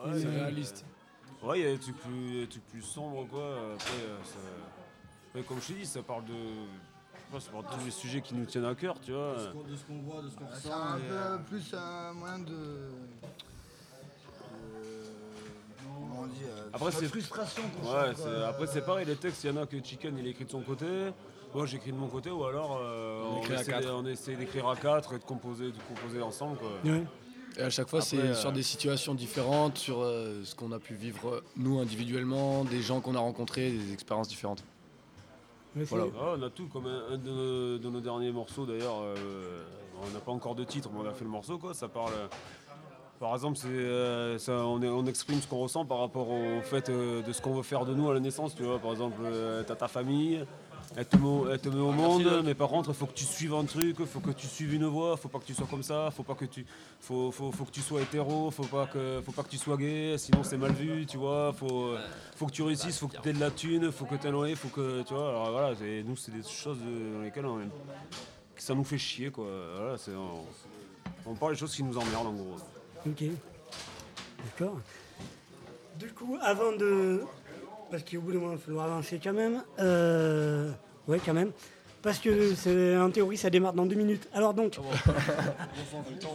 Ouais, 0.04 0.18
C'est 0.18 0.26
Euh, 0.26 0.30
réaliste. 0.32 0.84
Ouais, 1.42 1.60
il 1.60 1.64
y 1.64 1.68
a 1.68 1.72
des 1.72 1.78
trucs 1.78 1.96
plus, 1.96 2.40
des 2.40 2.46
trucs 2.46 2.66
plus 2.66 2.82
sombres, 2.82 3.26
quoi. 3.26 3.72
Après, 3.74 3.90
euh, 4.04 4.18
ça- 4.22 4.38
après, 5.30 5.42
comme 5.42 5.60
je 5.62 5.66
t'ai 5.68 5.78
dit, 5.80 5.86
ça 5.86 6.02
parle 6.02 6.24
de. 6.26 6.32
je 6.34 7.18
sais 7.18 7.32
pas, 7.32 7.40
ça 7.40 7.50
parle 7.50 7.64
de 7.64 7.70
tous 7.80 7.84
les 7.86 7.90
sujets 7.90 8.20
qui 8.20 8.34
nous 8.34 8.44
tiennent 8.44 8.66
à 8.66 8.74
cœur, 8.74 9.00
tu 9.00 9.12
vois. 9.12 9.34
De 9.66 9.74
ce 9.76 9.84
qu'on 9.84 9.98
voit, 10.02 10.20
de 10.22 10.28
ce 10.28 10.36
qu'on 10.36 10.44
C'est 10.52 10.70
un 10.70 10.98
peu 10.98 11.42
plus 11.48 11.74
un 11.74 12.12
moyen 12.12 12.38
de. 12.40 12.90
Comment 16.22 16.32
on 16.32 16.34
dit 16.34 16.44
euh, 16.46 16.68
Après, 16.72 16.84
notre 16.86 16.98
c'est 17.00 17.06
frustration 17.08 17.62
qu'on 17.62 17.86
Ouais, 17.92 18.14
sent, 18.14 18.22
quoi. 18.22 18.30
c'est- 18.32 18.42
après, 18.44 18.66
c'est 18.66 18.80
pareil, 18.84 19.06
les 19.06 19.16
textes, 19.16 19.44
il 19.44 19.50
y 19.50 19.52
en 19.52 19.62
a 19.62 19.66
que 19.66 19.76
Chicken 19.82 20.16
il 20.18 20.26
écrit 20.26 20.44
de 20.44 20.50
son 20.50 20.60
côté. 20.60 20.86
Moi, 21.54 21.66
j'écris 21.66 21.92
de 21.92 21.96
mon 21.96 22.08
côté, 22.08 22.30
ou 22.30 22.44
alors 22.44 22.78
euh, 22.80 23.22
On 23.24 23.34
on, 23.36 23.38
écrit 23.40 23.54
à 23.56 23.60
essaie, 23.60 23.72
quatre. 23.72 23.84
de- 23.86 23.90
on 23.90 24.06
essaie 24.06 24.36
d'écrire 24.36 24.68
à 24.68 24.76
quatre 24.76 25.14
et 25.14 25.18
de 25.18 25.24
composer, 25.24 25.66
de 25.66 25.78
composer 25.88 26.22
ensemble, 26.22 26.56
quoi. 26.58 26.68
Ouais. 26.84 27.04
Et 27.58 27.62
à 27.62 27.68
chaque 27.70 27.88
fois, 27.88 28.00
c'est 28.00 28.16
Après, 28.16 28.28
euh, 28.30 28.34
sur 28.34 28.52
des 28.52 28.62
situations 28.62 29.14
différentes, 29.14 29.76
sur 29.76 30.00
euh, 30.00 30.42
ce 30.44 30.54
qu'on 30.54 30.72
a 30.72 30.78
pu 30.78 30.94
vivre 30.94 31.28
euh, 31.28 31.44
nous 31.56 31.78
individuellement, 31.80 32.64
des 32.64 32.80
gens 32.80 33.00
qu'on 33.00 33.14
a 33.14 33.18
rencontrés, 33.20 33.70
des 33.72 33.92
expériences 33.92 34.28
différentes. 34.28 34.64
Ouais, 35.76 35.84
c'est- 35.84 35.94
Voilà. 35.94 36.04
Ah, 36.18 36.34
on 36.38 36.42
a 36.42 36.48
tout, 36.50 36.66
comme 36.68 36.86
un, 36.86 37.12
un 37.12 37.18
de, 37.18 37.30
nos, 37.30 37.78
de 37.78 37.88
nos 37.90 38.00
derniers 38.00 38.32
morceaux 38.32 38.64
d'ailleurs, 38.64 39.00
euh, 39.02 39.62
on 40.02 40.10
n'a 40.14 40.20
pas 40.20 40.32
encore 40.32 40.54
de 40.54 40.64
titre, 40.64 40.88
mais 40.92 41.00
on 41.00 41.08
a 41.10 41.12
fait 41.12 41.24
le 41.24 41.30
morceau 41.30 41.58
quoi, 41.58 41.74
ça 41.74 41.88
parle. 41.88 42.12
Par 43.22 43.34
exemple, 43.34 43.56
c'est, 43.56 43.68
euh, 43.68 44.36
ça, 44.36 44.52
on, 44.66 44.82
est- 44.82 44.88
on 44.88 45.06
exprime 45.06 45.40
ce 45.40 45.46
qu'on 45.46 45.58
ressent 45.60 45.84
par 45.84 46.00
rapport 46.00 46.28
au 46.28 46.60
fait 46.62 46.88
euh, 46.88 47.22
de 47.22 47.32
ce 47.32 47.40
qu'on 47.40 47.54
veut 47.54 47.62
faire 47.62 47.84
de 47.84 47.94
nous 47.94 48.10
à 48.10 48.14
la 48.14 48.18
naissance, 48.18 48.52
tu 48.56 48.64
vois. 48.64 48.80
Par 48.80 48.90
exemple, 48.90 49.20
euh, 49.22 49.62
t'as 49.64 49.76
ta 49.76 49.86
famille, 49.86 50.44
elle 50.96 51.06
te 51.06 51.16
met, 51.16 51.24
au- 51.28 51.48
elle 51.48 51.60
te 51.60 51.68
met 51.68 51.78
au 51.80 51.92
monde, 51.92 52.42
mais 52.44 52.56
par 52.56 52.68
contre, 52.68 52.90
il 52.90 52.96
faut 52.96 53.06
que 53.06 53.12
tu 53.12 53.22
suives 53.24 53.54
un 53.54 53.64
truc, 53.64 53.94
il 54.00 54.06
faut 54.06 54.18
que 54.18 54.32
tu 54.32 54.48
suives 54.48 54.74
une 54.74 54.86
voie, 54.86 55.16
faut 55.16 55.28
pas 55.28 55.38
que 55.38 55.44
tu 55.44 55.54
sois 55.54 55.68
comme 55.70 55.84
ça, 55.84 56.10
faut 56.10 56.24
pas 56.24 56.34
que 56.34 56.46
tu, 56.46 56.66
faut, 56.98 57.30
faut, 57.30 57.52
faut 57.52 57.64
que 57.64 57.70
tu 57.70 57.80
sois 57.80 58.00
hétéro, 58.02 58.50
faut 58.50 58.64
pas 58.64 58.86
que, 58.86 59.22
faut 59.24 59.30
pas 59.30 59.44
que 59.44 59.50
tu 59.50 59.56
sois 59.58 59.76
gay, 59.76 60.18
sinon 60.18 60.42
c'est 60.42 60.56
mal 60.58 60.72
vu, 60.72 61.06
tu 61.06 61.16
vois. 61.16 61.52
Faut, 61.52 61.90
euh, 61.90 61.98
faut 62.34 62.46
que 62.46 62.52
tu 62.52 62.62
réussisses, 62.62 62.98
faut 62.98 63.06
que 63.06 63.16
tu 63.22 63.28
aies 63.28 63.32
de 63.34 63.38
la 63.40 63.52
thune, 63.52 63.92
faut 63.92 64.04
que 64.04 64.16
tu 64.16 64.26
aies 64.26 64.54
faut 64.56 64.68
que, 64.68 65.02
tu 65.02 65.14
vois. 65.14 65.28
Alors 65.28 65.52
voilà, 65.52 65.76
c'est- 65.76 66.02
nous 66.02 66.16
c'est 66.16 66.32
des 66.32 66.42
choses 66.42 66.78
dans 67.14 67.22
lesquelles 67.22 67.46
on, 67.46 67.60
ça 68.56 68.74
nous 68.74 68.82
fait 68.84 68.98
chier, 68.98 69.30
quoi. 69.30 69.46
Voilà, 69.76 69.96
c'est, 69.96 70.10
on, 70.16 70.44
on 71.30 71.34
parle 71.36 71.52
des 71.52 71.58
choses 71.58 71.72
qui 71.76 71.84
nous 71.84 71.96
emmerdent 71.96 72.26
en 72.26 72.32
gros. 72.32 72.56
Ok. 73.06 73.24
D'accord. 74.44 74.78
Du 75.98 76.08
coup, 76.08 76.36
avant 76.40 76.72
de. 76.72 77.20
Parce 77.90 78.02
qu'au 78.04 78.20
bout 78.20 78.32
d'un 78.32 78.38
moment, 78.38 78.52
il 78.52 78.56
va 78.58 78.62
falloir 78.64 78.84
avancer 78.86 79.20
quand 79.22 79.32
même. 79.32 79.62
Euh... 79.78 80.70
Ouais, 81.06 81.20
quand 81.24 81.34
même. 81.34 81.50
Parce 82.00 82.18
que 82.18 82.54
c'est 82.56 82.96
en 82.96 83.10
théorie, 83.10 83.36
ça 83.36 83.48
démarre 83.50 83.74
dans 83.74 83.86
deux 83.86 83.94
minutes. 83.94 84.28
Alors 84.34 84.54
donc. 84.54 84.76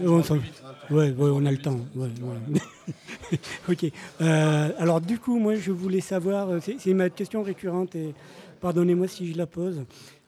On 0.02 0.24
s'en- 0.24 0.36
ouais, 0.92 1.12
ouais, 1.12 1.16
on 1.20 1.46
a 1.46 1.52
le 1.52 1.58
temps. 1.58 1.78
ouais, 1.96 2.08
ouais. 2.22 3.38
ok. 3.70 3.92
Euh, 4.22 4.70
alors 4.78 5.02
du 5.02 5.20
coup, 5.20 5.40
moi, 5.40 5.56
je 5.56 5.72
voulais 5.72 6.00
savoir. 6.02 6.50
euh, 6.50 6.60
C'est 6.62 6.78
c'est 6.80 6.94
ma 6.94 7.10
question 7.10 7.44
récurrente 7.44 7.96
et 7.96 8.14
pardonnez-moi 8.62 9.08
si 9.08 9.32
je 9.34 9.38
la 9.38 9.46
pose. 9.46 9.84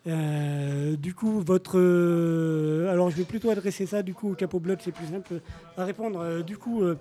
Euh, 0.07 0.95
du 0.95 1.13
coup, 1.13 1.41
votre. 1.41 1.77
euh, 1.77 2.91
alors, 2.91 3.09
je 3.09 3.17
vais 3.17 3.25
plutôt 3.25 3.49
adresser 3.49 3.85
ça 3.85 4.01
du 4.01 4.13
coup 4.13 4.31
au 4.31 4.35
capot 4.35 4.59
bloc, 4.59 4.79
c'est 4.83 4.91
plus 4.93 5.07
simple 5.07 5.41
à 5.77 5.83
répondre. 5.85 6.21
Euh, 6.21 6.41
du 6.41 6.57
coup, 6.57 6.83
euh, 6.83 6.97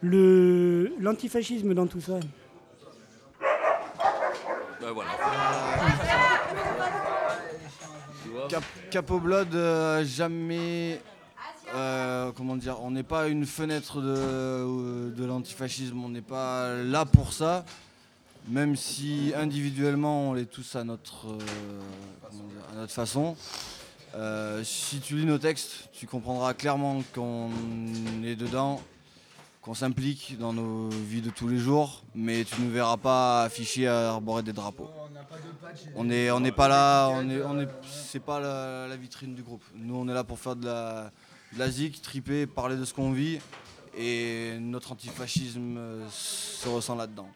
le 0.00 0.92
l'antifascisme 1.00 1.74
dans 1.74 1.86
tout 1.86 2.00
ça. 2.00 2.18
Ben 4.80 4.92
voilà. 4.92 5.10
Cap, 8.90 9.12
Blood, 9.12 9.54
euh, 9.54 10.04
jamais. 10.04 11.00
euh, 11.74 12.32
comment 12.34 12.56
dire 12.56 12.82
On 12.82 12.90
n'est 12.90 13.02
pas 13.02 13.28
une 13.28 13.44
fenêtre 13.44 14.00
de, 14.00 15.10
de 15.10 15.24
l'antifascisme, 15.24 16.02
on 16.02 16.08
n'est 16.08 16.22
pas 16.22 16.74
là 16.74 17.04
pour 17.04 17.32
ça. 17.32 17.64
Même 18.50 18.74
si 18.74 19.32
individuellement 19.36 20.30
on 20.30 20.34
l'est 20.34 20.50
tous 20.50 20.74
à 20.74 20.82
notre, 20.82 21.28
euh, 21.28 21.80
à 22.72 22.74
notre 22.74 22.92
façon. 22.92 23.36
Euh, 24.16 24.64
si 24.64 24.98
tu 24.98 25.14
lis 25.14 25.24
nos 25.24 25.38
textes, 25.38 25.88
tu 25.92 26.08
comprendras 26.08 26.52
clairement 26.52 27.00
qu'on 27.14 27.50
est 28.24 28.34
dedans, 28.34 28.80
qu'on 29.62 29.74
s'implique 29.74 30.36
dans 30.36 30.52
nos 30.52 30.88
vies 30.88 31.22
de 31.22 31.30
tous 31.30 31.46
les 31.46 31.58
jours, 31.58 32.02
mais 32.16 32.42
tu 32.42 32.60
ne 32.60 32.70
verras 32.70 32.96
pas 32.96 33.44
afficher 33.44 33.86
à 33.86 34.10
arborer 34.10 34.42
des 34.42 34.52
drapeaux. 34.52 34.90
On 35.94 36.02
n'est 36.02 36.32
on 36.32 36.40
n'est 36.40 36.50
pas 36.50 36.66
là, 36.66 37.22
c'est 37.84 38.18
pas 38.18 38.40
la, 38.40 38.96
vitrine 38.96 39.36
du 39.36 39.44
groupe. 39.44 39.62
Nous, 39.76 39.94
on 39.94 40.08
est 40.08 40.14
là 40.14 40.24
pour 40.24 40.40
faire 40.40 40.56
de 40.56 40.66
la, 40.66 41.12
de 41.52 41.58
la 41.60 41.70
zik, 41.70 42.02
triper, 42.02 42.48
parler 42.48 42.76
de 42.76 42.84
ce 42.84 42.94
qu'on 42.94 43.12
vit, 43.12 43.38
et 43.96 44.56
notre 44.58 44.90
antifascisme 44.90 45.78
se 46.10 46.68
ressent 46.68 46.96
là-dedans. 46.96 47.28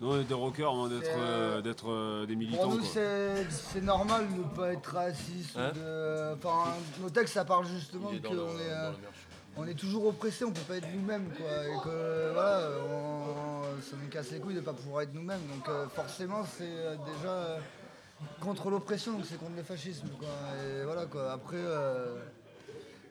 Nous, 0.00 0.10
on 0.12 0.20
est 0.20 0.24
des 0.24 0.34
rockers 0.34 0.68
avant 0.70 0.88
d'être, 0.88 1.04
C'est, 1.04 1.12
euh, 1.16 1.60
d'être 1.62 1.90
euh, 1.90 2.26
des 2.26 2.34
Pour 2.34 2.38
militants. 2.40 2.68
nous, 2.70 2.78
quoi. 2.78 2.88
c'est 2.92 3.46
c'est 3.50 3.80
normal 3.80 4.26
de 4.28 4.38
ne 4.38 4.56
pas 4.56 4.72
être 4.72 4.92
raciste. 4.92 5.54
ou 5.56 5.60
Hein 5.60 5.72
de- 5.74 6.34
Enfin, 6.34 6.72
nos 7.00 7.10
textes, 7.10 7.34
ça 7.34 7.44
parle 7.44 7.66
justement 7.66 8.08
qu'on 8.08 8.14
est, 8.58 8.70
euh, 8.70 8.90
on 9.56 9.66
est 9.66 9.74
toujours 9.74 10.06
oppressé, 10.06 10.44
on 10.44 10.50
peut 10.52 10.60
pas 10.66 10.76
être 10.78 10.88
nous-mêmes. 10.92 11.28
Quoi, 11.36 11.46
et 11.68 11.80
que 11.84 12.32
voilà, 12.32 12.68
on- 12.90 13.80
ça 13.82 13.96
nous 14.02 14.08
casse 14.10 14.30
les 14.32 14.40
couilles 14.40 14.54
de 14.54 14.60
ne 14.60 14.64
pas 14.64 14.72
pouvoir 14.72 15.02
être 15.02 15.14
nous-mêmes. 15.14 15.46
Donc 15.54 15.68
euh, 15.68 15.86
forcément, 15.88 16.44
c'est 16.44 16.64
euh, 16.64 16.96
déjà 16.96 17.28
euh, 17.30 17.58
contre 18.40 18.70
l'oppression, 18.70 19.12
donc 19.12 19.22
c'est 19.28 19.38
contre 19.38 19.56
le 19.56 19.62
fascisme. 19.62 20.08
Quoi. 20.18 20.28
Et 20.80 20.84
voilà, 20.84 21.06
quoi. 21.06 21.30
Après, 21.32 21.56
euh, 21.56 22.16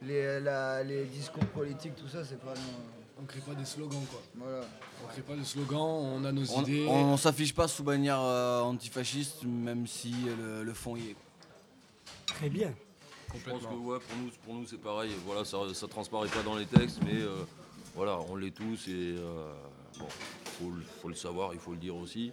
les, 0.02 0.40
la- 0.42 0.84
les 0.84 1.06
discours 1.06 1.46
politiques, 1.46 1.96
tout 1.96 2.10
ça, 2.10 2.26
c'est 2.26 2.40
pas. 2.42 2.54
On 3.22 3.26
crée 3.26 3.40
pas 3.42 3.54
des 3.54 3.66
slogans 3.66 4.06
quoi. 4.12 4.22
Voilà. 4.36 4.62
On 5.04 5.08
crée 5.08 5.22
pas 5.22 5.36
de 5.36 5.44
slogans, 5.44 5.80
on 5.80 6.26
a 6.26 6.32
nos 6.32 6.50
On 6.52 6.64
idées. 6.64 6.86
on 6.90 7.16
s'affiche 7.18 7.54
pas 7.54 7.68
sous 7.68 7.84
bannière 7.84 8.20
euh, 8.20 8.62
antifasciste, 8.62 9.44
même 9.44 9.86
si 9.88 10.12
le, 10.12 10.64
le 10.64 10.74
fond 10.74 10.96
y 10.96 11.10
est. 11.12 11.16
Très 12.26 12.50
bien. 12.50 12.74
Je 13.36 13.50
pense 13.50 13.62
que 13.64 13.74
ouais, 13.74 14.00
pour 14.00 14.18
nous, 14.18 14.30
pour 14.46 14.54
nous 14.56 14.66
c'est 14.68 14.78
pareil. 14.82 15.12
Voilà, 15.26 15.46
ça, 15.46 15.58
ça 15.74 15.88
transparaît 15.88 16.28
pas 16.30 16.44
dans 16.44 16.56
les 16.56 16.66
textes, 16.66 17.00
mais 17.04 17.22
euh, 17.22 17.44
voilà, 17.96 18.20
on 18.30 18.36
l'est 18.36 18.52
tous 18.52 18.88
et 18.88 19.16
euh, 19.18 19.54
bon, 20.00 20.06
faut, 20.60 20.70
le- 20.72 20.84
faut 21.02 21.10
le 21.10 21.16
savoir, 21.16 21.54
il 21.54 21.60
faut 21.60 21.72
le 21.72 21.78
dire 21.78 21.96
aussi. 21.96 22.32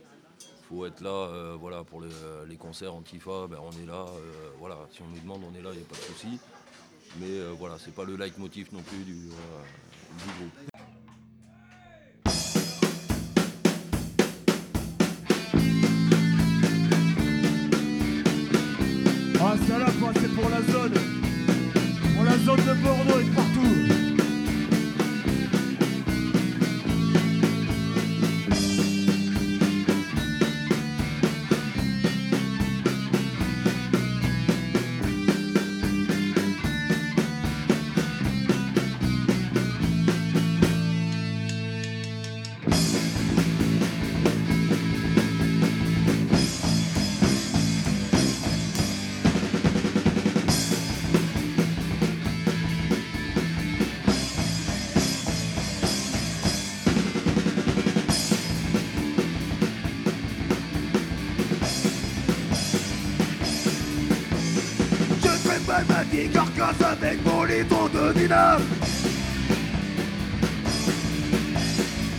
faut 0.69 0.85
être 0.87 1.01
là, 1.01 1.11
euh, 1.11 1.57
voilà, 1.59 1.85
pour 1.85 2.01
les, 2.03 2.09
les 2.49 2.57
concerts 2.57 2.95
Antifa, 2.95 3.47
ben, 3.49 3.59
on 3.63 3.71
est 3.83 3.87
là. 3.87 4.07
euh, 4.09 4.51
voilà, 4.59 4.77
si 4.93 5.03
on 5.03 5.07
nous 5.09 5.21
demande, 5.21 5.43
on 5.51 5.55
est 5.59 5.63
là, 5.63 5.71
il 5.73 5.79
n'y 5.79 5.83
a 5.85 5.87
pas 5.87 5.97
de 5.97 6.03
souci. 6.03 6.39
Mais 7.19 7.27
euh, 7.31 7.55
voilà, 7.59 7.77
c'est 7.79 7.95
pas 7.95 8.05
le 8.05 8.17
leitmotiv 8.17 8.69
non 8.73 8.83
plus 8.83 8.99
du, 9.05 9.13
euh, 9.31 10.19
du 10.19 10.25
groupe. 10.39 10.70
Pour 20.41 20.51
la 20.51 20.70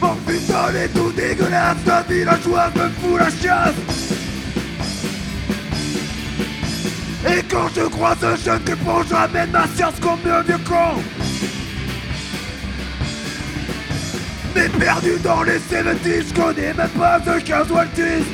Mon 0.01 0.15
putain 0.25 0.73
est 0.75 0.87
tout 0.89 1.11
dégueulasse, 1.11 1.77
la 1.85 2.01
villageoise 2.03 2.71
me 2.75 2.89
fout 2.89 3.19
la 3.19 3.29
chiasse. 3.29 3.75
Et 7.27 7.43
quand 7.43 7.67
je 7.75 7.81
croise 7.81 8.23
un 8.23 8.35
jeune 8.37 8.63
que 8.63 8.73
bon, 8.75 9.03
je 9.07 9.13
ramène 9.13 9.51
ma 9.51 9.67
science 9.75 9.99
comme 10.01 10.19
un 10.31 10.41
vieux 10.41 10.57
con. 10.67 11.01
Mais 14.55 14.69
perdu 14.69 15.17
dans 15.23 15.43
les 15.43 15.59
70, 15.59 16.29
je 16.29 16.33
connais 16.33 16.73
même 16.73 16.89
pas 16.89 17.19
de 17.19 17.39
15 17.39 17.69
Waltis. 17.71 18.25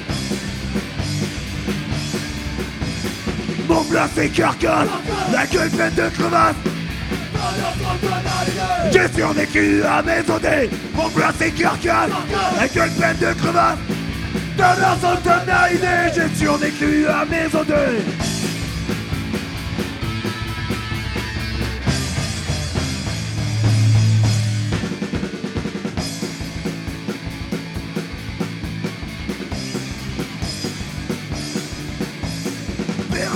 Mon 3.67 3.81
blas 3.83 4.07
c'est 4.15 4.29
carcasse, 4.29 4.87
la 5.31 5.45
gueule 5.47 5.69
pleine 5.69 5.93
de 5.95 6.09
crevasses. 6.09 6.55
J'ai 8.91 9.07
survécu 9.13 9.83
à 9.83 10.01
mes 10.01 10.19
odés, 10.31 10.69
mon 10.95 11.09
blas 11.09 11.33
c'est 11.37 11.51
carcasse, 11.51 12.09
la 12.59 12.67
gueule 12.67 12.91
pleine 12.91 13.17
de 13.17 13.33
crevasses. 13.33 13.77
Dans 14.57 14.63
la 14.63 14.97
tonalité, 15.23 15.87
j'ai 16.15 16.45
survécu 16.45 17.07
à 17.07 17.25
mes 17.25 17.47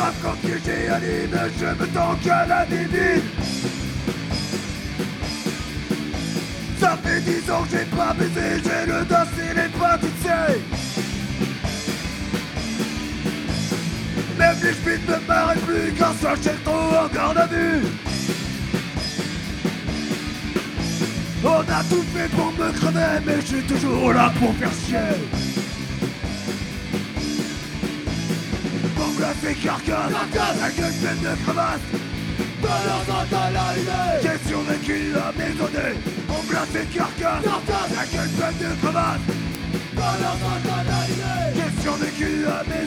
rap 0.01 0.13
quand 0.23 0.35
j'ai 0.43 0.89
anime, 0.89 1.37
je 1.59 1.65
me 1.65 1.87
tanque 1.87 2.27
à 2.27 2.45
la 2.45 2.65
divine 2.65 3.30
fait 7.21 7.31
dix 7.31 7.51
ans 7.51 7.63
que 7.63 7.77
j'ai 7.77 7.85
pas 7.85 8.13
baisé, 8.13 8.61
j'ai 8.63 8.85
le 8.91 9.05
dos 9.05 9.15
et 9.37 9.99
tu 9.99 10.07
sais. 10.23 10.59
Même 14.37 14.55
les 14.63 14.73
schmitts 14.73 15.07
me 15.07 15.27
marrent 15.27 15.53
plus 15.53 15.93
quand 15.97 16.13
ça 16.21 16.33
j'ai 16.41 16.63
trop 16.63 16.73
en 16.73 17.07
garde 17.13 17.49
vue. 17.51 17.87
On 21.43 21.59
a 21.59 21.83
tout 21.89 22.03
fait 22.13 22.29
pour 22.29 22.51
me 22.53 22.71
crever, 22.71 23.19
mais 23.25 23.41
je 23.41 23.45
suis 23.45 23.63
toujours 23.63 24.13
là 24.13 24.31
pour 24.39 24.53
faire 24.55 24.71
chier. 24.85 25.17
Mon 28.97 29.07
blas 29.13 29.33
c'est 29.41 29.55
carcasse, 29.55 30.11
la 30.11 30.69
gueule 30.69 30.93
pleine 31.01 31.19
de 31.19 31.43
crevasses. 31.43 32.11
J'ai 34.21 34.49
survécu 34.49 35.13
à 35.15 35.31
mes 35.37 35.61
Blas 36.51 36.67
c'est 36.73 36.93
carcasse, 36.93 37.45
la 37.95 38.05
gueule 38.05 38.57
de 38.59 38.75
crevasses 38.81 39.21
J'ai 41.55 41.81
survécu 41.81 42.45
à 42.45 42.63
mes 42.65 42.85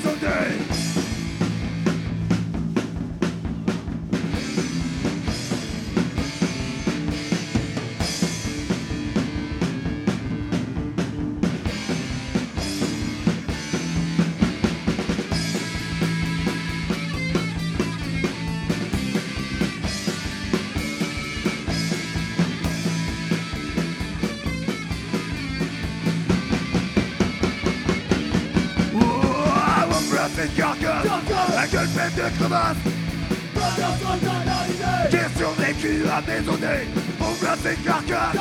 survécu 36.27 36.31
à 36.31 36.41
mes 36.41 36.49
odés 36.49 36.89
Mon 37.20 37.33
blas 37.41 37.57
c'est 37.62 37.83
carcasse, 37.85 38.35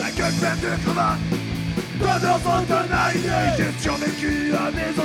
la 0.00 0.10
gueule 0.10 0.32
pleine 0.34 0.60
de 0.60 0.82
crevasses 0.84 1.18
Pas 2.00 2.18
d'enfant 2.18 2.62
tonalité 2.64 3.28
J'ai 3.56 3.82
survécu 3.82 4.52
à 4.54 4.70
mes 4.70 4.98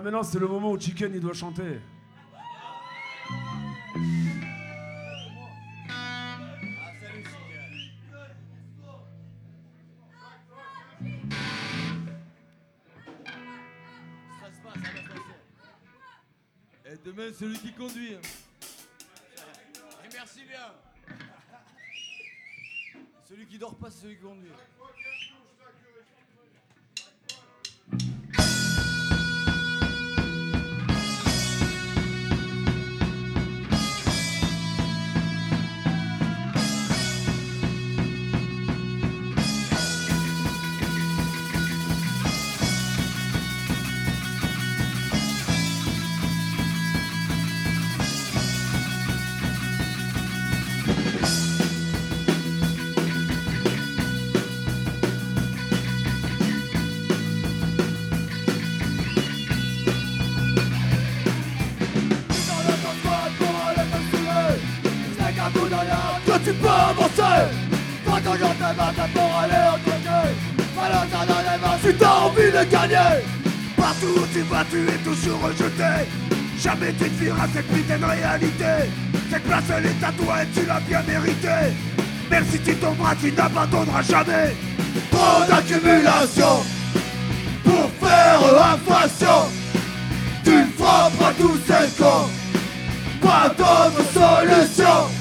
Voilà, 0.00 0.12
maintenant 0.12 0.30
c'est 0.30 0.38
le 0.38 0.48
moment 0.48 0.70
où 0.70 0.80
Chicken 0.80 1.12
il 1.14 1.20
doit 1.20 1.34
chanter. 1.34 1.78
Et 16.86 16.96
demain, 17.04 17.30
celui 17.38 17.58
qui 17.58 17.74
conduit. 17.74 18.14
hein. 18.14 18.20
Et 20.02 20.08
merci 20.14 20.40
bien. 20.48 21.18
Celui 23.28 23.46
qui 23.46 23.58
dort 23.58 23.76
pas, 23.76 23.90
c'est 23.90 24.00
celui 24.04 24.16
qui 24.16 24.22
conduit. 24.22 24.48
T'en 68.70 68.92
dans 71.26 71.40
les 71.42 71.58
mains 71.60 71.98
t'as 71.98 72.18
envie 72.20 72.52
de 72.52 72.70
gagner. 72.70 73.24
Partout 73.76 74.06
où 74.16 74.26
tu 74.32 74.40
vas, 74.42 74.64
tu 74.70 74.78
es 74.88 74.98
toujours 74.98 75.40
rejeté. 75.42 76.06
Jamais 76.62 76.92
tu 76.92 77.04
ne 77.04 77.08
vivras 77.08 77.48
cette 77.54 77.66
putain 77.68 77.98
de 77.98 78.04
réalité 78.04 78.90
Cette 79.30 79.42
place 79.44 79.64
elle 79.74 79.86
est 79.86 80.04
à 80.04 80.12
toi 80.12 80.42
et 80.42 80.46
tu 80.54 80.66
l'as 80.66 80.80
bien 80.80 81.02
mérité 81.08 81.74
Même 82.30 82.44
si 82.50 82.58
tu 82.58 82.74
tomberas, 82.76 83.14
tu 83.14 83.32
n'abandonneras 83.32 84.02
jamais. 84.02 84.54
Trop 85.10 85.42
d'accumulation 85.48 86.62
Pour 87.64 87.90
faire 87.98 88.74
inflation 88.74 89.48
Tu 90.44 90.64
frapperas 90.78 91.32
tous 91.38 91.58
ces 91.66 92.02
cons 92.02 92.28
Pas 93.22 93.48
d'autre 93.56 94.04
solution 94.12 95.19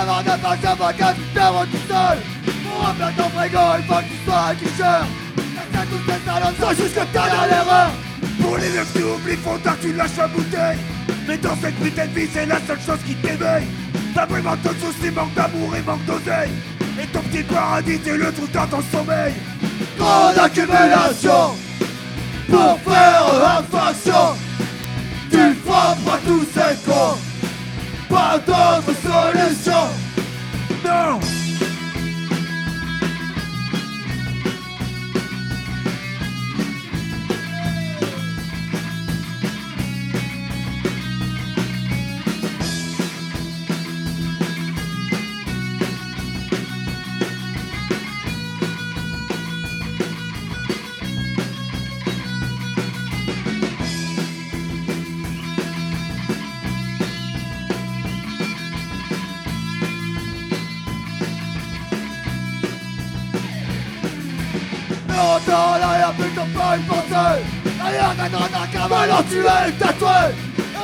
Cavard 0.00 0.22
de 0.24 0.62
qu'un 0.62 0.74
vaca 0.76 1.12
qui 1.12 1.20
perd 1.34 1.70
tout 1.70 1.76
seul 1.86 2.18
Pour 2.64 2.86
remplir 2.86 3.12
ton 3.18 3.28
frigo, 3.36 3.58
il 3.78 3.84
faut 3.84 3.94
que 3.96 4.02
tu 4.02 4.24
sois 4.24 4.44
un 4.48 4.54
quicheur 4.54 5.06
Laisse 5.36 5.88
toutes 5.90 6.06
tes 6.06 6.26
salopes, 6.26 6.56
sois 6.58 6.74
juste 6.74 6.94
que 6.94 7.00
t'as 7.12 7.28
dans 7.28 7.44
l'erreur 7.44 7.90
Pour 8.40 8.56
les 8.56 8.68
meufs 8.70 8.92
tu 8.94 9.02
oublies, 9.02 9.36
faut 9.36 9.58
que 9.58 9.82
tu 9.82 9.92
lâches 9.92 10.16
la 10.16 10.28
bouteille 10.28 10.78
Mais 11.28 11.36
dans 11.36 11.56
cette 11.56 11.74
putain 11.80 12.06
de 12.06 12.18
vie, 12.18 12.28
c'est 12.32 12.46
la 12.46 12.60
seule 12.66 12.80
chose 12.80 13.00
qui 13.06 13.14
t'éveille 13.16 13.66
T'as 14.14 14.24
vraiment 14.24 14.56
de 14.56 14.68
soucis, 14.80 15.10
manque 15.14 15.34
d'amour 15.34 15.76
et 15.76 15.82
manque 15.82 16.04
d'oseille 16.06 16.52
Et 16.98 17.06
ton 17.08 17.20
petit 17.20 17.42
paradis, 17.42 17.98
t'es 17.98 18.16
le 18.16 18.32
truc 18.32 18.50
dans 18.52 18.66
ton 18.68 18.82
sommeil. 18.90 19.34
Trop 19.98 20.32
d'accumulation 20.34 21.56
pour 22.48 22.80
faire 22.80 23.58
infraction. 23.58 24.34
Tu 25.30 25.54
frappes 25.64 25.98
à 26.08 26.18
tous 26.26 26.46
ces 26.54 26.90
cons. 26.90 27.29
Pas 28.10 28.38
d'autre 28.38 28.92
solution. 29.00 29.88
Non 30.84 31.39
t'en 66.34 66.46
pas 66.58 66.76
une 66.76 66.84
pensée 66.84 67.42
Derrière 67.64 68.16
ta 68.16 68.28
droite 68.28 68.50
un 68.62 68.66
cavale. 68.66 69.10
Tu 69.30 69.38
es 69.38 69.72
tatoué 69.72 70.34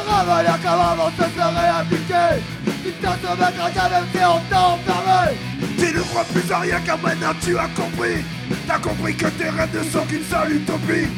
Ravaler 0.07 0.49
comme 0.63 0.81
avant 0.81 1.11
te 1.11 1.23
serait 1.23 1.69
appliqué 1.81 2.43
Tu 2.85 2.93
t'as 3.03 3.17
se 3.17 3.39
mettre 3.39 3.65
à 3.65 3.71
ta 3.71 3.89
même 3.89 4.05
en 4.25 4.39
temps 4.51 4.75
enfermé 4.75 5.37
Tu 5.79 5.95
ne 5.95 6.03
crois 6.03 6.25
plus 6.25 6.53
à 6.53 6.59
rien 6.61 6.81
car 6.85 6.99
maintenant 6.99 7.33
tu 7.43 7.59
as 7.59 7.69
compris. 7.69 8.25
T'as 8.67 8.79
compris 8.79 9.15
que 9.17 9.27
tes 9.27 9.49
rêves 9.49 9.75
ne 9.75 9.83
sont 9.91 10.07
qu'une 10.07 10.25
seule 10.25 10.53
utopie. 10.57 11.09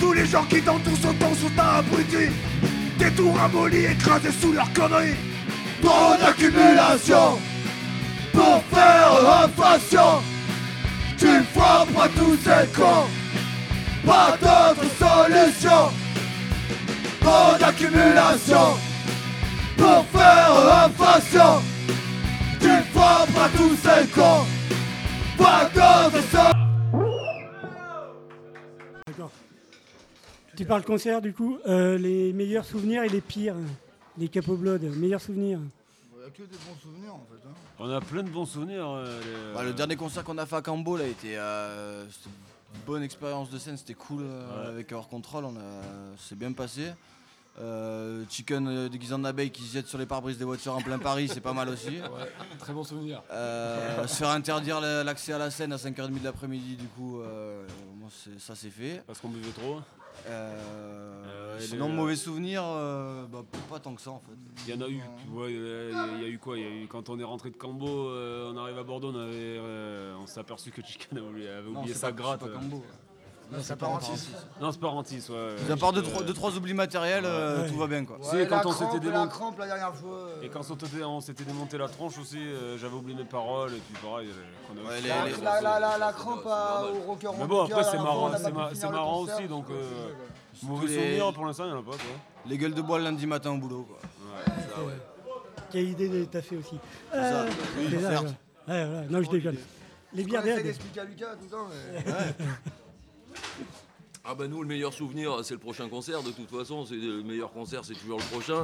Tous 0.00 0.12
les 0.12 0.26
gens 0.26 0.44
qui 0.44 0.62
t'entourent 0.62 0.96
sont 0.96 1.14
ton 1.14 1.34
sont 1.34 1.58
abrutis 1.58 2.32
Tes 2.98 3.10
tours 3.10 3.36
ramollis 3.36 3.84
écrasés 3.84 4.32
sous 4.40 4.52
leurs 4.52 4.72
conneries. 4.72 5.16
Trop 5.82 6.16
d'accumulation 6.18 7.38
Pour 8.32 8.62
faire 8.72 9.44
inflation 9.44 10.22
Tu 11.18 11.28
frappes 11.54 11.88
à 12.00 12.08
tous 12.08 12.36
ces 12.42 12.66
cons 12.74 13.06
Pas 14.08 14.30
d'autre 14.40 14.84
solution 14.98 15.90
Trop 17.20 17.58
d'accumulation 17.60 18.66
Pour 19.76 20.04
faire 20.06 20.84
inflation 20.86 21.62
Tu 22.60 22.70
frappes 22.92 23.36
à 23.38 23.48
tous 23.56 23.76
ces 23.76 24.06
cons 24.08 24.46
Pas 25.36 25.64
d'autre 25.74 26.22
solution 26.22 26.52
D'accord. 29.06 29.30
Tu 30.56 30.64
parles 30.64 30.84
concert 30.84 31.20
du 31.22 31.32
coup, 31.32 31.58
euh, 31.66 31.98
les 31.98 32.32
meilleurs 32.32 32.64
souvenirs 32.64 33.02
et 33.04 33.08
les 33.08 33.20
pires. 33.20 33.54
Les 34.18 34.28
Capo 34.28 34.56
Blood, 34.56 34.82
meilleurs 34.96 35.20
souvenirs. 35.20 35.60
A 36.26 36.30
que 36.30 36.42
des 36.42 36.48
bons 36.66 36.76
souvenirs 36.82 37.14
en 37.14 37.26
fait. 37.30 37.46
hein. 37.48 37.52
On 37.78 37.88
a 37.90 38.00
plein 38.00 38.22
de 38.22 38.28
bons 38.28 38.44
souvenirs. 38.46 38.86
euh, 38.88 39.20
les- 39.20 39.54
Bah, 39.54 39.62
le 39.64 39.72
dernier 39.72 39.96
concert 39.96 40.24
qu'on 40.24 40.36
a 40.38 40.46
fait 40.46 40.56
à 40.56 40.62
Cambo 40.62 40.96
là 40.96 41.04
était 41.06 41.36
euh, 41.36 42.04
c'était 42.10 42.28
une 42.30 42.47
bonne 42.86 43.02
expérience 43.02 43.50
de 43.50 43.58
scène, 43.58 43.76
c'était 43.76 43.94
cool 43.94 44.22
euh, 44.24 44.62
Ouais. 44.62 44.68
avec 44.68 44.92
Hors 44.92 45.08
Control, 45.08 45.44
on 45.44 45.56
a 45.56 46.14
c'est 46.18 46.36
bien 46.38 46.52
passé. 46.52 46.92
Euh, 47.60 48.24
Chicken 48.30 48.68
euh, 48.68 48.88
déguisé 48.88 49.14
en 49.14 49.24
abeille 49.24 49.50
qui 49.50 49.62
se 49.64 49.72
jette 49.72 49.88
sur 49.88 49.98
les 49.98 50.06
pare-brises 50.06 50.38
des 50.38 50.44
voitures 50.44 50.76
en 50.76 50.80
plein 50.80 50.98
Paris, 50.98 51.28
c'est 51.28 51.40
pas 51.40 51.52
mal 51.52 51.68
aussi. 51.68 51.98
très 52.60 52.72
bon 52.72 52.84
souvenir. 52.84 53.20
Euh, 53.32 54.06
se 54.06 54.14
faire 54.16 54.28
interdire 54.30 54.80
la- 54.80 55.02
l'accès 55.02 55.32
à 55.32 55.38
la 55.38 55.50
scène 55.50 55.72
à 55.72 55.76
5h30 55.76 56.20
de 56.20 56.24
l'après-midi, 56.24 56.76
du 56.76 56.86
coup, 56.86 57.20
euh, 57.20 57.66
ça 58.38 58.54
c'est 58.54 58.70
fait. 58.70 59.02
Parce 59.08 59.18
qu'on 59.18 59.28
buvait 59.30 59.50
trop. 59.50 59.80
Euh, 60.28 61.58
et 61.58 61.62
sinon, 61.62 61.88
le- 61.88 61.94
mauvais 61.94 62.16
souvenir, 62.16 62.62
euh, 62.64 63.26
bah, 63.26 63.42
pas 63.68 63.80
tant 63.80 63.94
que 63.94 64.00
ça 64.00 64.10
en 64.10 64.20
fait. 64.20 64.32
Il 64.66 64.74
y 64.74 64.76
en 64.76 64.80
a 64.84 64.88
eu. 64.88 65.00
Ouais, 65.32 65.48
euh, 65.50 65.90
il 66.16 66.22
y 66.22 66.24
a 66.24 66.28
eu 66.28 66.38
quoi 66.38 66.56
Il 66.56 66.62
y 66.62 66.66
a 66.66 66.70
eu 66.70 66.86
quand 66.86 67.08
on 67.08 67.18
est 67.18 67.24
rentré 67.24 67.50
de 67.50 67.56
Cambo, 67.56 68.08
euh, 68.10 68.50
on 68.52 68.56
arrive 68.56 68.78
à 68.78 68.82
Bordeaux, 68.84 69.10
on, 69.12 69.18
avait, 69.18 69.32
euh, 69.34 70.14
on 70.20 70.26
s'est 70.26 70.40
aperçu 70.40 70.70
que 70.70 70.82
Chicken 70.82 71.18
avait 71.18 71.26
oublié, 71.26 71.48
Non, 71.72 71.86
sa 71.94 72.08
pas- 72.08 72.12
gratte. 72.12 72.40
c'est 72.42 72.48
pas 72.50 72.52
euh. 72.56 72.58
Cambo. 72.58 72.84
Non, 73.50 73.58
c'est 73.62 73.76
pas 73.76 73.86
Rentis. 73.86 74.28
Non, 74.60 74.72
c'est 74.72 74.80
pas 74.80 74.88
Rentis, 74.88 75.22
ouais. 75.30 75.54
Mis 75.66 75.72
à 75.72 75.76
part 75.76 75.92
deux, 75.92 76.00
Euh, 76.00 76.04
trois, 76.04 76.22
deux, 76.22 76.34
trois 76.34 76.54
oublis 76.56 76.74
matériels, 76.74 77.24
euh, 77.24 77.66
tout 77.68 77.76
va 77.78 77.86
bien 77.86 78.04
quoi. 78.04 78.18
Tu 78.22 78.28
sais, 78.28 78.36
Ouais, 78.36 78.46
quand 78.46 78.56
la 78.58 78.66
on 78.66 78.72
s'était 78.72 78.84
crampe, 78.84 79.04
la 79.04 79.10
démonté. 79.10 79.28
crampe 79.30 79.58
la 79.58 79.66
dernière 79.66 79.94
fois. 79.94 80.14
euh. 80.16 80.42
Et 80.42 80.48
quand 80.50 80.60
on 80.60 80.62
s'était- 80.78 81.02
on 81.04 81.20
s'était 81.22 81.44
démonté 81.44 81.78
la 81.78 81.88
tronche 81.88 82.18
aussi, 82.18 82.36
euh, 82.38 82.76
j'avais 82.76 82.94
oublié 82.94 83.16
mes 83.16 83.24
paroles 83.24 83.72
et 83.72 83.78
puis 83.80 83.94
pareil. 84.06 84.28
euh, 84.28 84.32
qu'on 84.68 84.78
avait 84.78 84.86
Ouais, 84.88 84.96
fait- 84.96 85.02
les- 85.38 85.42
La, 85.44 85.60
la, 85.62 85.78
la, 85.80 85.80
la, 85.80 85.98
la 85.98 86.12
crampe 86.12 86.46
à- 86.46 86.82
au 86.84 87.00
rocker 87.10 87.30
Mais 87.38 87.46
bon, 87.46 87.62
après, 87.64 87.84
c'est 87.84 87.96
marrant, 87.96 88.28
on 88.28 88.32
a 88.32 88.36
c'est 88.36 88.42
pas 88.44 88.50
ma- 88.50 88.64
pu 88.68 88.74
c'est 88.74 88.80
finir 88.80 88.90
le 88.90 88.96
marrant 88.98 89.18
concert, 89.20 89.36
aussi, 89.38 89.48
donc. 89.48 89.64
euh, 89.70 89.82
Mauvais 90.64 90.86
les- 90.88 90.94
souvenir 90.94 91.32
pour 91.32 91.46
l'instant, 91.46 91.64
il 91.64 91.70
n'y 91.70 91.76
en 91.76 91.80
a 91.80 91.82
pas, 91.82 91.90
quoi. 91.92 92.00
Les 92.46 92.58
gueules 92.58 92.74
de 92.74 92.82
bois 92.82 92.98
le 92.98 93.04
lundi 93.04 93.26
matin 93.26 93.50
au 93.52 93.56
boulot 93.58 93.86
quoi. 93.88 93.98
Quelle 95.70 95.88
idée 95.90 96.08
de 96.08 96.24
taffer 96.24 96.56
aussi. 96.56 96.78
ça. 97.12 97.16
Euh, 97.18 97.46
Oui, 97.78 97.86
c'est 97.90 98.00
ça, 98.00 98.08
certes. 98.10 98.26
voilà. 98.66 98.82
Ouais, 98.84 98.90
voilà. 98.90 99.06
Non, 99.08 99.22
je 99.22 99.30
déconne. 99.30 99.56
Les 100.14 100.24
bières 100.24 100.42
l'expliquer 100.44 101.00
à 101.00 101.04
Lucas 101.04 101.26
tout 101.36 101.44
le 101.44 101.50
temps. 101.50 101.66
mais- 101.70 102.12
Ah 104.30 104.34
bah 104.34 104.46
nous 104.46 104.60
le 104.60 104.68
meilleur 104.68 104.92
souvenir 104.92 105.42
c'est 105.42 105.54
le 105.54 105.60
prochain 105.60 105.88
concert 105.88 106.22
de 106.22 106.30
toute 106.32 106.50
façon 106.50 106.84
c'est 106.84 106.96
le 106.96 107.22
meilleur 107.22 107.50
concert 107.50 107.82
c'est 107.86 107.94
toujours 107.94 108.18
le 108.18 108.24
prochain. 108.24 108.62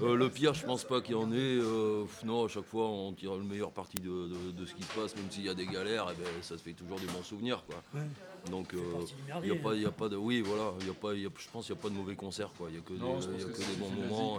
Euh, 0.00 0.14
le 0.16 0.30
pire 0.30 0.54
je 0.54 0.64
pense 0.64 0.84
pas 0.84 1.02
qu'il 1.02 1.12
y 1.14 1.18
en 1.18 1.30
ait. 1.30 1.36
euh, 1.36 2.04
non 2.24 2.46
à 2.46 2.48
chaque 2.48 2.64
fois 2.64 2.86
on 2.88 3.12
tire 3.12 3.34
le 3.34 3.42
meilleur 3.44 3.70
parti 3.70 3.96
de, 4.00 4.08
de- 4.28 4.50
de 4.52 4.64
ce 4.64 4.72
qui 4.74 4.82
se 4.82 4.92
passe 4.98 5.14
même 5.16 5.30
s'il 5.30 5.44
y 5.44 5.48
a 5.50 5.54
des 5.54 5.66
galères 5.66 6.06
eh 6.10 6.14
ben, 6.18 6.30
ça 6.40 6.56
se 6.56 6.62
fait 6.62 6.72
toujours 6.72 6.98
des 6.98 7.06
bons 7.06 7.22
souvenirs 7.22 7.62
quoi. 7.66 7.76
Ouais. 8.00 8.06
Donc 8.50 8.72
euh, 8.72 8.78
il 9.20 9.26
merdier, 9.26 9.48
y 9.50 9.58
a 9.58 9.62
pas 9.62 9.74
il 9.74 9.82
y 9.82 9.86
a 9.86 9.90
pas 9.90 10.08
de 10.08 10.16
oui 10.16 10.40
voilà 10.40 10.72
il 10.80 10.86
y 10.86 10.90
a 10.90 10.94
pas 10.94 11.12
il 11.12 11.20
y 11.20 11.26
a- 11.26 11.30
je 11.36 11.48
pense 11.52 11.66
qu'il 11.66 11.74
n'y 11.74 11.80
a 11.80 11.82
pas 11.82 11.90
de 11.90 11.94
mauvais 11.94 12.14
concerts 12.16 12.52
quoi 12.56 12.68
il 12.70 12.76
y 12.76 12.78
a 12.78 12.80
que 12.80 12.94
des, 12.94 12.98
Non, 13.00 13.20
y 13.20 13.24
a 13.24 13.44
que 13.44 13.52
que 13.52 13.58
des 13.58 13.76
bons 13.78 13.90
moments. 13.90 14.38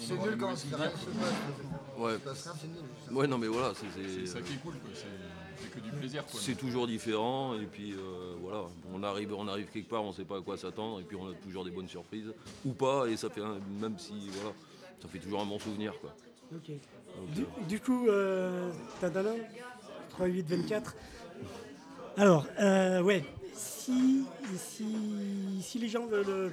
C'est 0.00 0.14
nul 0.14 0.36
quand 0.40 0.56
souvenirs, 0.56 0.90
se 0.90 1.06
passe. 1.06 1.06
Ouais. 1.98 2.18
Rien. 2.24 3.16
Ouais 3.16 3.26
non 3.28 3.38
mais 3.38 3.46
voilà 3.46 3.74
c'est 3.76 3.86
C'est 3.94 4.26
ça 4.26 4.40
qui 4.40 4.54
est 4.54 4.56
cool, 4.56 4.72
quoi. 4.74 4.90
Que 5.74 5.80
du 5.80 5.90
plaisir, 5.90 6.24
quoi. 6.26 6.40
C'est 6.40 6.54
toujours 6.54 6.86
différent 6.86 7.54
et 7.54 7.66
puis 7.66 7.92
euh, 7.92 8.34
voilà, 8.40 8.62
on 8.94 9.02
arrive, 9.02 9.34
on 9.34 9.48
arrive 9.48 9.66
quelque 9.72 9.88
part, 9.88 10.04
on 10.04 10.08
ne 10.08 10.12
sait 10.14 10.24
pas 10.24 10.38
à 10.38 10.40
quoi 10.40 10.56
s'attendre 10.56 11.00
et 11.00 11.02
puis 11.02 11.16
on 11.16 11.28
a 11.28 11.34
toujours 11.34 11.64
des 11.64 11.70
bonnes 11.72 11.88
surprises 11.88 12.32
ou 12.64 12.72
pas 12.72 13.06
et 13.08 13.16
ça 13.16 13.28
fait 13.28 13.40
un- 13.40 13.58
même 13.80 13.98
si 13.98 14.12
voilà, 14.34 14.52
ça 15.02 15.08
fait 15.08 15.18
toujours 15.18 15.40
un 15.40 15.46
bon 15.46 15.58
souvenir 15.58 15.92
quoi. 16.00 16.14
Ok. 16.54 16.68
Donc, 16.68 17.30
Du, 17.34 17.42
euh, 17.42 17.44
du 17.68 17.80
coup, 17.80 18.08
euh, 18.08 18.70
Tadala, 19.00 19.32
3-8-24. 20.18 20.94
Alors, 22.16 22.46
euh, 22.60 23.00
ouais, 23.02 23.24
si, 23.54 24.24
si, 24.56 24.86
si 25.62 25.78
les 25.78 25.88
gens 25.88 26.06
veulent 26.06 26.52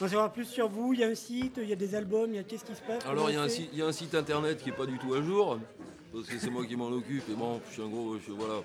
en 0.00 0.08
savoir 0.08 0.32
plus 0.32 0.44
sur 0.44 0.68
vous, 0.68 0.92
il 0.92 1.00
y 1.00 1.04
a 1.04 1.08
un 1.08 1.14
site, 1.14 1.58
il 1.62 1.68
y 1.68 1.72
a 1.72 1.76
des 1.76 1.94
albums, 1.94 2.30
il 2.30 2.36
y 2.36 2.38
a 2.38 2.42
qu'est-ce 2.42 2.64
qui 2.64 2.74
se 2.74 2.82
passe 2.82 3.04
Alors 3.06 3.30
il 3.30 3.34
y, 3.34 3.36
a 3.36 3.40
on 3.40 3.44
un 3.44 3.48
fait 3.48 3.54
site- 3.54 3.70
il 3.72 3.78
y 3.78 3.82
a 3.82 3.86
un 3.86 3.92
site 3.92 4.14
internet 4.14 4.62
qui 4.62 4.68
est 4.70 4.76
pas 4.76 4.86
du 4.86 4.98
tout 4.98 5.14
à 5.14 5.22
jour 5.22 5.58
parce 6.12 6.26
que 6.26 6.38
c'est 6.38 6.50
moi 6.50 6.64
qui 6.66 6.76
m'en 6.76 6.88
occupe 6.88 7.28
et 7.28 7.34
bon 7.34 7.60
je 7.68 7.72
suis 7.72 7.82
un 7.82 7.88
gros 7.88 8.16
je, 8.18 8.32
voilà 8.32 8.60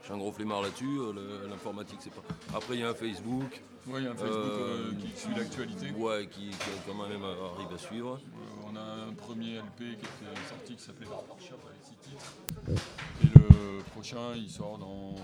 je 0.00 0.04
suis 0.04 0.12
un 0.14 0.18
gros 0.18 0.32
flemmard 0.32 0.62
là-dessus 0.62 0.98
euh, 0.98 1.48
l'informatique 1.48 1.98
c'est 2.00 2.12
pas 2.12 2.22
après 2.54 2.74
il 2.74 2.80
y 2.80 2.82
a 2.82 2.88
un 2.90 2.94
Facebook 2.94 3.60
Ouais, 3.86 4.00
il 4.02 4.04
y 4.04 4.08
a 4.08 4.10
un 4.10 4.14
Facebook, 4.14 4.36
euh, 4.36 4.92
qui 5.00 5.18
suit 5.18 5.34
l'actualité. 5.34 5.90
ouais 5.96 6.28
qui, 6.30 6.50
qui 6.50 6.56
quand 6.86 7.08
même 7.08 7.22
arrive 7.24 7.74
à 7.74 7.78
suivre 7.78 8.16
Euh, 8.20 8.70
on 8.70 8.76
a 8.76 8.80
un 9.08 9.14
premier 9.14 9.56
LP 9.56 9.78
qui 9.78 9.84
était 9.94 10.48
sorti 10.50 10.74
qui 10.76 10.82
s'appelait 10.82 11.06
Barbershop 11.06 11.56
avec 11.66 11.80
six 11.82 11.96
titres. 11.96 12.84
Et 13.22 13.38
le 13.38 13.82
prochain, 13.84 14.34
il 14.36 14.50
sort 14.50 14.76
dans 14.76 15.14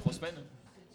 trois 0.00 0.12
semaines. 0.14 0.36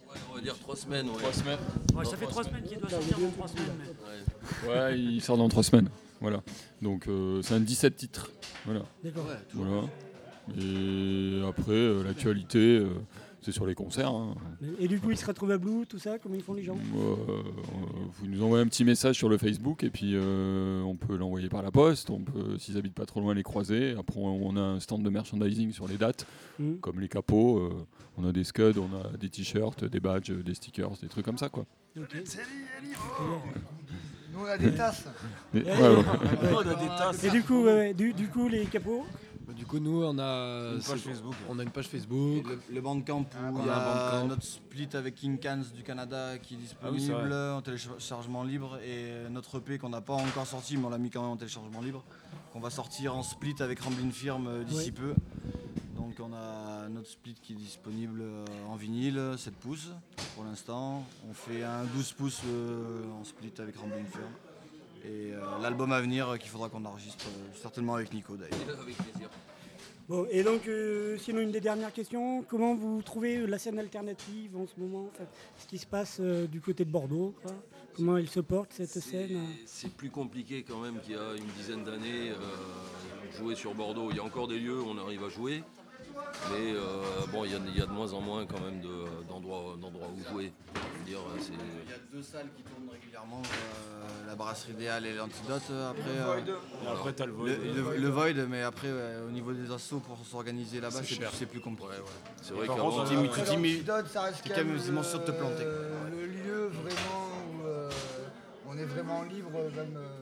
Ouais, 0.10 0.18
on 0.32 0.36
va 0.36 0.42
dire 0.42 0.58
trois 0.58 0.76
semaines 0.76 1.08
ouais. 1.08 1.18
Trois 1.20 1.34
semaines. 1.34 1.60
Ouais, 1.96 2.04
ça 2.06 2.18
fait 2.18 2.26
trois 2.26 2.44
semaines 2.44 2.64
qu'il 2.64 2.80
doit 2.80 2.90
sortir 2.90 3.20
dans 3.20 3.30
trois 3.30 3.48
semaines. 3.48 3.78
mais- 3.80 4.68
Ouais. 4.70 4.80
Ouais, 4.80 5.00
il 5.00 5.22
sort 5.22 5.38
dans 5.38 5.50
trois 5.50 5.64
semaines. 5.64 5.90
Voilà. 6.20 6.42
Donc 6.82 7.08
euh, 7.08 7.44
c'est 7.44 7.54
un 7.54 7.60
17 7.60 7.96
titres. 7.96 8.32
Voilà. 8.66 8.82
D'accord. 9.04 9.28
Voilà. 9.54 9.84
Et 10.58 11.42
après, 11.48 11.72
euh, 11.72 12.04
l'actualité, 12.04 12.60
euh, 12.80 12.88
c'est 13.42 13.52
sur 13.52 13.66
les 13.66 13.76
concerts. 13.76 14.10
hein. 14.10 14.36
Et 14.80 14.88
du 14.88 15.00
coup, 15.00 15.12
ils 15.12 15.18
se 15.18 15.26
retrouvent 15.26 15.52
à 15.52 15.58
Blue, 15.58 15.86
tout 15.88 16.00
ça, 16.00 16.20
comment 16.20 16.36
ils 16.36 16.42
font 16.44 16.54
les 16.54 16.64
gens 16.64 16.78
Euh, 16.96 17.16
vous 18.20 18.28
nous 18.28 18.42
envoyez 18.44 18.64
un 18.64 18.68
petit 18.68 18.84
message 18.86 19.16
sur 19.18 19.30
le 19.30 19.38
Facebook 19.38 19.84
et 19.84 19.90
puis 19.90 20.12
euh, 20.16 20.82
on 20.84 20.96
peut 20.96 21.16
l'envoyer 21.18 21.50
par 21.50 21.62
la 21.62 21.72
poste. 21.72 22.10
On 22.10 22.20
peut, 22.22 22.58
s'ils 22.58 22.78
habitent 22.78 22.94
pas 22.94 23.06
trop 23.06 23.20
loin, 23.22 23.34
les 23.34 23.44
croiser. 23.44 23.96
Après, 23.98 24.20
on 24.20 24.56
a 24.58 24.62
un 24.62 24.80
stand 24.80 25.04
de 25.04 25.10
merchandising 25.10 25.72
sur 25.72 25.88
les 25.88 25.98
dates, 25.98 26.26
Mhm. 26.60 26.78
comme 26.80 27.00
les 27.00 27.10
capots. 27.10 27.58
euh, 27.60 27.70
on 28.18 28.26
a 28.28 28.32
des 28.32 28.44
scuds, 28.44 28.78
on 28.78 28.96
a 28.96 29.18
des 29.18 29.30
t-shirts, 29.30 29.86
des 29.86 30.00
badges, 30.00 30.30
des 30.32 30.54
stickers, 30.54 30.92
des 31.02 31.08
trucs 31.08 31.26
comme 31.26 31.38
ça, 31.38 31.50
quoi. 31.50 31.66
Ok. 31.98 32.16
Nous, 34.34 34.40
on 34.40 34.46
a 34.46 34.58
des 34.58 34.72
tasses. 34.74 35.06
Et- 35.54 35.60
Ouais, 35.62 35.72
ouais, 35.72 35.88
ouais. 35.90 36.04
on 36.54 36.58
a 36.60 36.64
des 36.76 36.88
tasses. 36.88 37.24
Et 37.24 37.30
du 37.30 37.44
coup, 37.44 37.66
du 38.16 38.28
coup, 38.30 38.48
les 38.48 38.66
capots 38.66 39.06
Bah, 39.46 39.54
du 39.54 39.66
coup, 39.66 39.80
nous, 39.80 40.04
on 40.04 40.18
a 40.20 40.72
Une 40.76 40.82
page 40.82 41.00
Facebook. 41.00 41.36
On 41.50 41.60
a 41.60 41.64
une 41.64 41.70
page 41.70 41.88
Facebook. 41.88 42.48
Le, 42.48 42.60
le 42.74 42.82
Bandcamp 42.82 43.22
où 43.22 43.58
on 43.58 43.60
il 43.62 43.66
y 43.66 43.70
a 43.70 43.76
un 43.76 44.12
Bandcamp. 44.22 44.28
notre 44.30 44.44
split 44.44 44.88
avec 44.94 45.16
King 45.16 45.38
Cans 45.40 45.62
du 45.76 45.84
Canada 45.84 46.38
qui 46.38 46.54
est 46.56 46.58
Ah 46.82 46.90
oui, 46.92 46.98
disponible 47.00 47.34
en 47.34 47.62
téléchargement 47.62 48.44
libre 48.44 48.78
et 48.86 49.30
notre 49.30 49.58
EP 49.58 49.78
qu'on 49.78 49.90
n'a 49.90 50.02
pas 50.02 50.14
encore 50.14 50.48
sorti 50.48 50.78
mais 50.78 50.86
on 50.86 50.90
l'a 50.90 50.98
mis 50.98 51.10
quand 51.10 51.22
même 51.22 51.32
en 51.32 51.38
téléchargement 51.38 51.82
libre 51.82 52.04
qu'on 52.54 52.60
va 52.62 52.70
sortir 52.70 53.16
en 53.16 53.24
split 53.24 53.56
avec 53.60 53.80
Ramblin' 53.82 54.12
Firm 54.12 54.48
euh, 54.48 54.64
d'ici 54.64 54.92
peu. 54.92 55.14
Donc 55.96 56.16
on 56.20 56.32
a 56.34 56.88
notre 56.90 57.10
split 57.10 57.34
qui 57.42 57.54
est 57.54 57.58
disponible 57.58 58.22
euh, 58.22 58.46
en 58.70 58.76
vinyle, 58.76 59.20
7 59.38 59.54
pouces 59.56 59.92
pour 60.36 60.46
l'instant. 60.46 61.04
On 61.30 61.34
fait 61.34 61.64
un 61.64 61.84
12 61.96 62.12
pouces 62.14 62.42
euh, 62.48 63.04
en 63.20 63.24
split 63.24 63.52
avec 63.60 63.76
Rambling 63.78 64.06
Firm. 64.06 64.24
Et 65.06 65.34
euh, 65.34 65.40
l'album 65.62 65.92
à 65.92 66.00
venir 66.02 66.30
euh, 66.30 66.38
qu'il 66.38 66.50
faudra 66.50 66.70
qu'on 66.70 66.86
enregistre 66.86 67.26
euh, 67.28 67.50
certainement 67.62 67.96
avec 67.96 68.14
Nico 68.14 68.38
d'ailleurs. 68.38 68.80
Avec 68.82 68.96
plaisir. 68.98 69.30
Bon, 70.08 70.26
et 70.32 70.44
donc, 70.44 70.68
euh, 70.68 71.18
sinon, 71.18 71.40
une 71.40 71.52
des 71.52 71.62
dernières 71.62 71.94
questions, 71.94 72.44
comment 72.44 72.76
vous 72.76 73.02
trouvez 73.02 73.48
la 73.48 73.58
scène 73.58 73.80
alternative 73.80 74.56
en 74.58 74.68
ce 74.68 74.74
moment 74.78 75.10
enfin, 75.14 75.24
Ce 75.58 75.66
qui 75.66 75.78
se 75.78 75.86
passe 75.86 76.18
euh, 76.20 76.46
du 76.46 76.60
côté 76.62 76.84
de 76.86 76.92
Bordeaux 76.92 77.34
quoi? 77.42 77.52
Comment 77.96 78.18
elle 78.18 78.28
se 78.28 78.40
porte, 78.40 78.74
cette 78.74 78.90
scène? 78.90 79.40
C'est 79.66 79.94
plus 79.94 80.10
compliqué 80.10 80.64
quand 80.68 80.80
même 80.80 81.00
qu'il 81.00 81.14
y 81.14 81.18
a 81.18 81.36
une 81.38 81.46
dizaine 81.58 81.84
d'années. 81.84 82.32
euh, 82.32 83.38
jouer 83.38 83.56
sur 83.56 83.74
Bordeaux, 83.74 84.08
il 84.12 84.18
y 84.18 84.20
a 84.20 84.24
encore 84.24 84.48
des 84.48 84.60
lieux 84.60 84.82
où 84.82 84.88
on 84.90 84.98
arrive 84.98 85.24
à 85.24 85.30
jouer. 85.30 85.64
Mais 86.52 86.74
euh, 86.76 86.80
bon, 87.32 87.46
il 87.46 87.52
y, 87.52 87.56
a- 87.56 87.60
il 87.68 87.78
y 87.78 87.82
a 87.82 87.86
de 87.86 87.92
moins 87.92 88.12
en 88.14 88.22
moins 88.22 88.46
quand 88.46 88.60
même 88.60 88.82
de- 88.82 89.06
d'endroits 89.28 89.76
d'endroits 89.82 90.08
où 90.16 90.32
jouer. 90.32 90.52
Dire, 91.06 91.20
Il 91.40 91.54
y 91.90 91.94
a 91.94 91.98
deux 92.12 92.22
salles 92.22 92.48
qui 92.56 92.64
tournent 92.64 92.90
régulièrement, 92.92 93.42
euh, 93.44 94.28
la 94.28 94.36
brasserie 94.36 94.72
idéale 94.74 95.06
et 95.06 95.14
l'antidote. 95.16 95.62
euh, 95.72 95.92
Après, 95.92 96.04
Le 96.16 96.24
Void. 96.24 96.58
Et 96.84 96.88
après, 96.92 97.14
t'as 97.14 97.26
le 97.26 97.32
Void. 97.34 97.48
Le, 97.48 97.56
le- 97.56 97.98
le 97.98 98.10
Void, 98.10 98.34
mais 98.50 98.62
après, 98.64 98.92
ouais, 98.92 99.16
au 99.28 99.32
niveau 99.32 99.52
des 99.54 99.72
assos 99.72 100.00
pour 100.00 100.18
s'organiser 100.26 100.80
là-bas, 100.82 101.00
C'est 101.00 101.06
c'est 101.06 101.16
cher. 101.16 101.30
c'est 101.34 101.46
plus 101.46 101.60
compliqué. 101.62 101.92
C'est 102.42 102.54
vrai 102.54 102.68
qu'avant, 102.68 103.06
tu 103.06 103.16
reste 104.18 104.44
t'es 104.44 104.50
quand 104.50 104.56
même 104.66 105.04
sûr 105.04 105.20
de 105.20 105.26
te 105.26 105.32
planter. 105.32 105.64
le 105.66 106.26
lieu 106.26 106.68
vraiment 106.68 107.28
où 107.52 107.66
euh, 107.68 107.90
on 108.68 108.78
est 108.78 108.86
vraiment 108.86 109.24
libre, 109.24 109.52
même. 109.76 109.98
euh, 109.98 110.20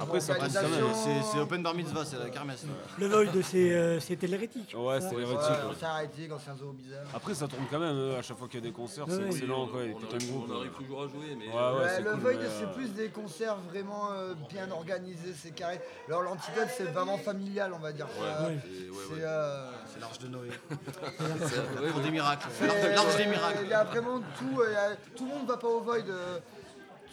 Après, 0.00 0.20
ça 0.20 0.34
passe 0.34 0.54
quand 0.54 0.62
même. 0.62 0.72
organisation. 0.84 1.22
C'est 1.22 1.32
c'est 1.32 1.38
Open 1.40 1.62
Bar 1.62 1.74
Mitzvah, 1.74 2.04
c'est 2.04 2.18
la 2.18 2.30
kermesse. 2.30 2.64
Le 2.98 3.06
Void, 3.08 3.42
c'est 3.42 3.72
euh, 3.72 4.00
c'était 4.00 4.26
l'hérétique. 4.26 4.74
Ouais, 4.76 5.00
c'est 5.00 5.14
Ouais, 5.14 5.22
hérétique. 5.22 5.40
ouais. 5.50 5.74
c'est 5.78 5.86
arrêté 5.86 6.28
quand 6.28 6.38
c'est 6.44 6.50
un 6.50 6.56
zoo 6.56 6.72
bizarre. 6.72 7.00
Après, 7.14 7.34
ça 7.34 7.46
tourne 7.48 7.64
quand 7.70 7.78
même, 7.78 7.96
euh, 7.96 8.18
à 8.18 8.22
chaque 8.22 8.36
fois 8.38 8.48
qu'il 8.48 8.60
y 8.60 8.62
a 8.62 8.66
des 8.66 8.72
concerts, 8.72 9.06
Ouais, 9.08 9.14
c'est 9.14 9.22
ouais. 9.22 9.26
excellent. 9.30 9.66
Quoi, 9.66 9.80
on, 9.80 9.98
de 10.00 10.06
arrive, 10.14 10.30
groupe. 10.32 10.44
on 10.48 10.52
euh. 10.52 10.58
arrive 10.60 10.72
toujours 10.72 11.02
à 11.02 11.08
jouer, 11.08 11.36
mais 11.38 11.48
Ouais, 11.48 11.52
ouais, 11.54 11.78
Ouais, 11.82 11.88
c'est 11.88 12.02
le 12.02 12.10
cool, 12.12 12.20
Void, 12.20 12.32
mais, 12.38 12.44
euh, 12.44 12.60
c'est 12.60 12.72
plus 12.74 12.88
des 12.94 13.08
concerts 13.08 13.56
vraiment 13.70 14.10
euh, 14.12 14.34
bien 14.50 14.70
organisés, 14.70 15.34
c'est 15.36 15.50
carré. 15.54 15.80
Alors 16.08 16.22
l'antidote, 16.22 16.68
c'est 16.76 16.84
vraiment 16.92 17.18
familial, 17.18 17.72
on 17.74 17.78
va 17.78 17.92
dire. 17.92 18.06
Ouais, 18.06 18.26
Euh, 18.26 18.48
ouais. 18.48 18.54
Et 18.54 18.90
ouais, 18.90 18.96
c'est 19.08 19.14
ouais. 19.14 19.20
euh, 19.24 19.70
C'est 19.92 20.00
l'arche 20.00 20.18
de 20.18 20.28
Noé. 20.28 20.48
C'est- 21.48 21.56
ouais, 21.58 21.88
Pour 21.90 21.96
ouais. 21.98 22.02
des 22.04 22.10
miracles. 22.10 22.48
c'est- 22.52 22.94
L'arche 22.94 23.16
des 23.16 23.26
miracles. 23.26 23.58
Il 23.62 23.68
y 23.68 23.72
a 23.74 23.84
vraiment 23.84 24.18
tout. 24.38 24.60
euh, 24.60 24.66
il 24.68 24.72
y 24.72 24.76
a- 24.76 24.96
tout 25.16 25.24
le 25.24 25.30
monde 25.30 25.46
va 25.48 25.56
pas 25.56 25.68
au 25.68 25.80
Void. 25.80 25.96
euh, 26.08 26.38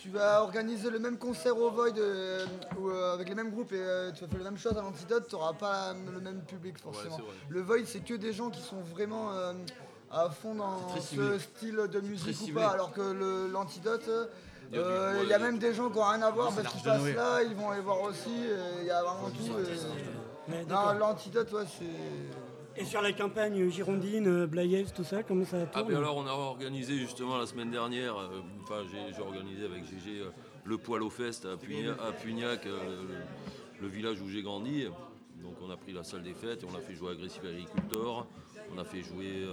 tu 0.06 0.12
vas 0.12 0.44
organiser 0.44 0.92
le 0.92 1.00
même 1.00 1.18
concert 1.18 1.58
au 1.58 1.72
Void 1.72 1.98
euh, 1.98 2.46
ou, 2.80 2.90
euh, 2.90 3.16
avec 3.16 3.28
les 3.28 3.34
mêmes 3.34 3.50
groupes 3.50 3.72
et 3.72 3.80
euh, 3.80 4.12
tu 4.12 4.22
vas 4.24 4.28
faire 4.30 4.38
la 4.38 4.44
même 4.52 4.58
chose 4.60 4.78
à 4.78 4.82
l'antidote, 4.84 5.26
tu 5.28 5.34
n'auras 5.34 5.54
pas 5.54 5.94
le 6.14 6.20
même 6.22 6.42
public 6.42 6.78
forcément. 6.78 7.18
le 7.50 7.62
Void, 7.62 7.86
c'est 7.88 8.02
que 8.06 8.14
des 8.14 8.32
gens 8.32 8.52
qui 8.52 8.62
sont 8.62 8.82
vraiment 8.94 9.32
euh, 9.32 9.54
à 10.12 10.30
fond 10.30 10.54
dans 10.54 10.96
ce 11.02 11.40
style 11.40 11.88
de 11.92 12.00
musique 12.02 12.28
ou 12.52 12.54
pas, 12.54 12.68
alors 12.74 12.92
que 12.92 13.50
l'antidote. 13.52 14.08
Il 14.72 14.78
y 14.78 14.80
a 14.80 14.84
euh, 14.84 15.24
y 15.24 15.42
même 15.42 15.58
des 15.60 15.74
gens 15.74 15.90
qui 15.90 15.98
n'ont 15.98 16.08
rien 16.10 16.22
à 16.22 16.30
voir 16.32 16.52
parce 16.54 16.68
qu'ils 16.74 16.84
passent 16.84 17.02
là, 17.16 17.42
ils 17.44 17.56
vont 17.56 17.72
aller 17.72 17.82
voir 17.82 18.02
aussi, 18.02 18.30
il 18.82 18.86
y 18.86 18.92
a 18.92 19.02
vraiment 19.04 19.30
tout. 19.30 19.60
et- 20.52 20.64
Non, 20.70 20.94
l'antidote, 21.00 21.52
ouais, 21.54 21.64
c'est. 21.80 22.45
Et 22.78 22.84
sur 22.84 23.02
la 23.02 23.14
campagne 23.14 23.70
girondine, 23.70 24.28
euh, 24.28 24.48
Blayeuse, 24.48 24.92
tout 24.94 25.04
ça, 25.06 25.24
comment 25.24 25.46
ça 25.46 25.58
Ah 25.74 25.80
tourne 25.80 25.94
ben 25.94 25.98
alors 25.98 26.18
on 26.18 26.28
a 26.28 26.32
organisé 26.32 26.98
justement 26.98 27.38
la 27.38 27.46
semaine 27.46 27.72
dernière, 27.72 28.18
euh, 28.18 28.42
enfin 28.64 28.82
j'ai 28.92 29.22
organisé 29.22 29.64
avec 29.66 29.86
GG 29.86 30.20
euh, 30.20 30.30
le 30.66 30.78
Poilo 30.78 31.10
Fest 31.10 31.46
à, 31.46 31.56
Pugnac, 31.56 31.96
à 32.02 32.12
Pugnac, 32.12 32.66
euh, 32.66 33.04
le, 33.80 33.82
le 33.82 33.88
village 33.88 34.20
où 34.22 34.28
j'ai 34.28 34.42
grandi. 34.42 34.86
Donc 35.42 35.56
on 35.62 35.70
a 35.70 35.78
pris 35.78 35.94
la 35.94 36.04
salle 36.04 36.24
des 36.24 36.34
fêtes 36.34 36.64
et 36.64 36.68
on 36.70 36.76
a 36.78 36.82
fait 36.82 36.96
jouer 36.96 37.12
Aggressive 37.12 37.46
Agricultor, 37.46 38.28
on 38.74 38.78
a 38.78 38.84
fait 38.84 39.04
jouer 39.04 39.46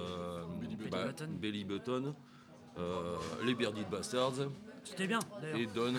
Button. 0.91 1.29
Belly 1.41 1.65
Button, 1.65 2.15
euh, 2.79 3.17
les 3.45 3.55
Bearded 3.55 3.89
Bastards 3.89 4.49
C'était 4.85 5.07
bien, 5.07 5.21
d'ailleurs. 5.41 5.59
et 5.59 5.67
Don. 5.67 5.95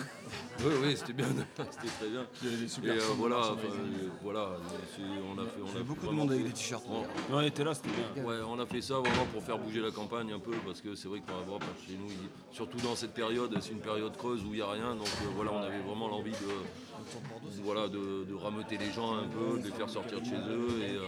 Oui 0.60 0.72
oui 0.82 0.94
c'était 0.96 1.12
bien, 1.14 1.26
c'était 1.70 1.88
très 1.98 2.08
bien. 2.08 2.26
Il 2.42 2.48
y 2.50 2.52
avait 2.54 2.62
des 2.62 2.68
super 2.68 2.94
et 2.94 2.98
euh, 2.98 3.02
voilà, 3.16 3.38
enfin, 3.38 3.56
euh, 3.64 4.08
voilà, 4.22 4.50
on 4.50 5.38
a 5.38 5.44
fait, 5.46 5.60
on 5.62 5.66
Il 5.72 5.78
y 5.78 5.80
a 5.80 5.82
beaucoup 5.82 6.06
de 6.06 6.12
monde 6.12 6.30
avec 6.32 6.44
des 6.44 6.52
t-shirts. 6.52 6.84
on- 6.88 7.00
Mais 7.02 7.34
on 7.36 7.40
était 7.40 7.64
là, 7.64 7.74
c'était 7.74 7.88
bien. 8.14 8.24
Ouais, 8.24 8.36
on 8.46 8.58
a 8.60 8.66
fait 8.66 8.80
ça 8.82 8.94
vraiment 8.98 9.26
pour 9.32 9.42
faire 9.42 9.58
bouger 9.58 9.80
la 9.80 9.90
campagne 9.90 10.32
un 10.32 10.38
peu, 10.38 10.52
parce 10.64 10.80
que 10.80 10.94
c'est 10.94 11.08
vrai 11.08 11.20
que 11.20 11.26
par 11.26 11.38
rapport 11.38 11.56
à 11.56 11.86
chez 11.86 11.96
nous, 11.96 12.08
surtout 12.52 12.78
dans 12.78 12.94
cette 12.94 13.14
période, 13.14 13.56
c'est 13.60 13.72
une 13.72 13.80
période 13.80 14.16
creuse 14.16 14.42
où 14.44 14.48
il 14.52 14.56
n'y 14.56 14.62
a 14.62 14.70
rien, 14.70 14.94
donc 14.94 15.08
euh, 15.08 15.26
voilà, 15.34 15.52
on 15.52 15.62
avait 15.62 15.80
vraiment 15.80 16.08
l'envie 16.08 16.30
de, 16.32 17.62
voilà, 17.64 17.88
de, 17.88 18.24
de 18.24 18.34
rameuter 18.34 18.76
les 18.78 18.92
gens 18.92 19.16
un 19.16 19.26
peu, 19.26 19.58
de 19.58 19.64
les 19.66 19.72
faire 19.72 19.88
sortir 19.90 20.20
de 20.20 20.24
chez 20.26 20.36
eux, 20.36 20.68
et 20.82 20.94
euh, 20.96 21.02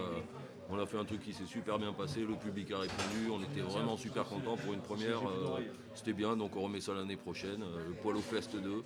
on 0.70 0.78
a 0.78 0.86
fait 0.86 0.98
un 0.98 1.04
truc 1.04 1.20
qui 1.22 1.32
s'est 1.32 1.46
super 1.46 1.78
bien 1.78 1.92
passé, 1.92 2.20
le 2.20 2.34
public 2.34 2.70
a 2.72 2.78
répondu, 2.78 3.30
on 3.30 3.42
était 3.42 3.60
vraiment 3.60 3.96
super 3.96 4.24
contents 4.24 4.56
pour 4.56 4.72
une 4.72 4.80
première, 4.80 5.18
euh, 5.28 5.60
c'était 5.94 6.12
bien, 6.12 6.36
donc 6.36 6.56
on 6.56 6.62
remet 6.62 6.80
ça 6.80 6.92
l'année 6.94 7.16
prochaine, 7.16 7.62
euh, 7.62 7.88
le 7.88 7.94
Poil 7.94 8.16
au 8.16 8.20
Fest 8.20 8.56
2. 8.56 8.84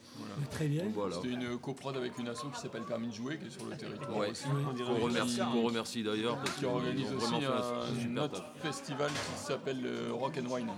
Très 0.51 0.67
bien. 0.67 0.85
Voilà. 0.93 1.17
C'était 1.17 1.35
une 1.35 1.59
coprod 1.59 1.97
avec 1.97 2.19
une 2.19 2.29
asso 2.29 2.47
qui 2.53 2.61
s'appelle 2.61 2.83
Permis 2.83 3.09
de 3.09 3.15
jouer, 3.15 3.39
qui 3.39 3.47
est 3.47 3.51
sur 3.51 3.65
le 3.65 3.77
territoire 3.77 4.17
Ouais, 4.17 4.31
aussi. 4.31 4.45
qu'on 4.45 5.05
remercie, 5.05 5.41
qu'on 5.41 5.63
remercie 5.63 6.03
d'ailleurs, 6.03 6.37
parce 6.37 6.57
qu'ils 6.57 6.67
organise 6.67 7.13
aussi 7.13 7.35
un, 7.35 8.17
un, 8.17 8.23
autre 8.23 8.45
festival 8.57 9.09
qui 9.09 9.41
s'appelle 9.41 9.81
le 9.81 10.13
Rock 10.13 10.39
and 10.39 10.53
Wine, 10.53 10.71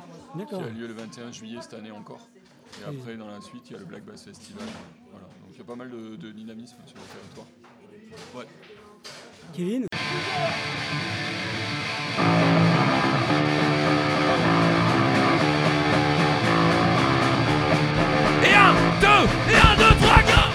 qui 0.49 0.55
a 0.55 0.69
lieu 0.69 0.87
le 0.87 0.95
21 0.95 1.33
juillet 1.33 1.59
cette 1.61 1.75
année 1.75 1.91
encore. 1.91 2.29
Et 2.81 2.85
après, 2.89 3.17
dans 3.17 3.29
la 3.29 3.41
suite, 3.41 3.69
il 3.71 3.73
y 3.75 3.77
a 3.77 3.81
le 3.81 3.85
Black 3.85 4.05
Bass 4.05 4.25
Festival. 4.25 4.65
Voilà. 5.11 5.27
Donc 5.27 5.51
il 5.53 5.59
y 5.59 5.61
a 5.61 5.65
pas 5.65 5.77
mal 5.77 5.91
de, 5.91 6.17
de 6.17 6.31
dynamisme 6.33 6.77
sur 6.87 6.97
le 6.97 7.21
territoire. 7.21 7.47
Ouais. 8.35 8.47
Kevin 9.53 9.87
et 18.45 18.55
un, 18.55 18.75
deux, 19.01 19.53
et 19.53 19.57
un, 19.57 19.77
deux, 19.77 19.95
trois, 20.01 20.23
deux. 20.23 20.51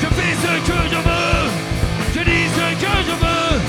Je 0.00 0.06
fais 0.06 0.34
ce 0.42 0.52
que 0.66 0.78
je 0.90 0.96
veux, 0.96 1.50
je 2.14 2.20
dis 2.20 2.48
ce 2.56 2.66
que 2.84 2.92
je 3.08 3.14
veux, 3.24 3.60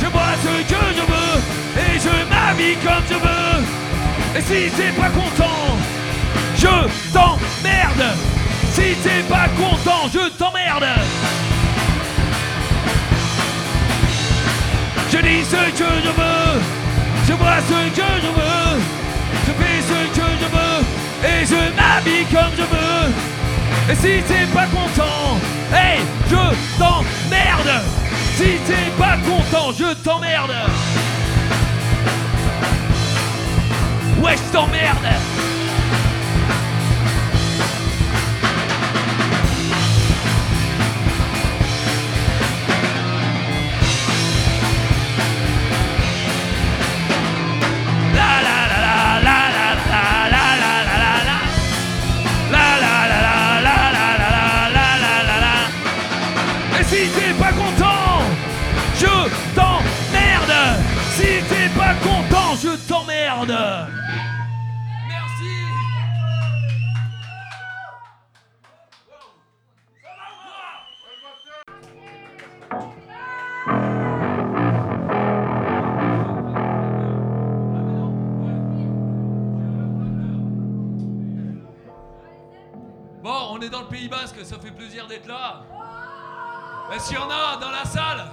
je 0.00 0.06
bois 0.08 0.34
ce 0.42 0.62
que 0.72 0.82
je 0.96 1.04
veux, 1.12 1.34
et 1.76 1.98
je 1.98 2.14
m'habille 2.30 2.76
comme 2.76 3.04
je 3.10 3.14
veux. 3.14 4.38
Et 4.38 4.42
si 4.42 4.70
c'est 4.76 4.94
pas 4.96 5.08
contre. 5.10 5.37
Je 15.78 15.84
veux, 15.84 16.60
je 17.24 17.32
ce 17.32 17.90
que 17.94 18.08
je 18.22 18.30
veux, 18.38 18.80
je 19.46 19.52
fais 19.52 19.80
ce 19.82 20.18
que 20.18 20.26
je 20.40 20.48
veux, 20.56 20.78
et 21.24 21.46
je 21.46 21.76
m'habille 21.76 22.26
comme 22.32 22.52
je 22.56 22.62
veux. 22.62 23.12
Et 23.90 23.94
si 23.94 24.22
t'es 24.26 24.46
pas 24.52 24.66
content, 24.66 25.38
hey, 25.72 26.00
je 26.28 26.78
t'emmerde. 26.78 27.82
Si 28.36 28.58
t'es 28.66 28.90
pas 28.98 29.16
content, 29.18 29.72
je 29.72 29.94
t'emmerde. 30.02 30.54
Ouais, 34.20 34.36
je 34.36 34.52
t'emmerde. 34.52 35.37
Bon, 83.22 83.50
on 83.52 83.60
est 83.60 83.68
dans 83.68 83.82
le 83.82 83.86
Pays 83.86 84.08
Basque, 84.08 84.44
ça 84.44 84.58
fait 84.58 84.70
plaisir 84.72 85.06
d'être 85.06 85.26
là. 85.26 85.62
Est-ce 86.92 87.08
qu'il 87.08 87.16
y 87.16 87.20
en 87.20 87.30
a 87.30 87.56
dans 87.60 87.70
la 87.70 87.84
salle 87.84 88.26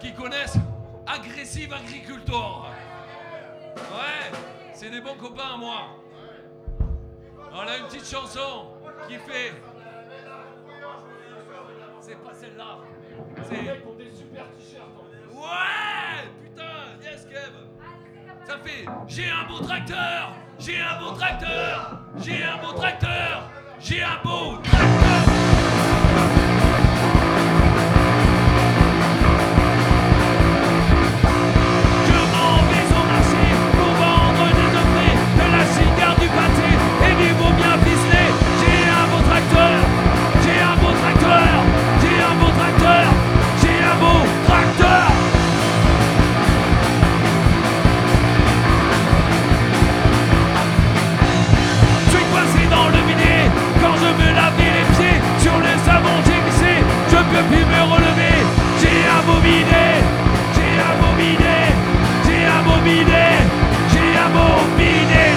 qui 0.00 0.14
connaissent 0.14 0.56
Aggressive 1.06 1.74
Agricultor 1.74 2.70
Ouais, 3.76 4.38
c'est 4.72 4.90
des 4.90 5.00
bons 5.00 5.16
copains 5.16 5.54
à 5.54 5.56
moi. 5.56 5.80
On 7.52 7.60
a 7.60 7.76
une 7.78 7.86
petite 7.86 8.06
chanson. 8.06 8.68
qui 9.08 9.14
fait. 9.14 9.52
C'est 12.00 12.22
pas 12.22 12.34
celle-là. 12.34 12.78
C'est. 13.44 13.96
des 13.96 14.10
super 14.10 14.44
t-shirts. 14.50 15.04
Ouais 15.34 16.30
Putain, 16.42 16.62
yes 17.02 17.26
Kev 17.26 17.52
Ça 18.46 18.58
fait. 18.58 18.84
J'ai 19.08 19.30
un 19.30 19.44
beau 19.48 19.58
tracteur 19.58 20.32
J'ai 20.58 20.80
un 20.80 20.98
beau 21.00 21.10
tracteur 21.12 22.00
J'ai 22.18 22.44
un 22.44 22.56
beau 22.58 22.72
tracteur 22.72 23.50
J'ai 23.80 24.02
un 24.02 24.20
beau 24.22 24.58
tracteur 24.62 26.43
Plus 57.54 57.66
me 57.66 57.82
relever. 57.94 58.36
J'ai 58.80 58.98
bidet, 59.44 59.94
j'ai 60.54 60.74
bidet, 61.18 61.70
j'ai 62.26 62.46
bidet, 62.84 63.36
j'ai 63.92 64.16
bidet. 64.76 65.34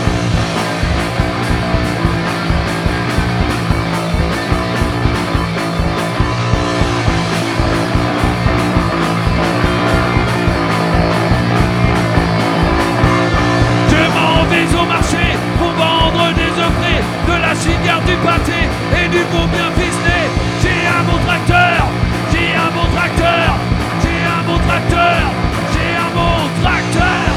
Je 13.92 14.02
m'en 14.16 14.44
vais 14.50 14.68
au 14.76 14.86
marché 14.86 15.26
pour 15.60 15.72
vendre 15.74 16.34
des 16.34 16.52
œufs 16.64 16.78
de 17.28 17.36
la 17.42 17.54
cigare, 17.54 18.02
du 18.02 18.16
pâté 18.26 18.60
et 19.04 19.08
du 19.10 19.22
beau 19.32 19.46
bien 19.54 19.70
tracteur, 24.78 25.32
j'ai 25.74 25.96
un 25.96 26.10
beau 26.14 26.50
tracteur. 26.62 27.34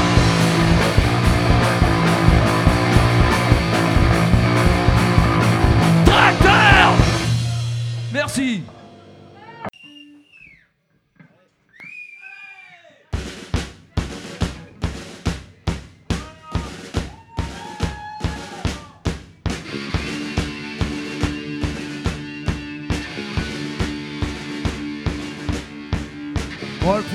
Tracteur 6.05 6.93
Merci. 8.13 8.63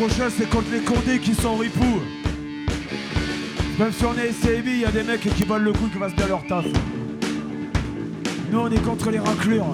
Prochain, 0.06 0.30
c'est 0.30 0.48
contre 0.48 0.70
les 0.70 0.80
condés 0.80 1.18
qui 1.18 1.34
sont 1.34 1.56
ripoux. 1.56 2.00
Même 3.78 3.92
si 3.92 4.04
on 4.04 4.14
est 4.14 4.30
SCB, 4.32 4.66
il 4.66 4.80
y 4.80 4.84
a 4.84 4.90
des 4.92 5.02
mecs 5.02 5.20
qui 5.20 5.42
valent 5.42 5.64
le 5.64 5.72
coup 5.72 5.88
qui 5.92 5.98
fassent 5.98 6.14
bien 6.14 6.28
leur 6.28 6.46
taf. 6.46 6.64
Nous, 8.50 8.58
on 8.58 8.70
est 8.70 8.82
contre 8.82 9.10
les 9.10 9.18
raclures. 9.18 9.66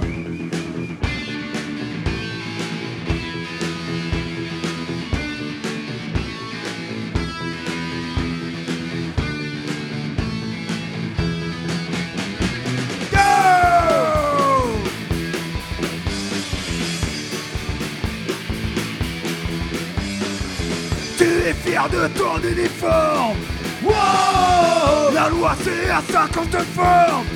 Es 21.44 21.54
fier 21.54 21.88
de 21.88 22.08
ton 22.18 22.38
uniforme. 22.38 23.36
Wow 23.82 25.12
La 25.14 25.28
loi 25.28 25.56
c'est 25.62 25.90
à 25.90 26.00
50 26.00 26.56
formes. 26.74 27.26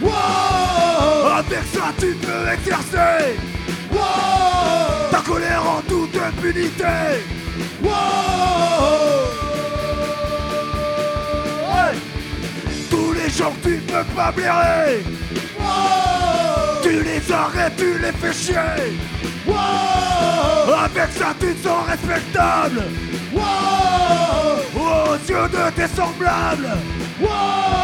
Wow 0.00 1.32
Avec 1.38 1.64
ça 1.74 1.92
tu 1.98 2.14
peux 2.14 2.52
exercer. 2.52 3.36
Wow 3.92 5.10
Ta 5.10 5.18
colère 5.18 5.62
en 5.68 5.80
toute 5.82 6.16
impunité. 6.16 7.24
Wow. 7.82 7.90
Tous 12.90 13.12
les 13.12 13.30
gens 13.30 13.52
tu 13.62 13.78
peux 13.78 14.04
pas 14.14 14.30
blairer. 14.32 15.02
Tu 16.82 17.02
les 17.02 17.32
arrêtes, 17.32 17.76
tu 17.76 17.98
les 17.98 18.12
fais 18.12 18.32
chier. 18.32 18.98
Wow 19.46 19.54
Avec 20.84 21.10
ça 21.12 21.34
tu 21.40 21.52
te 21.54 21.68
sens 21.68 21.86
respectable 21.88 22.82
Wow 23.36 24.80
Aux 24.80 25.16
yeux 25.28 25.48
de 25.48 25.70
tes 25.76 25.88
semblables 25.94 26.68
Wow 27.20 27.76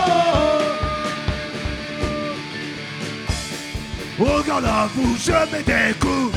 Au 4.20 4.42
garde 4.42 4.64
à 4.64 4.88
vous, 4.94 5.16
je 5.16 5.32
mets 5.32 5.62
des 5.64 5.94
coups. 5.98 6.36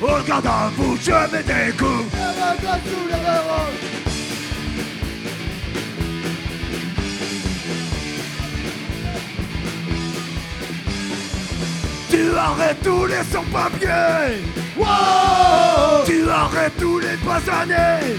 Au 0.00 0.22
garde 0.26 0.46
à 0.46 0.70
vous, 0.76 0.96
je 1.00 1.12
mets 1.32 1.42
des 1.44 1.72
coups. 1.76 2.06
Tu 12.10 12.36
arrêtes 12.36 12.82
tous 12.82 13.06
les 13.06 13.22
sans-papiers 13.32 14.42
wow 14.76 16.04
Tu 16.06 16.28
arrêtes 16.28 16.76
tous 16.78 16.98
les 16.98 17.16
basanés 17.24 18.16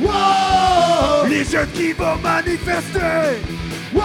wow 0.00 1.28
Les 1.28 1.44
jeunes 1.44 1.70
qui 1.74 1.92
vont 1.92 2.16
manifester. 2.22 3.40
Wow 3.94 4.02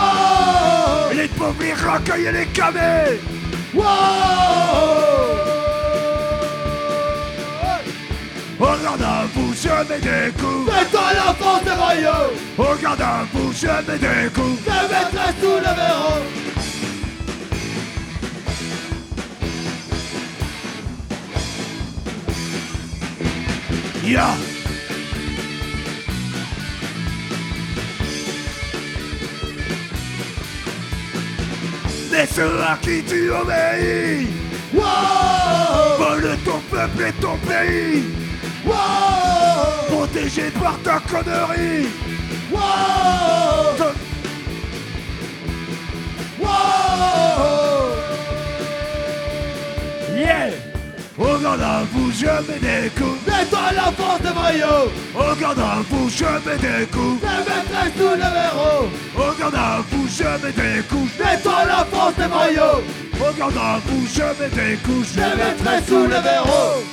Les 1.14 1.28
pauvres, 1.30 1.56
les 1.62 1.74
racailles 1.74 2.26
et 2.26 2.32
les 2.32 2.46
camés. 2.48 3.20
Wow 3.74 3.84
Regarde 8.60 9.02
à 9.04 9.26
vous, 9.36 9.54
je 9.54 9.70
mets 9.70 10.00
des 10.00 10.32
coups. 10.34 10.72
Fais-toi 10.72 11.02
l'enfance 11.14 11.64
des 11.64 11.72
royaumes 11.72 12.38
Regarde 12.58 13.02
à 13.02 13.26
vous, 13.34 13.54
je 13.54 13.68
mets 13.68 14.00
des 14.00 14.30
coups. 14.34 14.62
Je 14.66 14.72
mettrai 14.72 15.32
sous 15.40 15.58
le 15.58 15.76
verrou 15.76 16.22
Ya 24.08 24.38
Mais 32.10 32.26
ceux 32.26 32.62
à 32.62 32.78
qui 32.82 33.04
tu 33.04 33.30
obéis 33.32 34.28
wow. 34.74 34.82
Volent 36.00 36.38
ton 36.46 36.60
peuple 36.72 37.04
et 37.10 37.14
ton 37.22 37.36
pays. 37.40 38.06
Wow. 38.66 38.74
Protégé 39.90 40.52
par 40.52 40.80
ta 40.84 41.00
connerie. 41.02 41.88
Wow. 42.50 42.78
Yeah 50.16 50.67
Au 51.20 51.38
garde 51.40 51.62
à 51.62 51.84
vous, 51.92 52.12
je 52.12 52.26
mets 52.26 52.60
des 52.60 52.90
coups. 52.92 53.20
Mets-toi 53.26 53.72
l'enfance 53.76 54.22
des 54.22 54.30
royaumes 54.30 54.92
Au 55.16 55.36
garde 55.36 55.60
à 55.60 55.78
vous, 55.90 56.10
je 56.10 56.26
mets 56.26 56.58
des 56.58 56.86
coups. 56.88 57.22
Je 57.22 57.38
mettrai 57.50 57.92
sous 57.98 58.16
le 58.16 58.30
verrou 58.38 58.88
Au 59.16 59.40
garde 59.40 59.56
à 59.56 59.82
vous, 59.90 60.08
je 60.08 60.24
mets 60.24 60.52
des 60.52 60.84
coups. 60.84 61.12
Mets-toi 61.20 61.66
l'enfance 61.66 62.16
des 62.16 62.26
royaumes 62.26 62.84
Au 63.20 63.34
garde 63.38 63.58
à 63.58 63.80
vous, 63.86 64.08
je 64.14 64.22
mets 64.22 64.50
des 64.50 64.78
coups. 64.78 65.08
Je 65.16 65.20
mettrai 65.20 65.82
sous 65.88 66.04
le 66.04 66.22
verrou 66.22 66.84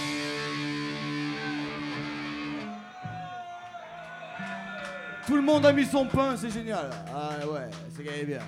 Tout 5.27 5.37
le 5.37 5.43
monde 5.43 5.67
a 5.67 5.73
mis 5.73 5.87
son 5.87 6.07
pain, 6.07 6.35
c'est 6.41 6.53
génial. 6.53 6.91
Ah 7.15 7.47
ouais, 7.47 7.69
c'est 7.95 8.05
gagné 8.05 8.25
bien. 8.25 8.41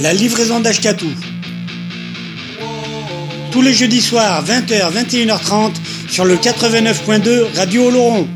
La 0.00 0.12
livraison 0.12 0.60
d'Ashkatou. 0.60 1.06
Tous 3.50 3.62
les 3.62 3.72
jeudis 3.74 4.00
soirs, 4.00 4.44
20h, 4.44 4.92
21h30, 4.92 5.72
sur 6.08 6.24
le 6.24 6.36
89.2 6.36 7.56
Radio 7.56 7.88
Oloron. 7.88 8.28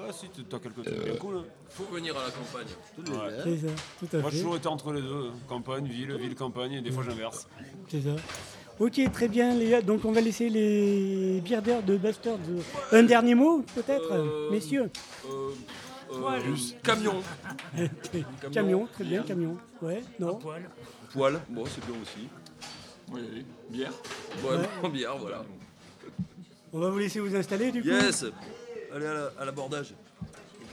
Ouais, 0.06 0.12
si, 0.14 0.28
t'as 0.44 0.60
quelques 0.60 0.84
trucs 0.84 1.04
bien 1.04 1.16
cool. 1.16 1.38
hein. 1.38 1.44
Faut 1.70 1.86
venir 1.86 2.16
à 2.16 2.26
la 2.26 2.32
campagne. 2.32 2.68
Ouais. 3.28 3.34
C'est 3.44 3.68
ça, 3.68 3.74
tout 4.00 4.08
à 4.18 4.20
Moi, 4.22 4.30
fait. 4.30 4.36
j'ai 4.38 4.42
toujours 4.44 4.56
été 4.58 4.68
entre 4.68 4.92
les 4.94 5.02
deux, 5.02 5.32
campagne, 5.48 5.86
ville, 5.88 6.16
ville, 6.16 6.36
campagne, 6.36 6.74
et 6.74 6.82
des 6.82 6.92
fois 6.92 7.04
j'inverse. 7.08 7.48
C'est 7.88 8.02
ça. 8.02 8.12
Ok, 8.80 9.02
très 9.12 9.28
bien, 9.28 9.54
les 9.56 9.70
gars. 9.72 9.82
Donc, 9.82 10.06
on 10.06 10.12
va 10.12 10.22
laisser 10.22 10.50
les 10.50 11.42
bierdeurs 11.42 11.84
de 11.84 11.98
Bastards. 11.98 12.38
Un 12.92 13.04
dernier 13.04 13.36
mot, 13.36 13.64
peut-être, 13.76 14.12
Euh, 14.14 14.50
messieurs 14.52 14.90
Euh, 15.30 15.50
euh. 16.14 16.56
Camion. 16.82 17.22
Camion, 18.52 18.88
très 18.94 19.04
bien, 19.04 19.24
camion. 19.24 19.58
Ouais, 19.82 20.02
non 20.20 20.40
Poil, 21.12 21.40
bon, 21.50 21.66
c'est 21.66 21.86
bien 21.86 21.96
aussi. 22.02 22.28
Oui, 23.12 23.46
bière. 23.70 23.92
Ouais, 24.44 24.52
Ouais. 24.58 24.70
bon, 24.82 24.90
bière, 24.90 25.18
voilà. 25.18 25.44
On 26.72 26.80
va 26.80 26.90
vous 26.90 27.00
laisser 27.00 27.20
vous 27.20 27.36
installer, 27.36 27.72
du 27.72 27.82
coup. 27.82 27.88
Yes 27.90 28.26
Allez 28.96 29.06
à 29.06 29.14
la- 29.14 29.32
à 29.40 29.46
l'abordage. 29.46 29.94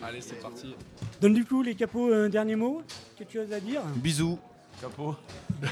Allez, 0.03 0.21
c'est 0.21 0.41
parti. 0.41 0.75
Donc, 1.21 1.35
du 1.35 1.45
coup, 1.45 1.63
les 1.63 1.75
capots, 1.75 2.13
un 2.13 2.29
dernier 2.29 2.55
mot 2.57 2.83
Quelque 3.17 3.33
chose 3.33 3.53
à 3.53 3.61
dire? 3.61 3.83
Bisous. 3.97 4.39
Capot. 4.81 5.15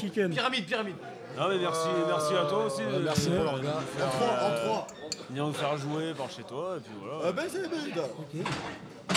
Chicken. 0.00 0.30
Pyramide, 0.30 0.66
pyramide. 0.66 0.96
Non 1.38 1.48
mais 1.48 1.58
merci, 1.58 1.88
merci 2.08 2.34
à 2.34 2.44
toi 2.46 2.64
aussi. 2.66 2.80
Ouais, 2.82 2.98
merci 3.04 3.28
pour 3.30 3.44
l'orga. 3.44 3.68
En 3.70 4.08
trois, 4.08 4.48
en 4.48 4.54
trois. 4.64 4.86
Viens 5.30 5.46
nous 5.46 5.52
faire 5.52 5.76
jouer 5.76 6.14
par 6.16 6.30
chez 6.30 6.42
toi 6.42 6.76
et 6.78 6.80
puis 6.80 6.92
voilà. 7.00 7.24
Ah 7.28 7.32
ben 7.32 7.44
c'est 7.48 7.68
bien. 7.68 8.02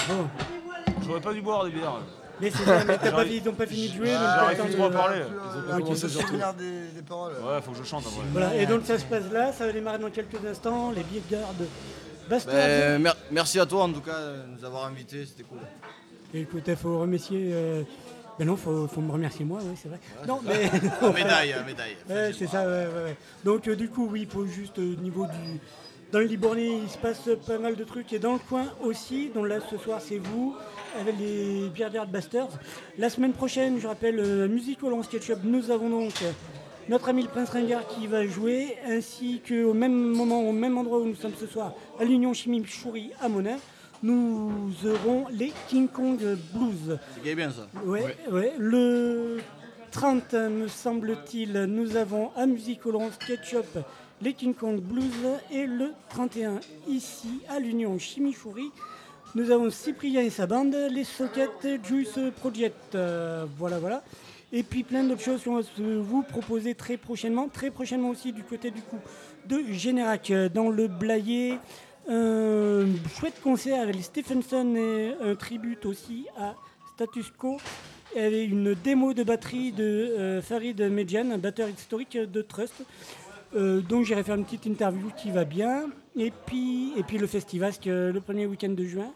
Bon. 0.08 0.28
J'aurais 1.06 1.22
pas 1.22 1.34
dû 1.34 1.42
boire 1.42 1.66
des 1.66 1.72
bières. 1.72 1.94
Mais 2.42 2.52
c'est 2.52 2.64
ça, 2.64 2.84
mais 2.86 2.98
t'as 2.98 3.12
pas 3.12 3.26
ils 3.26 3.48
ont 3.50 3.54
pas 3.54 3.66
fini 3.68 3.90
de 3.90 3.96
jouer, 3.98 4.08
J'arrive 4.12 4.64
plus 4.64 4.74
trop 4.76 4.86
à 4.86 4.92
parler. 4.92 5.22
Ils 5.28 5.60
ont 5.60 5.68
pas 5.72 5.78
commencé, 5.78 6.08
surtout. 6.10 6.34
des, 6.58 6.88
des 6.96 7.02
paroles. 7.08 7.34
Ouais, 7.34 7.62
faut 7.62 7.72
que 7.72 7.78
je 7.78 7.84
chante 7.84 8.06
en 8.06 8.10
vrai. 8.10 8.26
Voilà, 8.32 8.56
et 8.56 8.66
donc 8.66 8.86
ça 8.86 8.98
se 8.98 9.04
passe 9.06 9.30
là, 9.32 9.52
ça 9.52 9.66
va 9.66 9.74
démarrer 9.74 9.98
dans 10.00 10.10
quelques 10.10 10.44
instants, 10.50 10.92
les 10.92 11.04
billets 11.04 11.22
de 11.30 11.32
garde 11.36 11.66
Bastards. 12.30 12.54
Ben, 12.54 13.02
mer- 13.02 13.16
merci 13.32 13.60
à 13.60 13.66
toi 13.66 13.84
en 13.84 13.92
tout 13.92 14.00
cas 14.02 14.18
de 14.20 14.56
nous 14.58 14.64
avoir 14.64 14.86
invités, 14.86 15.26
c'était 15.26 15.44
cool. 15.44 15.60
Écoute, 16.34 16.64
il 16.68 16.76
faut 16.78 17.00
remercier. 17.00 17.50
euh, 17.54 17.84
Ben 18.40 18.46
non, 18.48 18.56
faut, 18.56 18.88
faut 18.88 19.02
me 19.02 19.12
remercier 19.12 19.44
moi, 19.46 19.60
oui, 19.62 19.74
c'est 19.76 19.90
vrai. 19.90 20.00
non, 20.28 20.40
mais. 20.44 20.72
Médaille, 21.14 21.54
médaille. 21.68 21.98
Ouais, 22.10 22.32
c'est 22.38 22.48
ça, 22.48 22.66
ouais, 22.66 22.88
ouais. 22.88 23.18
Donc, 23.44 23.68
euh, 23.68 23.76
du 23.76 23.90
coup, 23.90 24.08
oui, 24.10 24.22
il 24.22 24.28
faut 24.30 24.46
juste 24.46 24.80
au 24.80 24.82
niveau 24.82 25.26
du. 25.26 25.60
Dans 26.12 26.20
le 26.20 26.26
Libournais, 26.26 26.80
il 26.84 26.90
se 26.90 26.98
passe 26.98 27.30
pas 27.46 27.60
mal 27.60 27.76
de 27.76 27.84
trucs. 27.84 28.12
Et 28.14 28.18
dans 28.20 28.34
le 28.34 28.40
coin 28.40 28.66
aussi, 28.82 29.30
donc 29.36 29.48
là, 29.48 29.58
ce 29.70 29.78
soir, 29.78 30.00
c'est 30.02 30.18
vous, 30.18 30.56
avec 31.00 31.16
les 31.20 31.70
Dirt 31.70 32.08
Busters. 32.10 32.48
La 32.98 33.10
semaine 33.12 33.34
prochaine, 33.34 33.78
je 33.80 33.88
rappelle, 33.88 34.20
euh, 34.20 34.48
Musique 34.48 34.82
au 34.84 35.04
Sketchup, 35.04 35.40
nous 35.44 35.70
avons 35.70 35.90
donc. 35.90 36.14
euh, 36.24 36.32
Notre 36.88 37.10
ami 37.10 37.22
le 37.24 37.28
Prince 37.30 37.50
Ringard 37.50 37.86
qui 37.88 38.08
va 38.08 38.26
jouer, 38.26 38.78
ainsi 38.88 39.42
qu'au 39.48 39.74
même 39.74 39.94
moment, 39.94 40.42
au 40.42 40.52
même 40.52 40.78
endroit 40.80 40.98
où 41.00 41.06
nous 41.06 41.14
sommes 41.16 41.36
ce 41.40 41.46
soir, 41.46 41.74
à 42.00 42.04
l'Union 42.06 42.34
Chimie 42.34 42.66
Choury 42.66 43.12
à 43.22 43.30
Monin, 43.30 43.58
nous 44.04 44.72
aurons 44.86 45.26
les 45.32 45.52
King 45.68 45.88
Kong 45.88 46.20
Blues. 46.54 46.98
C'est 47.24 47.36
bien 47.36 47.52
ça. 47.52 47.68
Ouais, 47.86 48.18
ouais. 48.32 48.54
Le 48.58 49.40
30, 49.92 50.34
me 50.34 50.68
semble-t-il, 50.68 51.64
nous 51.66 51.96
avons 51.96 52.32
à 52.36 52.46
Musique 52.46 52.86
Hollande 52.86 53.12
Sketchup 53.20 53.80
les 54.22 54.34
King 54.34 54.54
Kong 54.54 54.80
Blues 54.82 55.06
et 55.52 55.66
le 55.66 55.94
31 56.10 56.60
ici 56.88 57.42
à 57.48 57.60
l'Union 57.60 57.98
Chimichouri. 57.98 58.72
Nous 59.36 59.52
avons 59.52 59.70
Cyprien 59.70 60.22
et 60.22 60.30
sa 60.30 60.48
bande, 60.48 60.76
les 60.92 61.04
Socket 61.04 61.86
Juice 61.86 62.20
Project. 62.40 62.96
Euh, 62.96 63.46
voilà, 63.58 63.80
voilà. 63.80 64.04
Et 64.52 64.64
puis 64.64 64.84
plein 64.84 65.04
d'autres 65.04 65.22
choses 65.22 65.44
qu'on 65.44 65.60
va 65.60 65.68
vous 65.78 66.24
proposer 66.24 66.74
très 66.74 66.98
prochainement. 66.98 67.48
Très 67.48 67.70
prochainement 67.70 68.10
aussi 68.10 68.34
du 68.34 68.44
côté 68.44 68.72
du 68.72 68.82
coup 68.82 69.00
de 69.48 69.62
Générac 69.72 70.34
dans 70.54 70.70
le 70.70 70.88
Blayet. 70.88 71.60
Un 72.10 72.86
chouette 73.18 73.40
concert 73.42 73.82
avec 73.84 73.96
les 73.96 74.02
Stephenson 74.02 74.76
et 74.76 75.14
un 75.22 75.36
tribute 75.36 75.86
aussi 75.86 76.26
à 76.38 76.56
Status 76.96 77.32
Quo. 77.38 77.58
Il 78.16 78.22
y 78.22 78.26
avait 78.26 78.46
une 78.46 78.74
démo 78.74 79.14
de 79.14 79.24
batterie 79.24 79.72
de 79.72 79.84
euh, 79.84 80.42
Farid 80.42 80.82
Medjan, 80.82 81.30
un 81.32 81.38
batteur 81.38 81.70
historique 81.70 82.18
de 82.18 82.42
Trust. 82.42 82.74
Euh, 83.56 83.82
donc 83.82 84.06
j'irai 84.06 84.24
faire 84.24 84.36
une 84.36 84.46
petite 84.46 84.66
interview 84.66 85.12
qui 85.16 85.30
va 85.30 85.46
bien. 85.46 85.90
Et 86.18 86.32
puis, 86.46 86.94
et 86.98 87.04
puis 87.04 87.20
le 87.20 87.28
Festivasque 87.28 87.86
euh, 87.88 88.12
le 88.12 88.22
premier 88.22 88.48
week-end 88.48 88.70
de 88.70 88.84
juin. 88.84 89.12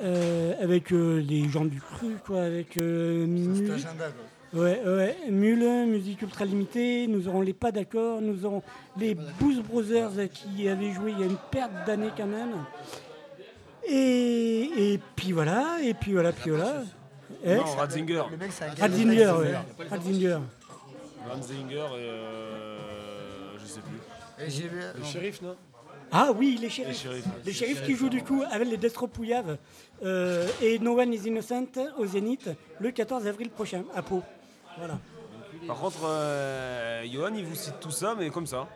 euh, 0.00 0.54
avec 0.60 0.92
euh, 0.92 1.20
les 1.20 1.48
gens 1.48 1.64
du 1.64 1.80
cru, 1.80 2.14
quoi, 2.24 2.42
avec 2.42 2.76
euh, 2.76 3.26
Ouais, 4.54 4.82
ouais, 4.84 5.16
Mule, 5.30 5.86
musique 5.86 6.20
ultra 6.20 6.44
limitée, 6.44 7.06
nous 7.06 7.26
aurons 7.26 7.40
les 7.40 7.54
pas 7.54 7.72
d'accord, 7.72 8.20
nous 8.20 8.44
aurons 8.44 8.62
les 8.98 9.14
Blues 9.14 9.60
Brothers 9.62 10.10
qui 10.30 10.68
avaient 10.68 10.92
joué 10.92 11.12
il 11.12 11.20
y 11.20 11.22
a 11.22 11.26
une 11.26 11.38
perte 11.50 11.70
d'années 11.86 12.10
quand 12.14 12.26
même. 12.26 12.52
Et, 13.88 14.92
et 14.94 15.00
puis 15.16 15.32
voilà, 15.32 15.78
et 15.82 15.94
puis 15.94 16.12
voilà, 16.12 16.32
puis 16.32 16.50
voilà. 16.50 16.82
Eh, 17.44 17.56
Non, 17.56 17.64
Ratzinger. 17.64 18.22
Le 18.30 18.36
mec, 18.36 18.50
de 18.76 18.80
Ratzinger, 18.80 19.16
taille, 19.24 19.36
ouais. 19.38 19.54
c'est 19.78 19.88
Ratzinger. 19.88 20.38
Ratzinger 21.28 21.74
et 21.76 22.08
euh, 22.08 22.78
je 23.58 23.66
sais 23.66 23.80
plus. 23.80 24.44
Et 24.44 24.50
j'ai 24.50 24.68
vu- 24.68 24.78
Le 24.94 25.00
non. 25.00 25.06
shérif, 25.06 25.42
non? 25.42 25.56
Ah 26.12 26.30
oui, 26.36 26.58
les 26.60 26.68
shérifs. 26.68 26.88
Les 26.92 26.94
shérifs. 27.10 27.24
Les 27.46 27.52
shérifs 27.52 27.82
qui 27.84 27.94
jouent 27.94 28.10
du 28.10 28.22
coup 28.22 28.42
avec 28.50 28.68
les 28.68 28.76
Destro 28.76 29.06
Pouillave 29.06 29.56
euh, 30.04 30.46
et 30.60 30.78
No 30.78 31.00
One 31.00 31.12
is 31.14 31.26
Innocent 31.26 31.64
au 31.98 32.04
Zénith 32.06 32.50
le 32.80 32.90
14 32.90 33.26
avril 33.26 33.48
prochain 33.48 33.82
à 33.96 34.02
Pau. 34.02 34.22
Voilà. 34.78 34.94
Par 35.66 35.76
contre, 35.76 35.98
euh, 36.04 37.02
Johan, 37.12 37.30
il 37.36 37.44
vous 37.44 37.54
cite 37.54 37.78
tout 37.80 37.90
ça, 37.90 38.14
mais 38.18 38.30
comme 38.30 38.46
ça. 38.46 38.66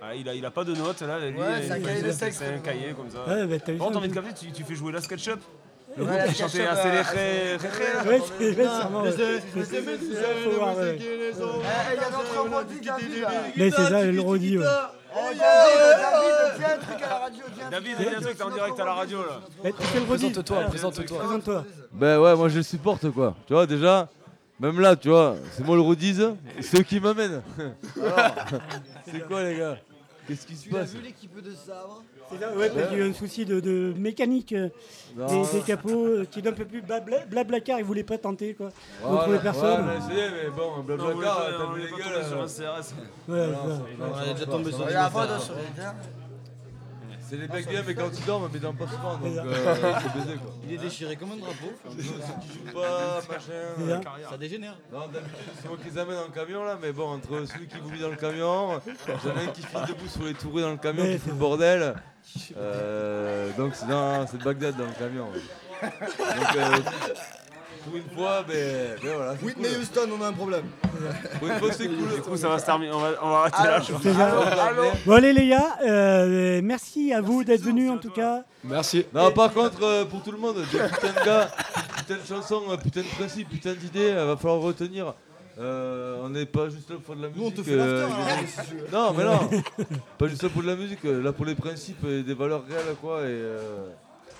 Ah, 0.00 0.14
il, 0.16 0.28
a, 0.28 0.34
il 0.34 0.44
a 0.44 0.50
pas 0.50 0.64
de 0.64 0.74
notes 0.74 1.00
là. 1.02 1.18
lui, 1.20 1.38
Ouais, 1.38 1.46
c'est 1.62 1.72
un 1.72 1.76
il- 1.76 1.84
cahier 1.84 2.02
de 2.02 2.10
texte, 2.12 2.38
C'est 2.40 2.54
un 2.54 2.58
cahier 2.58 2.92
comme 2.96 3.10
ça. 3.10 3.18
Ouais, 3.32 3.46
bah, 3.46 3.56
t'as 3.64 3.72
vu 3.72 3.78
Par 3.78 3.86
contre, 3.86 3.98
envie 3.98 4.08
de 4.08 4.14
café, 4.14 4.28
tu, 4.34 4.50
tu 4.50 4.64
fais 4.64 4.74
jouer 4.74 4.90
la 4.92 5.00
SketchUp 5.00 5.38
Le 5.96 6.04
groupe 6.04 6.24
qui 6.26 6.34
chantait 6.34 6.66
assez 6.66 6.90
les 6.90 6.98
Ouais, 6.98 8.20
c'est 8.38 8.64
sûrement. 8.64 9.04
il 9.04 9.08
y 13.16 13.20
a. 13.20 13.28
Mais 13.56 13.70
c'est 13.70 13.84
ça, 13.88 14.02
le 14.04 14.20
Rodi. 14.20 14.58
ouais. 14.58 14.64
Eh, 15.14 15.38
David, 15.38 15.96
David, 16.00 16.56
dis 16.56 16.64
un 16.64 16.78
truc 16.78 17.02
à 17.02 17.08
la 17.08 17.18
radio, 17.18 17.44
dis 17.54 17.62
un 17.62 17.70
David, 17.70 17.94
truc. 17.94 18.08
dis 18.08 18.14
un 18.14 18.20
truc, 18.20 18.36
t'es 18.38 18.42
en 18.44 18.50
direct 18.50 18.80
à 18.80 18.84
la 18.86 18.94
radio 18.94 19.18
là. 19.18 19.40
Tu 19.78 19.86
fais 19.86 19.98
le 20.00 20.06
Rodi 20.06 20.24
Présente-toi, 20.30 20.60
présente-toi. 20.64 21.18
Présente-toi. 21.18 21.64
Ben 21.92 22.18
ouais, 22.18 22.34
moi 22.34 22.48
je 22.48 22.56
le 22.56 22.62
supporte 22.62 23.10
quoi. 23.10 23.34
Tu 23.46 23.52
vois, 23.52 23.66
déjà, 23.66 24.08
même 24.62 24.80
là, 24.80 24.96
tu 24.96 25.08
vois, 25.08 25.36
c'est 25.52 25.64
moi 25.64 25.74
le 25.76 25.82
rodise, 25.82 26.24
c'est 26.60 26.80
eux 26.80 26.82
qui 26.84 27.00
m'amènent. 27.00 27.42
Alors, 28.00 28.34
c'est 29.06 29.26
quoi 29.26 29.42
les 29.42 29.56
gars? 29.58 29.76
Qu'est-ce 30.26 30.46
qui 30.46 30.54
se 30.54 30.68
Tu 30.68 30.76
as 30.76 30.84
vu 30.84 31.00
l'équipe 31.00 31.34
de 31.42 31.50
Sabre? 31.50 32.02
C'est 32.30 32.38
ouais, 32.56 32.70
parce 32.70 32.88
qu'il 32.88 32.98
y 32.98 33.02
a 33.02 33.04
eu 33.04 33.10
un 33.10 33.12
souci 33.12 33.44
de, 33.44 33.58
de 33.60 33.92
mécanique 33.98 34.52
euh, 34.52 34.68
Non. 35.16 35.26
des, 35.26 35.58
des 35.58 35.64
capots 35.64 36.06
euh, 36.06 36.24
qui 36.30 36.38
est 36.38 36.46
un 36.48 36.52
peu 36.52 36.64
plus 36.64 36.80
blabla, 36.80 37.26
blablacar, 37.26 37.78
ils 37.80 37.84
voulaient 37.84 38.04
pas 38.04 38.16
tenter 38.18 38.54
quoi. 38.54 38.68
On 39.02 39.08
Voilà. 39.08 39.22
trouvait 39.24 39.38
personne. 39.40 39.84
Ouais, 39.86 39.94
mais 40.08 40.14
c'est, 40.14 40.30
mais 40.30 40.50
bon, 40.56 40.82
pas- 40.84 40.96
t'as 40.96 41.74
vu 41.74 41.80
les 41.82 41.90
gueules. 41.90 42.12
euh, 42.14 42.28
sur 42.28 42.40
un 42.40 42.46
CRS. 42.46 42.94
Ouais, 43.28 43.46
non, 43.48 43.52
ça. 43.68 43.76
ça- 43.76 43.82
On 44.26 44.30
est 44.30 44.34
déjà 44.34 44.46
tombé 44.46 44.70
sur 44.70 44.78
ça 44.78 44.84
Il 44.86 44.90
y 44.90 44.94
va. 44.94 45.02
a 45.04 45.06
un 45.08 45.10
mode 45.10 45.40
sur. 45.40 45.54
C'est 47.32 47.38
les 47.38 47.48
mecs 47.48 47.66
bien, 47.66 47.82
mais 47.86 47.94
quand 47.94 48.10
ils 48.14 48.24
dorment, 48.26 48.50
mais 48.52 48.58
dans 48.58 48.74
pas 48.74 48.86
souvent. 48.88 49.16
Donc, 49.16 49.32
C'est 49.34 49.40
euh, 49.40 49.74
c'est 50.02 50.12
baisé 50.12 50.36
quoi. 50.36 50.52
Il 50.68 50.74
est 50.74 50.76
déchiré 50.76 51.16
comme 51.16 51.32
un 51.32 51.36
drapeau. 51.36 51.72
Ceux 51.88 52.02
qui 52.02 52.04
jouent 52.04 52.74
pas, 52.74 53.22
machin. 53.26 54.02
Ça. 54.28 54.36
dégénère. 54.36 54.76
Non, 54.92 55.08
d'habitude, 55.08 55.36
c'est 55.62 55.68
moi 55.68 55.78
qui 55.82 55.88
les 55.90 55.98
amène 55.98 56.18
en 56.18 56.30
camion 56.30 56.62
là, 56.62 56.76
mais 56.82 56.92
bon, 56.92 57.08
entre 57.08 57.46
celui 57.46 57.68
qui 57.68 57.78
vomit 57.78 58.00
dans 58.00 58.10
le 58.10 58.16
camion, 58.16 58.82
j'en 59.24 59.40
ai 59.40 59.44
un 59.44 59.50
qui 59.50 59.62
finit 59.62 59.86
debout 59.88 60.08
sur 60.08 60.24
les 60.24 60.34
tourées 60.34 60.60
dans 60.60 60.72
le 60.72 60.76
camion, 60.76 61.04
qui 61.04 61.12
c'est 61.12 61.18
fout 61.20 61.28
le 61.32 61.38
bordel. 61.38 61.94
Euh, 62.58 63.50
donc 63.56 63.74
c'est 63.76 63.86
dans- 63.88 64.26
c'est 64.26 64.42
Bagdad 64.42 64.76
dans 64.76 64.84
le 64.84 64.92
camion. 64.92 65.28
ouais. 65.32 65.90
Donc 66.18 66.56
euh, 66.56 66.78
pour 67.84 67.96
une 67.96 68.08
fois, 68.14 68.44
ben 68.46 68.96
voilà. 69.02 69.34
Whitney 69.42 69.68
cool. 69.68 69.78
Houston, 69.80 70.08
on 70.18 70.22
a 70.22 70.28
un 70.28 70.32
problème. 70.32 70.64
Pour 71.38 71.48
une 71.48 71.58
fois, 71.58 71.72
c'est 71.72 71.88
cool. 71.88 72.14
Du 72.14 72.22
coup, 72.22 72.36
ça 72.36 72.48
va 72.48 72.58
se 72.58 72.66
terminer. 72.66 72.92
On 72.92 73.00
va, 73.00 73.10
on 73.22 73.30
va 73.30 73.36
arrêter 73.38 74.12
là. 74.12 74.82
Bon 75.06 75.12
allez 75.12 75.32
les 75.32 75.48
gars, 75.48 75.78
euh, 75.84 76.60
merci 76.62 77.12
à 77.12 77.20
vous 77.20 77.44
d'être 77.44 77.62
venus 77.62 77.90
en 77.90 77.98
tout 77.98 78.10
cas. 78.10 78.44
Merci. 78.64 79.04
Non, 79.14 79.30
par 79.32 79.52
contre, 79.52 79.82
euh, 79.82 80.04
pour 80.04 80.22
tout 80.22 80.32
le 80.32 80.38
monde, 80.38 80.56
des 80.56 80.78
putains 80.78 81.20
de 81.20 81.24
gars, 81.24 81.50
putain 81.96 82.14
de 82.14 82.26
chansons, 82.26 82.62
euh, 82.70 82.76
putain 82.76 83.00
de 83.00 83.06
principes, 83.06 83.48
putain 83.48 83.74
d'idées, 83.74 84.10
il 84.10 84.14
va 84.14 84.36
falloir 84.36 84.60
retenir. 84.60 85.14
Euh, 85.58 86.22
on 86.22 86.30
n'est 86.30 86.46
pas 86.46 86.70
juste 86.70 86.90
là 86.90 86.96
pour 87.04 87.14
de 87.14 87.22
la 87.22 87.28
musique. 87.28 87.42
Nous, 87.42 87.48
on 87.48 87.50
te 87.50 87.62
fait 87.62 87.72
euh, 87.72 88.06
hein, 88.06 88.62
non, 88.90 89.12
mais 89.12 89.24
non, 89.24 89.50
pas 90.18 90.26
juste 90.26 90.42
là 90.42 90.48
pour 90.48 90.62
de 90.62 90.66
la 90.66 90.76
musique, 90.76 91.00
là 91.04 91.32
pour 91.32 91.44
les 91.44 91.54
principes 91.54 92.04
et 92.04 92.22
des 92.22 92.34
valeurs 92.34 92.64
réelles, 92.66 92.96
quoi. 93.00 93.20
Et, 93.20 93.24
euh, 93.26 93.88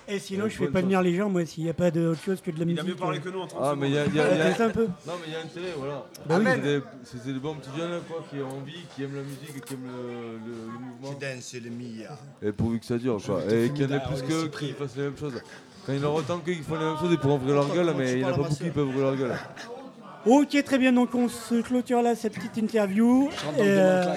Et 0.07 0.19
sinon 0.19 0.45
euh, 0.45 0.49
je 0.49 0.57
fais 0.57 0.67
pas 0.67 0.81
venir 0.81 1.01
les 1.01 1.15
gens 1.15 1.29
moi 1.29 1.45
s'il 1.45 1.63
n'y 1.63 1.69
a 1.69 1.73
pas 1.73 1.89
d'autre 1.91 2.21
chose 2.21 2.41
que 2.41 2.51
de 2.51 2.57
la 2.59 2.63
Il 2.63 2.67
musique. 2.67 2.79
a 2.81 2.83
mieux 2.83 2.95
parlé 2.95 3.19
euh. 3.19 3.21
que 3.21 3.29
nous 3.29 3.39
en 3.39 3.47
30 3.47 3.59
Ah, 3.63 3.73
mais 3.77 3.87
il 3.89 3.93
y 3.95 3.97
a, 3.97 4.05
il 4.05 4.15
y 4.15 4.19
a- 4.19 4.23
Ouais, 4.23 4.29
il 4.33 4.37
y 4.37 4.41
a- 4.41 4.51
c'est 4.51 4.57
ça 4.57 4.65
un 4.65 4.69
peu. 4.69 4.83
Non, 4.85 5.13
mais 5.21 5.27
il 5.27 5.33
y 5.33 5.35
a 5.35 5.39
intérêt, 5.39 5.73
voilà. 5.77 6.05
Bah 6.27 6.39
oui. 6.39 6.81
C'est 7.05 7.25
des, 7.25 7.39
bons 7.39 7.55
petits 7.55 7.69
jeunes, 7.77 8.01
quoi, 8.09 8.23
qui 8.29 8.37
ont 8.41 8.57
envie, 8.57 8.83
qui 8.95 9.03
aiment 9.03 9.15
la 9.15 9.21
musique, 9.23 9.63
qui 9.65 9.73
aiment 9.73 9.87
le, 9.87 10.51
le, 10.51 10.55
le 10.73 10.79
mouvement. 10.79 11.17
dance, 11.19 11.53
le 11.53 11.69
meilleur. 11.69 12.17
Et 12.41 12.51
pourvu 12.51 12.79
que 12.79 12.85
ça 12.85 12.97
dure, 12.97 13.17
quoi. 13.25 13.41
Et 13.49 13.69
qu'il 13.69 13.89
y 13.89 13.93
en 13.93 13.97
ait 13.97 14.01
plus 14.01 14.21
qu'eux 14.23 14.49
qui 14.49 14.73
fassent 14.73 14.95
les 14.97 15.03
mêmes 15.03 15.17
choses. 15.17 15.41
Quand 15.85 15.93
il 15.93 16.05
en 16.05 16.15
autant 16.15 16.39
qu'eux 16.39 16.53
qui 16.53 16.61
font 16.63 16.75
les 16.75 16.85
mêmes 16.85 16.97
choses, 16.97 17.11
ils 17.11 17.17
pourront 17.17 17.35
ouvrir 17.35 17.55
leur 17.55 17.73
gueule, 17.73 17.93
mais 17.97 18.11
il 18.13 18.17
n'y 18.19 18.25
en 18.25 18.29
a 18.29 18.31
pas 18.31 18.37
beaucoup 18.37 18.55
qui 18.55 18.69
peuvent 18.69 18.87
ouvrir 18.87 19.03
leur 19.05 19.15
gueule. 19.15 19.35
Ok 20.25 20.63
très 20.63 20.77
bien 20.77 20.93
donc 20.93 21.13
on 21.15 21.27
se 21.27 21.61
clôture 21.61 22.01
là 22.01 22.15
cette 22.15 22.33
petite 22.33 22.55
interview. 22.55 23.29
Et, 23.57 23.61
euh, 23.61 24.15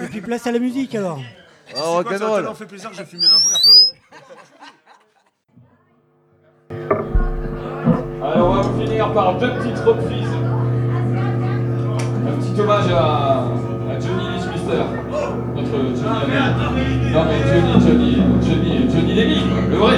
et 0.00 0.06
puis 0.06 0.20
place 0.20 0.46
à 0.46 0.52
la 0.52 0.60
musique 0.60 0.94
alors. 0.94 1.20
Ah, 1.70 1.74
ça 1.74 1.80
va 1.82 1.88
rock'n'roll 1.90 2.34
tellement 2.36 2.54
fait 2.54 2.66
plaisir 2.66 2.90
que 2.90 2.96
je 2.96 3.02
vais 3.02 3.06
fumer 3.08 3.26
d'un 3.26 3.38
première 3.40 3.60
Alors 8.20 8.50
on 8.50 8.54
va 8.54 8.84
finir 8.84 9.12
par 9.12 9.38
deux 9.38 9.50
petites 9.50 9.78
reprises. 9.78 10.34
Un 12.26 12.32
petit 12.32 12.60
hommage 12.60 12.90
à, 12.92 13.44
Johnny 14.00 14.34
Lee 14.34 14.40
Smister. 14.40 14.82
Notre 15.54 15.70
Johnny. 15.70 17.12
Non 17.12 17.24
mais 17.24 17.38
Johnny, 17.46 17.72
Johnny, 17.86 18.16
Johnny, 18.42 18.90
Johnny 18.90 19.14
Lee, 19.14 19.42
le 19.70 19.76
vrai. 19.76 19.96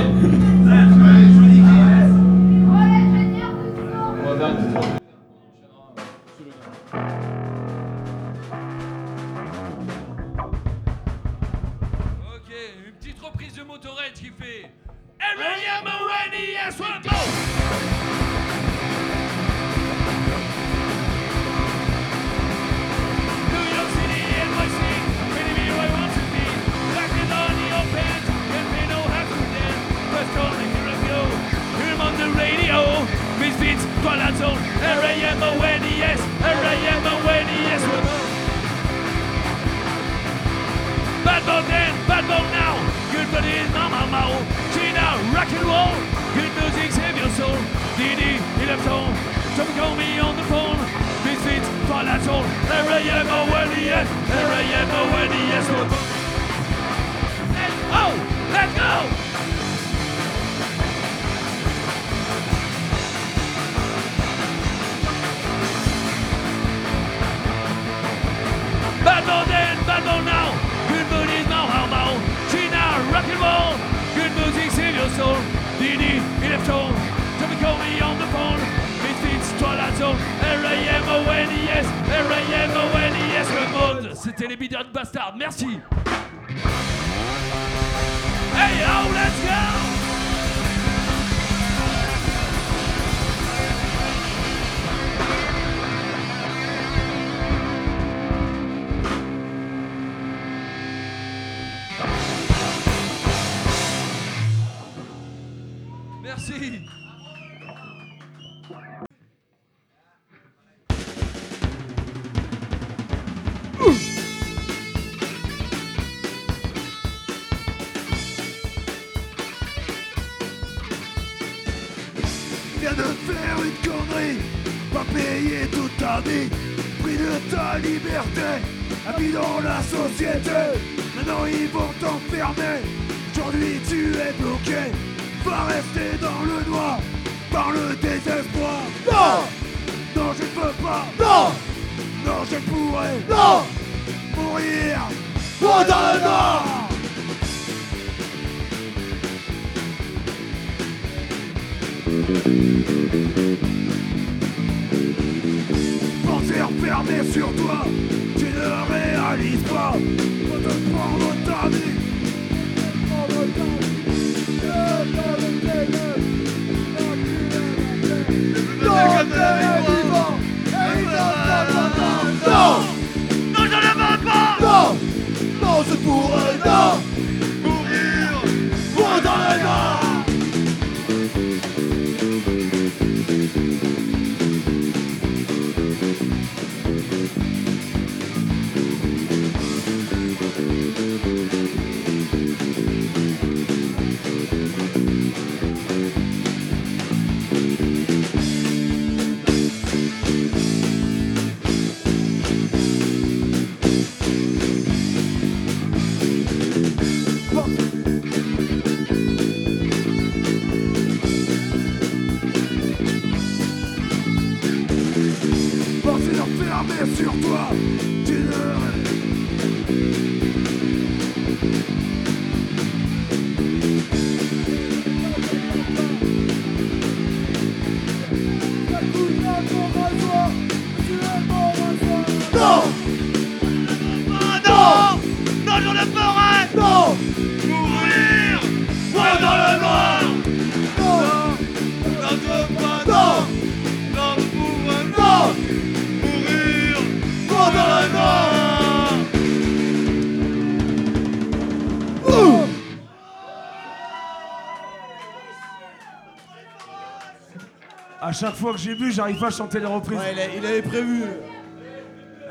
Chaque 258.40 258.54
fois 258.56 258.72
que 258.72 258.78
j'ai 258.78 258.94
bu, 258.94 259.12
j'arrive 259.12 259.38
pas 259.38 259.48
à 259.48 259.50
chanter 259.50 259.80
les 259.80 259.86
reprises. 259.86 260.18
Ouais, 260.18 260.32
il, 260.32 260.38
a- 260.40 260.54
il 260.58 260.66
avait 260.66 260.82
prévu. 260.82 261.22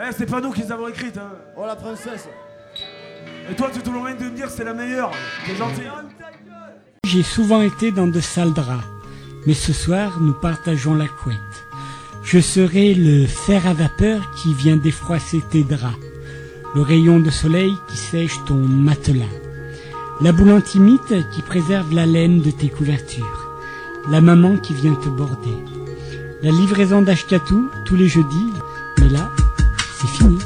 Eh, 0.02 0.12
c'est 0.18 0.26
pas 0.26 0.40
nous 0.42 0.52
qui 0.52 0.62
les 0.62 0.72
avons 0.72 0.88
écrites. 0.88 1.18
Hein. 1.18 1.32
Oh 1.58 1.66
la 1.66 1.76
princesse. 1.76 2.28
Et 3.52 3.56
toi, 3.56 3.70
tu 3.74 3.80
te 3.82 3.90
moyen 3.90 4.16
de 4.16 4.26
me 4.26 4.30
dire 4.32 4.46
que 4.46 4.52
c'est 4.52 4.64
la 4.64 4.74
meilleure. 4.74 5.12
T'es 5.46 5.56
gentil. 5.56 5.82
J'ai 7.06 7.24
souvent 7.24 7.62
été 7.62 7.92
dans 7.92 8.08
de 8.08 8.20
sales 8.20 8.54
draps, 8.54 8.84
mais 9.48 9.54
ce 9.56 9.74
soir 9.74 10.20
nous 10.22 10.34
partageons 10.34 10.94
la 10.94 11.08
couette. 11.08 11.38
Je 12.24 12.40
serai 12.40 12.94
le 12.94 13.26
fer 13.26 13.66
à 13.66 13.74
vapeur 13.74 14.32
qui 14.36 14.54
vient 14.54 14.78
défroisser 14.78 15.42
tes 15.50 15.64
draps, 15.64 15.98
le 16.76 16.82
rayon 16.82 17.20
de 17.20 17.32
soleil 17.32 17.74
qui 17.88 17.98
sèche 17.98 18.38
ton 18.46 18.56
matelas, 18.60 19.26
la 20.22 20.32
boule 20.34 20.52
antimite 20.52 21.30
qui 21.32 21.42
préserve 21.42 21.92
la 21.94 22.06
laine 22.06 22.42
de 22.42 22.52
tes 22.52 22.70
couvertures, 22.70 23.50
la 24.12 24.22
maman 24.22 24.58
qui 24.58 24.74
vient 24.76 24.94
te 24.94 25.10
border, 25.10 25.58
la 26.42 26.52
livraison 26.52 27.02
d'Ashkatou 27.02 27.70
tous 27.86 27.96
les 27.96 28.08
jeudis, 28.08 28.54
mais 29.00 29.10
là, 29.10 29.30
c'est 30.00 30.08
fini. 30.08 30.38